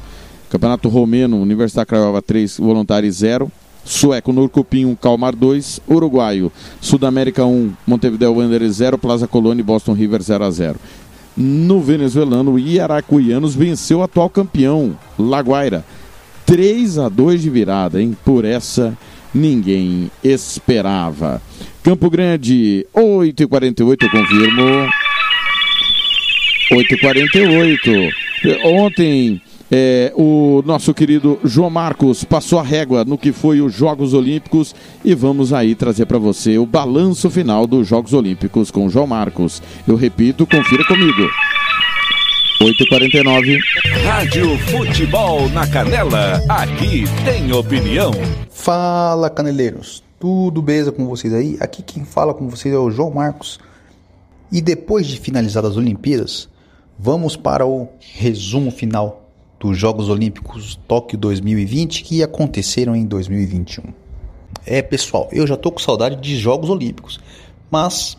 [0.52, 3.52] Campeonato Romeno, Universidade Craiova 3, Voluntário 0.
[3.84, 5.82] Sueco, Norcupim 1, Calmar 2.
[5.90, 10.80] Uruguaio, Sudamérica 1, Montevideo Wanderers 0, Plaza Colônia e Boston River 0 a 0.
[11.36, 15.84] No venezuelano, o Iaracuianos venceu o atual campeão, Laguaira.
[16.46, 18.16] 3 a 2 de virada, hein?
[18.24, 18.98] Por essa
[19.38, 21.42] ninguém esperava.
[21.84, 24.90] Campo Grande, 8h48, eu confirmo.
[26.72, 28.12] 8h48.
[28.66, 29.42] Ontem,
[29.72, 34.76] é, o nosso querido João Marcos passou a régua no que foi os Jogos Olímpicos
[35.04, 39.08] e vamos aí trazer para você o balanço final dos Jogos Olímpicos com o João
[39.08, 39.62] Marcos.
[39.88, 41.30] Eu repito, confira comigo.
[42.60, 43.60] 8h49.
[44.04, 48.12] Rádio Futebol na Canela, aqui tem opinião.
[48.50, 50.04] Fala, caneleiros.
[50.20, 51.56] Tudo beleza com vocês aí?
[51.60, 53.60] Aqui quem fala com vocês é o João Marcos.
[54.52, 56.50] E depois de finalizadas as Olimpíadas,
[56.98, 59.30] vamos para o resumo final
[59.60, 63.84] dos Jogos Olímpicos Tóquio 2020 que aconteceram em 2021.
[64.66, 67.20] É, pessoal, eu já tô com saudade de Jogos Olímpicos,
[67.70, 68.18] mas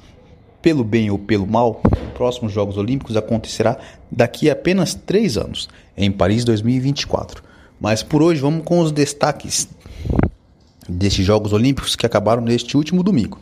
[0.69, 3.79] pelo bem ou pelo mal, o próximo Jogos Olímpicos acontecerá
[4.13, 5.67] daqui a apenas três anos,
[5.97, 7.43] em Paris 2024.
[7.81, 9.67] Mas por hoje vamos com os destaques
[10.87, 13.41] destes Jogos Olímpicos que acabaram neste último domingo.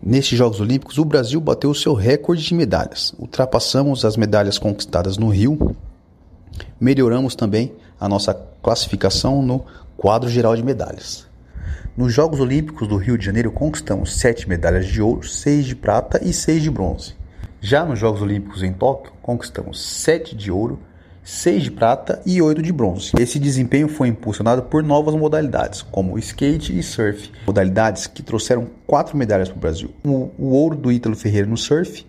[0.00, 3.12] Nestes Jogos Olímpicos, o Brasil bateu seu recorde de medalhas.
[3.18, 5.74] Ultrapassamos as medalhas conquistadas no Rio.
[6.80, 8.32] Melhoramos também a nossa
[8.62, 9.64] classificação no
[9.96, 11.26] quadro geral de medalhas.
[11.96, 16.20] Nos Jogos Olímpicos do Rio de Janeiro, conquistamos sete medalhas de ouro, seis de prata
[16.24, 17.14] e seis de bronze.
[17.60, 20.78] Já nos Jogos Olímpicos em Tóquio, conquistamos sete de ouro,
[21.22, 23.12] 6 de prata e 8 de bronze.
[23.18, 29.16] Esse desempenho foi impulsionado por novas modalidades, como skate e surf, modalidades que trouxeram 4
[29.16, 29.90] medalhas para o Brasil.
[30.02, 32.06] O, o ouro do Ítalo Ferreira no surf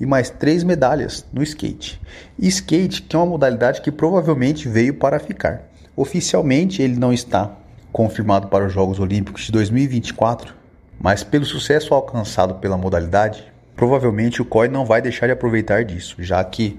[0.00, 2.00] e mais 3 medalhas no skate.
[2.38, 5.68] Skate, que é uma modalidade que provavelmente veio para ficar.
[5.94, 7.57] Oficialmente ele não está
[7.92, 10.54] confirmado para os Jogos Olímpicos de 2024,
[11.00, 13.44] mas pelo sucesso alcançado pela modalidade,
[13.76, 16.78] provavelmente o COI não vai deixar de aproveitar disso, já que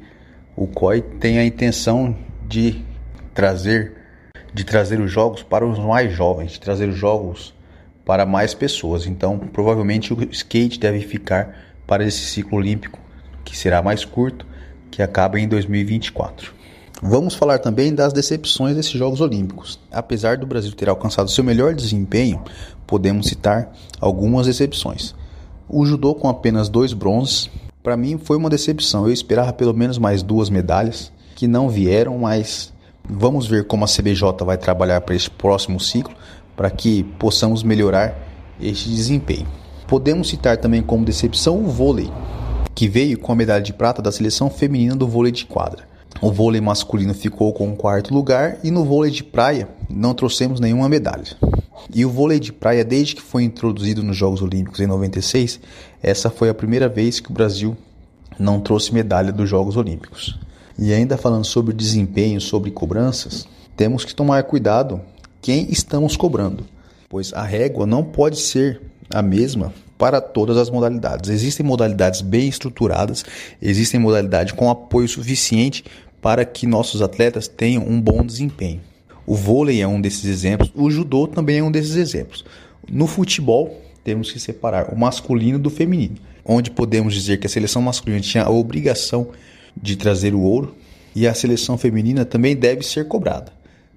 [0.55, 2.15] o COI tem a intenção
[2.47, 2.83] de
[3.33, 3.99] trazer
[4.53, 7.53] de trazer os jogos para os mais jovens, de trazer os jogos
[8.05, 9.05] para mais pessoas.
[9.05, 11.55] Então, provavelmente o skate deve ficar
[11.85, 12.99] para esse ciclo olímpico,
[13.45, 14.45] que será mais curto,
[14.89, 16.53] que acaba em 2024.
[17.01, 19.79] Vamos falar também das decepções desses Jogos Olímpicos.
[19.89, 22.41] Apesar do Brasil ter alcançado seu melhor desempenho,
[22.85, 23.71] podemos citar
[24.01, 25.15] algumas decepções.
[25.69, 27.49] O judô com apenas dois bronzes,
[27.81, 29.07] para mim foi uma decepção.
[29.07, 32.73] Eu esperava pelo menos mais duas medalhas que não vieram, mas
[33.07, 36.13] vamos ver como a CBJ vai trabalhar para este próximo ciclo
[36.53, 38.13] para que possamos melhorar
[38.59, 39.47] este desempenho.
[39.87, 42.11] Podemos citar também como decepção o vôlei,
[42.75, 45.88] que veio com a medalha de prata da seleção feminina do vôlei de quadra.
[46.21, 50.59] O vôlei masculino ficou com o quarto lugar e no vôlei de praia não trouxemos
[50.59, 51.23] nenhuma medalha.
[51.93, 55.61] E o vôlei de praia, desde que foi introduzido nos Jogos Olímpicos em 96,
[56.03, 57.75] essa foi a primeira vez que o Brasil
[58.37, 60.37] não trouxe medalha dos Jogos Olímpicos.
[60.77, 63.47] E ainda falando sobre desempenho, sobre cobranças,
[63.77, 64.99] temos que tomar cuidado
[65.41, 66.65] quem estamos cobrando,
[67.07, 71.29] pois a régua não pode ser a mesma para todas as modalidades.
[71.29, 73.25] Existem modalidades bem estruturadas,
[73.61, 75.83] existem modalidades com apoio suficiente
[76.21, 78.81] para que nossos atletas tenham um bom desempenho.
[79.25, 82.43] O vôlei é um desses exemplos, o judô também é um desses exemplos.
[82.91, 87.81] No futebol, temos que separar o masculino do feminino, onde podemos dizer que a seleção
[87.81, 89.29] masculina tinha a obrigação
[89.79, 90.75] de trazer o ouro
[91.15, 93.51] e a seleção feminina também deve ser cobrada,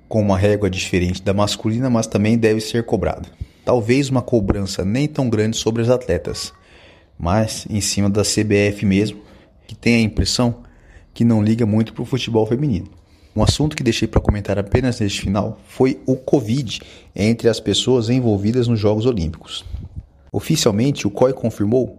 [0.08, 3.28] com uma régua diferente da masculina, mas também deve ser cobrada.
[3.64, 6.52] Talvez uma cobrança nem tão grande sobre as atletas,
[7.18, 9.20] mas em cima da CBF mesmo,
[9.66, 10.56] que tem a impressão
[11.14, 12.88] que não liga muito para o futebol feminino.
[13.34, 16.80] Um assunto que deixei para comentar apenas neste final foi o Covid
[17.16, 19.64] entre as pessoas envolvidas nos Jogos Olímpicos.
[20.30, 21.98] Oficialmente, o COI confirmou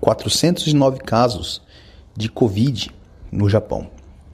[0.00, 1.62] 409 casos
[2.16, 2.90] de Covid
[3.30, 3.90] no Japão.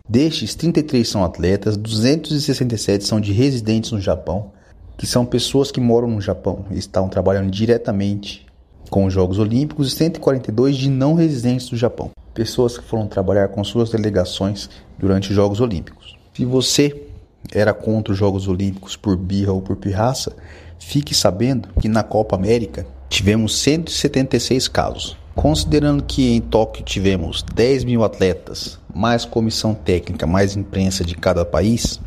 [0.09, 4.53] Destes, 33 são atletas, 267 são de residentes no Japão,
[4.97, 8.47] que são pessoas que moram no Japão e estão trabalhando diretamente
[8.89, 13.49] com os Jogos Olímpicos, e 142 de não residentes do Japão pessoas que foram trabalhar
[13.49, 16.17] com suas delegações durante os Jogos Olímpicos.
[16.35, 17.07] Se você
[17.53, 20.35] era contra os Jogos Olímpicos por birra ou por pirraça,
[20.79, 25.17] fique sabendo que na Copa América tivemos 176 casos.
[25.35, 31.45] Considerando que em Tóquio tivemos 10 mil atletas, mais comissão técnica, mais imprensa de cada
[31.45, 32.01] país,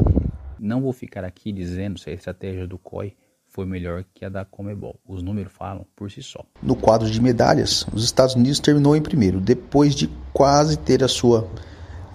[0.59, 3.13] não vou ficar aqui dizendo se a estratégia do COI
[3.57, 4.99] foi melhor que a da Comebol.
[5.03, 6.45] Os números falam por si só.
[6.61, 11.07] No quadro de medalhas, os Estados Unidos terminou em primeiro, depois de quase ter a
[11.07, 11.49] sua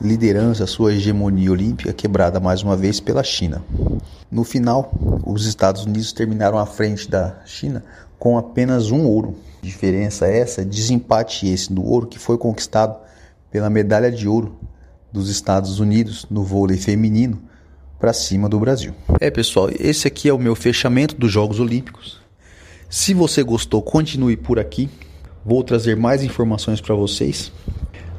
[0.00, 3.60] liderança, a sua hegemonia olímpica quebrada mais uma vez pela China.
[4.30, 4.92] No final,
[5.26, 7.82] os Estados Unidos terminaram à frente da China
[8.20, 9.34] com apenas um ouro.
[9.60, 13.00] Diferença essa, desempate esse do ouro que foi conquistado
[13.50, 14.60] pela medalha de ouro
[15.12, 17.50] dos Estados Unidos no vôlei feminino
[18.02, 18.92] para cima do Brasil.
[19.20, 22.20] É, pessoal, esse aqui é o meu fechamento dos Jogos Olímpicos.
[22.90, 24.90] Se você gostou, continue por aqui.
[25.46, 27.52] Vou trazer mais informações para vocês.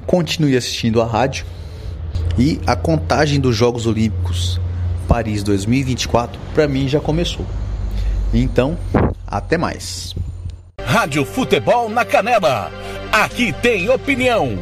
[0.08, 1.46] Continue assistindo a rádio.
[2.40, 4.58] E a contagem dos Jogos Olímpicos
[5.06, 7.46] Paris 2024 para mim já começou.
[8.34, 8.78] Então,
[9.28, 10.16] até mais.
[10.82, 12.72] Rádio Futebol na Canela.
[13.12, 14.58] Aqui tem opinião.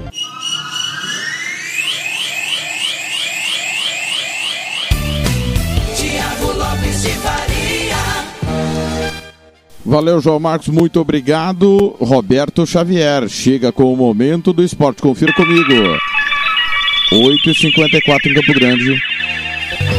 [9.86, 11.96] Valeu, João Marcos, muito obrigado.
[12.00, 15.02] Roberto Xavier chega com o momento do esporte.
[15.02, 15.74] Confira comigo.
[17.12, 19.02] 8h54 em Campo Grande.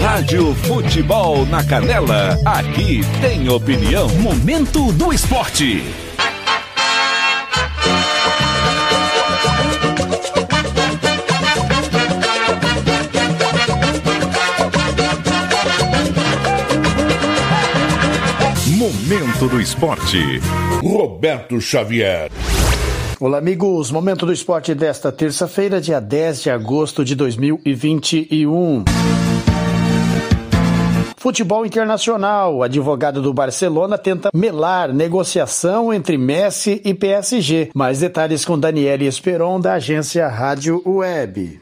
[0.00, 2.38] Rádio Futebol na Canela.
[2.44, 4.08] Aqui tem opinião.
[4.20, 5.82] Momento do esporte.
[18.82, 20.40] Momento do Esporte.
[20.82, 22.32] Roberto Xavier.
[23.20, 23.92] Olá, amigos.
[23.92, 28.82] Momento do esporte desta terça-feira, dia 10 de agosto de 2021.
[31.16, 32.56] Futebol internacional.
[32.56, 37.70] O advogado do Barcelona tenta melar negociação entre Messi e PSG.
[37.72, 41.61] Mais detalhes com Daniele Esperon, da agência Rádio Web.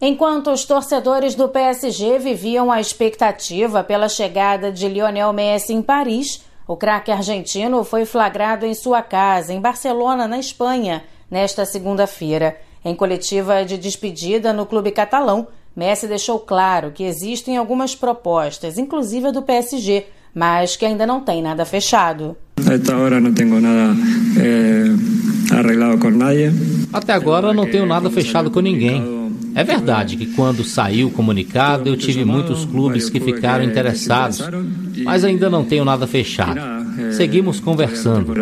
[0.00, 6.44] Enquanto os torcedores do PSG viviam a expectativa pela chegada de Lionel Messi em Paris,
[6.68, 12.56] o craque argentino foi flagrado em sua casa, em Barcelona, na Espanha, nesta segunda-feira.
[12.84, 19.26] Em coletiva de despedida no clube catalão, Messi deixou claro que existem algumas propostas, inclusive
[19.26, 22.36] a do PSG, mas que ainda não tem nada fechado.
[22.60, 23.96] Até agora não tenho nada
[24.38, 26.52] eh, arreglado com ninguém.
[26.92, 29.17] Até agora não tenho nada fechado com ninguém.
[29.54, 34.40] É verdade que quando saiu o comunicado eu tive muitos clubes que ficaram interessados,
[35.04, 36.60] mas ainda não tenho nada fechado.
[37.12, 38.32] Seguimos conversando.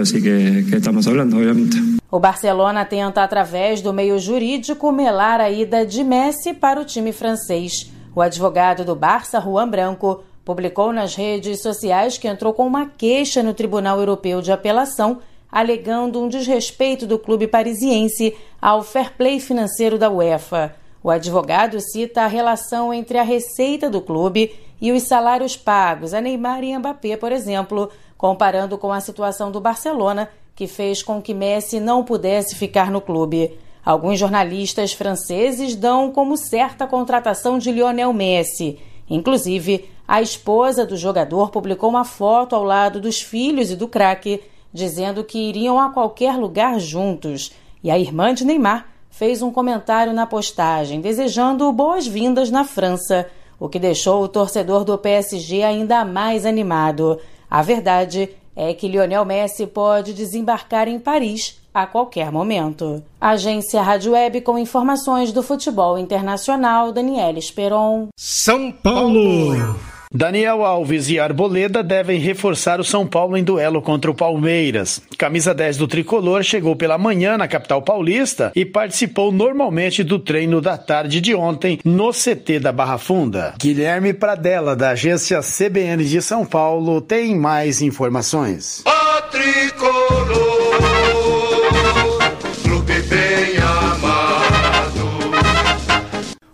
[2.11, 7.13] O Barcelona tenta, através do meio jurídico, melar a ida de Messi para o time
[7.13, 7.91] francês.
[8.15, 13.43] O advogado do Barça, Juan Branco, publicou nas redes sociais que entrou com uma queixa
[13.43, 15.19] no Tribunal Europeu de Apelação,
[15.51, 20.75] alegando um desrespeito do clube parisiense ao fair play financeiro da UEFA.
[21.07, 26.21] O advogado cita a relação entre a receita do clube e os salários pagos a
[26.21, 31.33] Neymar e Mbappé, por exemplo, comparando com a situação do Barcelona, que fez com que
[31.33, 33.57] Messi não pudesse ficar no clube.
[33.85, 38.77] Alguns jornalistas franceses dão como certa a contratação de Lionel Messi.
[39.09, 44.43] Inclusive, a esposa do jogador publicou uma foto ao lado dos filhos e do craque,
[44.73, 47.53] dizendo que iriam a qualquer lugar juntos.
[47.81, 53.27] E a irmã de Neymar fez um comentário na postagem desejando boas-vindas na França,
[53.59, 57.19] o que deixou o torcedor do PSG ainda mais animado.
[57.51, 63.03] A verdade é que Lionel Messi pode desembarcar em Paris a qualquer momento.
[63.19, 68.09] Agência Rádio Web com informações do futebol internacional, Daniela Esperon.
[68.19, 69.77] São Paulo.
[70.13, 75.01] Daniel Alves e Arboleda devem reforçar o São Paulo em duelo contra o Palmeiras.
[75.19, 80.61] Camisa 10 do tricolor chegou pela manhã na capital paulista e participou normalmente do treino
[80.61, 83.55] da tarde de ontem no CT da Barra Funda.
[83.59, 88.83] Guilherme Pradella, da agência CBN de São Paulo, tem mais informações.
[88.87, 89.23] O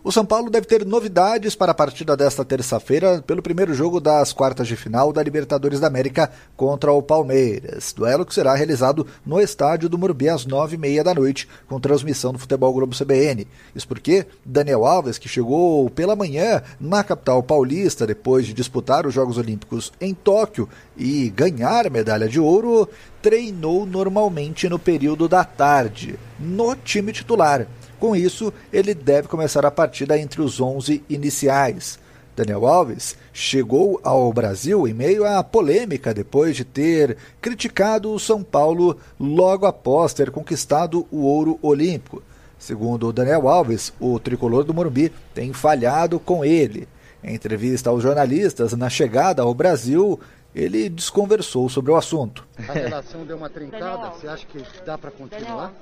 [0.04, 4.32] O São Paulo deve ter novidades para a partida desta terça-feira pelo primeiro jogo das
[4.32, 7.92] quartas de final da Libertadores da América contra o Palmeiras.
[7.92, 11.78] Duelo que será realizado no estádio do Morumbi às nove e meia da noite, com
[11.78, 13.46] transmissão do Futebol Globo CBN.
[13.76, 19.14] Isso porque Daniel Alves, que chegou pela manhã na capital paulista depois de disputar os
[19.14, 22.88] Jogos Olímpicos em Tóquio e ganhar medalha de ouro,
[23.22, 27.68] treinou normalmente no período da tarde, no time titular.
[28.02, 32.00] Com isso, ele deve começar a partida entre os 11 iniciais.
[32.34, 38.42] Daniel Alves chegou ao Brasil em meio à polêmica depois de ter criticado o São
[38.42, 42.24] Paulo logo após ter conquistado o ouro olímpico.
[42.58, 46.88] Segundo Daniel Alves, o tricolor do Morumbi tem falhado com ele.
[47.22, 50.18] Em entrevista aos jornalistas na chegada ao Brasil,
[50.52, 52.44] ele desconversou sobre o assunto.
[52.68, 55.72] A relação deu uma trincada, você acha que dá para continuar?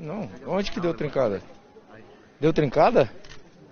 [0.00, 1.42] Não, onde que deu trincada?
[2.40, 3.10] Deu trincada?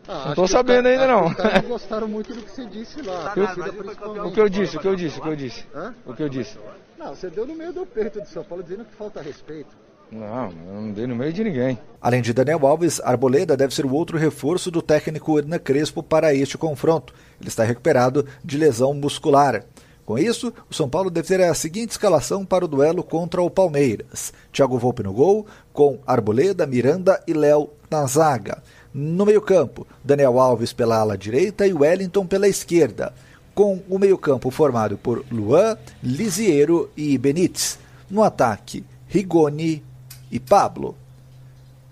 [0.07, 1.27] Ah, não tô sabendo ainda não.
[1.27, 3.33] Os caras não gostaram muito do que você disse lá.
[3.37, 5.65] Eu- o que eu disse, o que eu disse, o que eu disse?
[5.75, 5.95] Hã?
[6.07, 6.59] O que eu disse?
[6.99, 9.77] Não, você deu no meio do peito do São Paulo dizendo que falta respeito.
[10.11, 11.79] Não, eu não dei no meio de ninguém.
[12.01, 16.33] Além de Daniel Alves, Arboleda deve ser o outro reforço do técnico Hernan Crespo para
[16.35, 17.13] este confronto.
[17.39, 19.63] Ele está recuperado de lesão muscular.
[20.09, 23.51] Com isso, o São Paulo deve ter a seguinte escalação para o duelo contra o
[23.51, 28.63] Palmeiras: Thiago Volpe no gol, com Arboleda, Miranda e Léo na zaga.
[28.95, 33.13] No meio-campo, Daniel Alves pela ala direita e Wellington pela esquerda,
[33.55, 37.79] com o meio-campo formado por Luan, Lisiero e Benítez.
[38.09, 39.85] No ataque, Rigoni
[40.33, 40.97] e Pablo.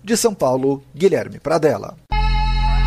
[0.03, 1.95] De São Paulo, Guilherme Pradella.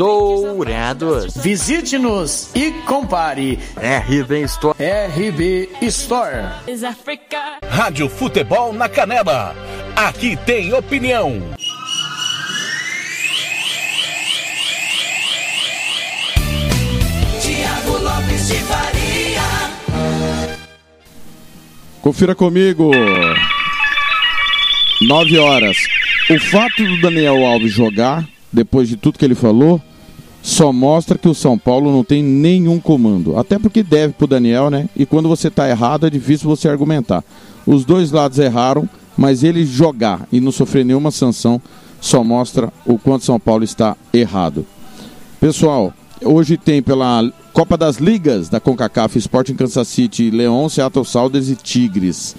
[0.00, 1.36] Dourados.
[1.36, 3.58] Visite-nos e compare.
[3.76, 4.74] RB Store.
[4.78, 6.36] RB Store.
[7.68, 9.54] Rádio Futebol na Canela.
[9.94, 11.42] Aqui tem opinião.
[17.42, 19.42] Tiago Lopes de Faria.
[22.00, 22.90] Confira comigo.
[25.06, 25.76] 9 horas.
[26.30, 29.78] O fato do Daniel Alves jogar, depois de tudo que ele falou,
[30.42, 33.36] só mostra que o São Paulo não tem nenhum comando.
[33.36, 34.88] Até porque deve pro Daniel, né?
[34.96, 37.22] E quando você tá errado, é difícil você argumentar.
[37.66, 41.60] Os dois lados erraram, mas ele jogar e não sofrer nenhuma sanção
[42.00, 44.64] só mostra o quanto São Paulo está errado.
[45.38, 45.92] Pessoal,
[46.24, 51.56] hoje tem pela Copa das Ligas da CONCACAF Sporting Kansas City, Leão, Seattle Sounders e
[51.56, 52.34] Tigres.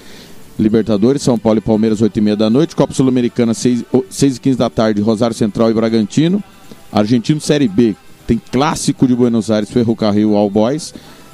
[0.57, 2.75] Libertadores, São Paulo e Palmeiras, 8 e meia da noite.
[2.75, 6.43] Copa Sul-Americana, 6, e 15 da tarde, Rosário Central e Bragantino.
[6.91, 7.95] Argentino Série B,
[8.27, 10.93] tem clássico de Buenos Aires, Ferrocarril All Boys.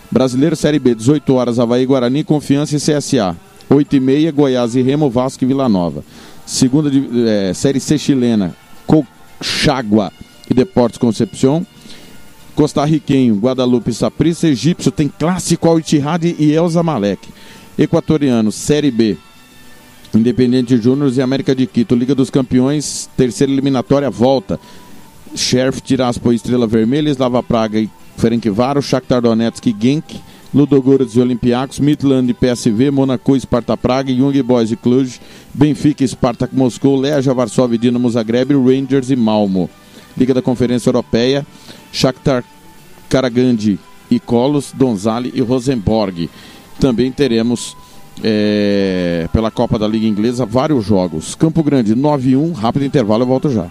[0.09, 3.35] Brasileiro Série B, 18 horas, Havaí, Guarani, Confiança e CSA.
[3.69, 6.03] 8 e meia, Goiás e Remo, Vasco e Vila Nova.
[6.45, 8.55] Segunda eh, Série C chilena,
[8.85, 10.11] Colchagua
[10.49, 11.65] e Deportes Concepción.
[12.55, 14.47] Costarriquenho, Guadalupe e Saprissa.
[14.47, 17.27] Egípcio tem clássico Al Ittihad e Elza Malek.
[17.77, 19.17] Equatoriano, Série B.
[20.15, 21.93] Independente Júnior e América de Quito.
[21.93, 24.59] Liga dos Campeões, terceira eliminatória, volta.
[25.35, 30.19] Sheriff Tiraspol, Estrela Vermelha, Slava Praga e Ferencváro, Shakhtar Donetsk e Genk,
[30.53, 35.19] Ludogorets e Olympiacos, Midland e PSV, Monaco e Sparta Praga, Young Boys e Cluj,
[35.53, 39.69] Benfica e Spartak Moscou, Leja Varsóvia e Dinamo Zagreb, Rangers e Malmo.
[40.17, 41.45] Liga da Conferência Europeia,
[41.91, 42.43] Shakhtar
[43.07, 43.79] Karagandhi
[44.09, 46.29] e Colos, Donzali e Rosenborg.
[46.79, 47.75] Também teremos
[48.23, 51.35] é, pela Copa da Liga Inglesa vários jogos.
[51.35, 53.67] Campo Grande 9 e 1, rápido intervalo, eu volto já.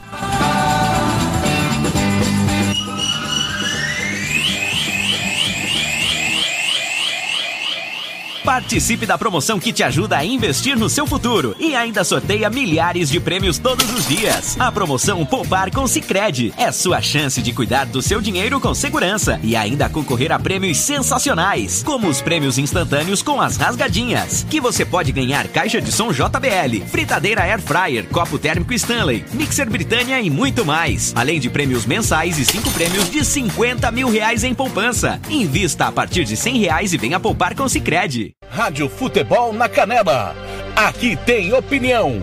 [8.46, 13.10] Participe da promoção que te ajuda a investir no seu futuro e ainda sorteia milhares
[13.10, 14.56] de prêmios todos os dias.
[14.60, 19.40] A promoção Poupar com Sicredi é sua chance de cuidar do seu dinheiro com segurança
[19.42, 24.84] e ainda concorrer a prêmios sensacionais, como os prêmios instantâneos com as rasgadinhas, que você
[24.84, 30.30] pode ganhar caixa de som JBL, fritadeira Air Fryer, copo térmico Stanley, mixer Britânia e
[30.30, 35.20] muito mais, além de prêmios mensais e cinco prêmios de 50 mil reais em poupança.
[35.28, 38.35] Invista a partir de 100 reais e venha poupar com Sicredi.
[38.44, 40.34] Rádio Futebol na Canela.
[40.74, 42.20] Aqui tem opinião.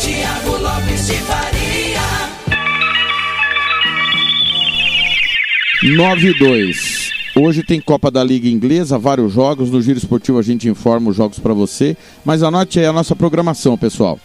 [0.00, 2.00] Tiago Lopes de Faria.
[5.96, 7.10] 9 e 2.
[7.36, 9.70] Hoje tem Copa da Liga Inglesa, vários jogos.
[9.70, 11.96] No Giro Esportivo a gente informa os jogos para você.
[12.24, 14.18] Mas anote aí a nossa programação, pessoal.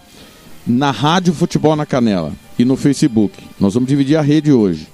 [0.65, 3.37] Na Rádio Futebol na Canela e no Facebook.
[3.59, 4.92] Nós vamos dividir a rede hoje.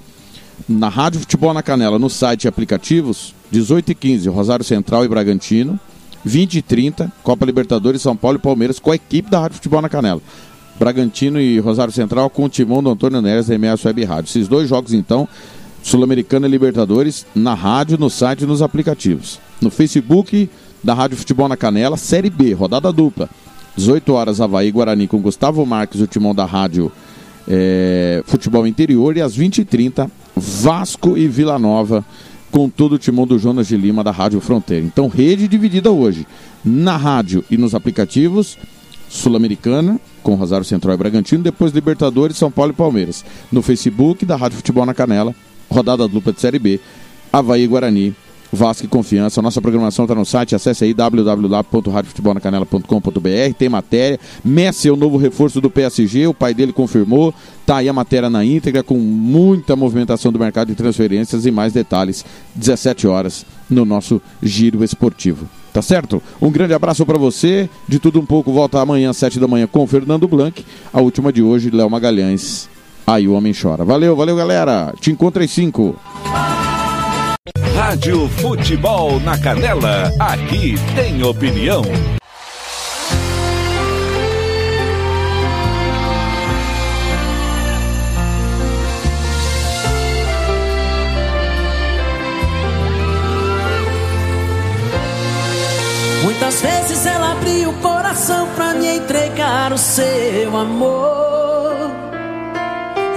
[0.70, 5.08] Na Rádio Futebol na Canela, no site e aplicativos, 18 e 15, Rosário Central e
[5.08, 5.80] Bragantino.
[6.24, 9.82] 20 e 30, Copa Libertadores, São Paulo e Palmeiras, com a equipe da Rádio Futebol
[9.82, 10.22] na Canela.
[10.78, 14.30] Bragantino e Rosário Central com o timão do Antônio Neres da MS Web Rádio.
[14.30, 15.28] Esses dois jogos, então,
[15.82, 19.40] Sul-Americana e Libertadores, na rádio, no site e nos aplicativos.
[19.60, 20.48] No Facebook
[20.84, 23.28] da Rádio Futebol na Canela, Série B, rodada dupla.
[23.76, 26.92] 18 horas, Havaí Guarani com Gustavo Marques, o timão da Rádio
[27.48, 29.18] é, Futebol Interior.
[29.18, 30.08] E às 20h30,
[30.40, 32.04] Vasco e Vila Nova,
[32.52, 34.86] com todo o timão do Jonas de Lima da Rádio Fronteira.
[34.86, 36.26] Então, rede dividida hoje.
[36.64, 38.58] Na rádio e nos aplicativos,
[39.08, 43.24] Sul-Americana, com Rosário Central e Bragantino, depois Libertadores, São Paulo e Palmeiras.
[43.52, 45.36] No Facebook da Rádio Futebol na Canela,
[45.70, 46.80] rodada dupla de Série B,
[47.32, 48.16] Havaí e Guarani,
[48.52, 49.42] Vasco e Confiança.
[49.42, 54.20] Nossa programação está no site, acesse aí www.radiofutebolnacanela.com.br, tem matéria.
[54.44, 57.34] Messi é o novo reforço do PSG, o pai dele confirmou.
[57.66, 61.74] Tá aí a matéria na íntegra, com muita movimentação do mercado de transferências e mais
[61.74, 65.48] detalhes, 17 horas, no nosso Giro Esportivo.
[65.72, 66.22] Tá certo?
[66.42, 67.70] Um grande abraço para você.
[67.88, 70.66] De tudo um pouco, volta amanhã às 7 da manhã com Fernando Blanc.
[70.92, 72.68] A última de hoje, Léo Magalhães.
[73.06, 73.86] Aí o homem chora.
[73.86, 74.94] Valeu, valeu, galera.
[75.00, 75.96] Te encontro às 5.
[77.90, 80.14] Rádio Futebol na Canela.
[80.20, 81.82] Aqui tem opinião.
[96.24, 101.49] Muitas vezes ela abriu o coração pra me entregar o seu amor.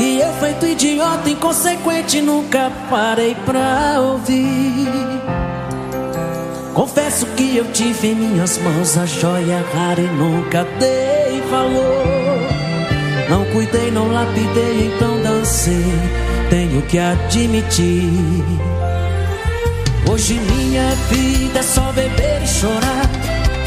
[0.02, 4.88] E eu, feito idiota, inconsequente, nunca parei pra ouvir.
[6.74, 12.02] Confesso que eu tive em minhas mãos a joia rara e nunca dei valor.
[13.30, 15.84] Não cuidei, não lapidei, então dancei.
[16.50, 18.10] Tenho que admitir.
[20.10, 23.08] Hoje minha vida é só beber e chorar.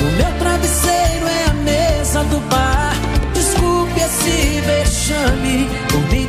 [0.02, 2.94] No meu travesseiro é a mesa do bar.
[3.34, 5.70] Desculpe esse vexame.
[5.92, 6.25] Comigo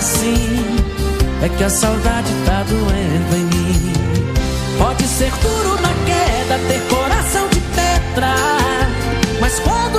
[0.00, 0.76] assim
[1.42, 3.92] é que a saudade tá doendo em mim.
[4.78, 8.34] Pode ser duro na queda, ter coração de pedra,
[9.40, 9.89] mas quando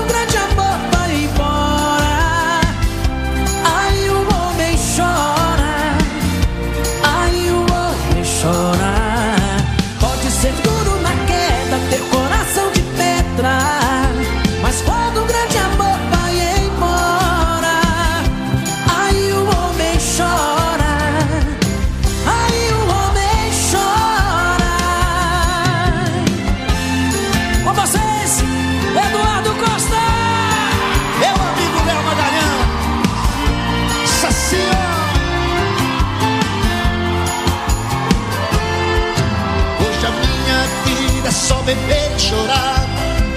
[41.75, 42.85] beber e chorar.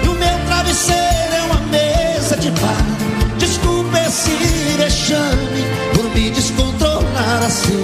[0.03, 2.85] E o meu travesseiro é uma mesa de bar.
[3.37, 4.31] Desculpa esse
[4.77, 5.63] vexame
[5.93, 7.83] por me descontrolar assim.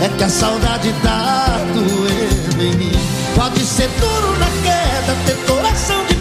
[0.00, 2.92] É que a saudade tá doendo em mim.
[3.34, 6.11] Pode ser duro na queda, ter coração de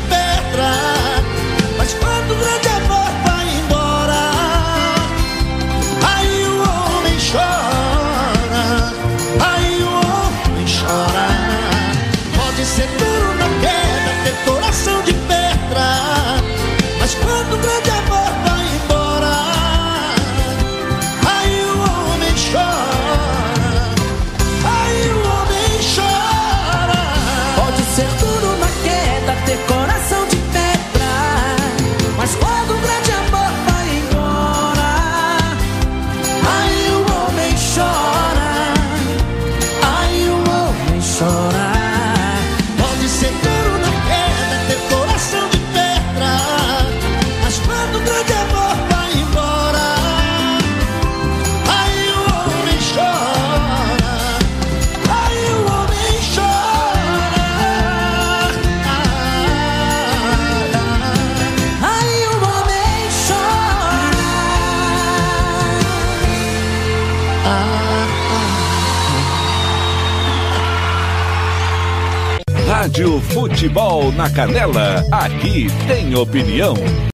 [73.62, 76.74] Futebol na Canela, aqui tem opinião.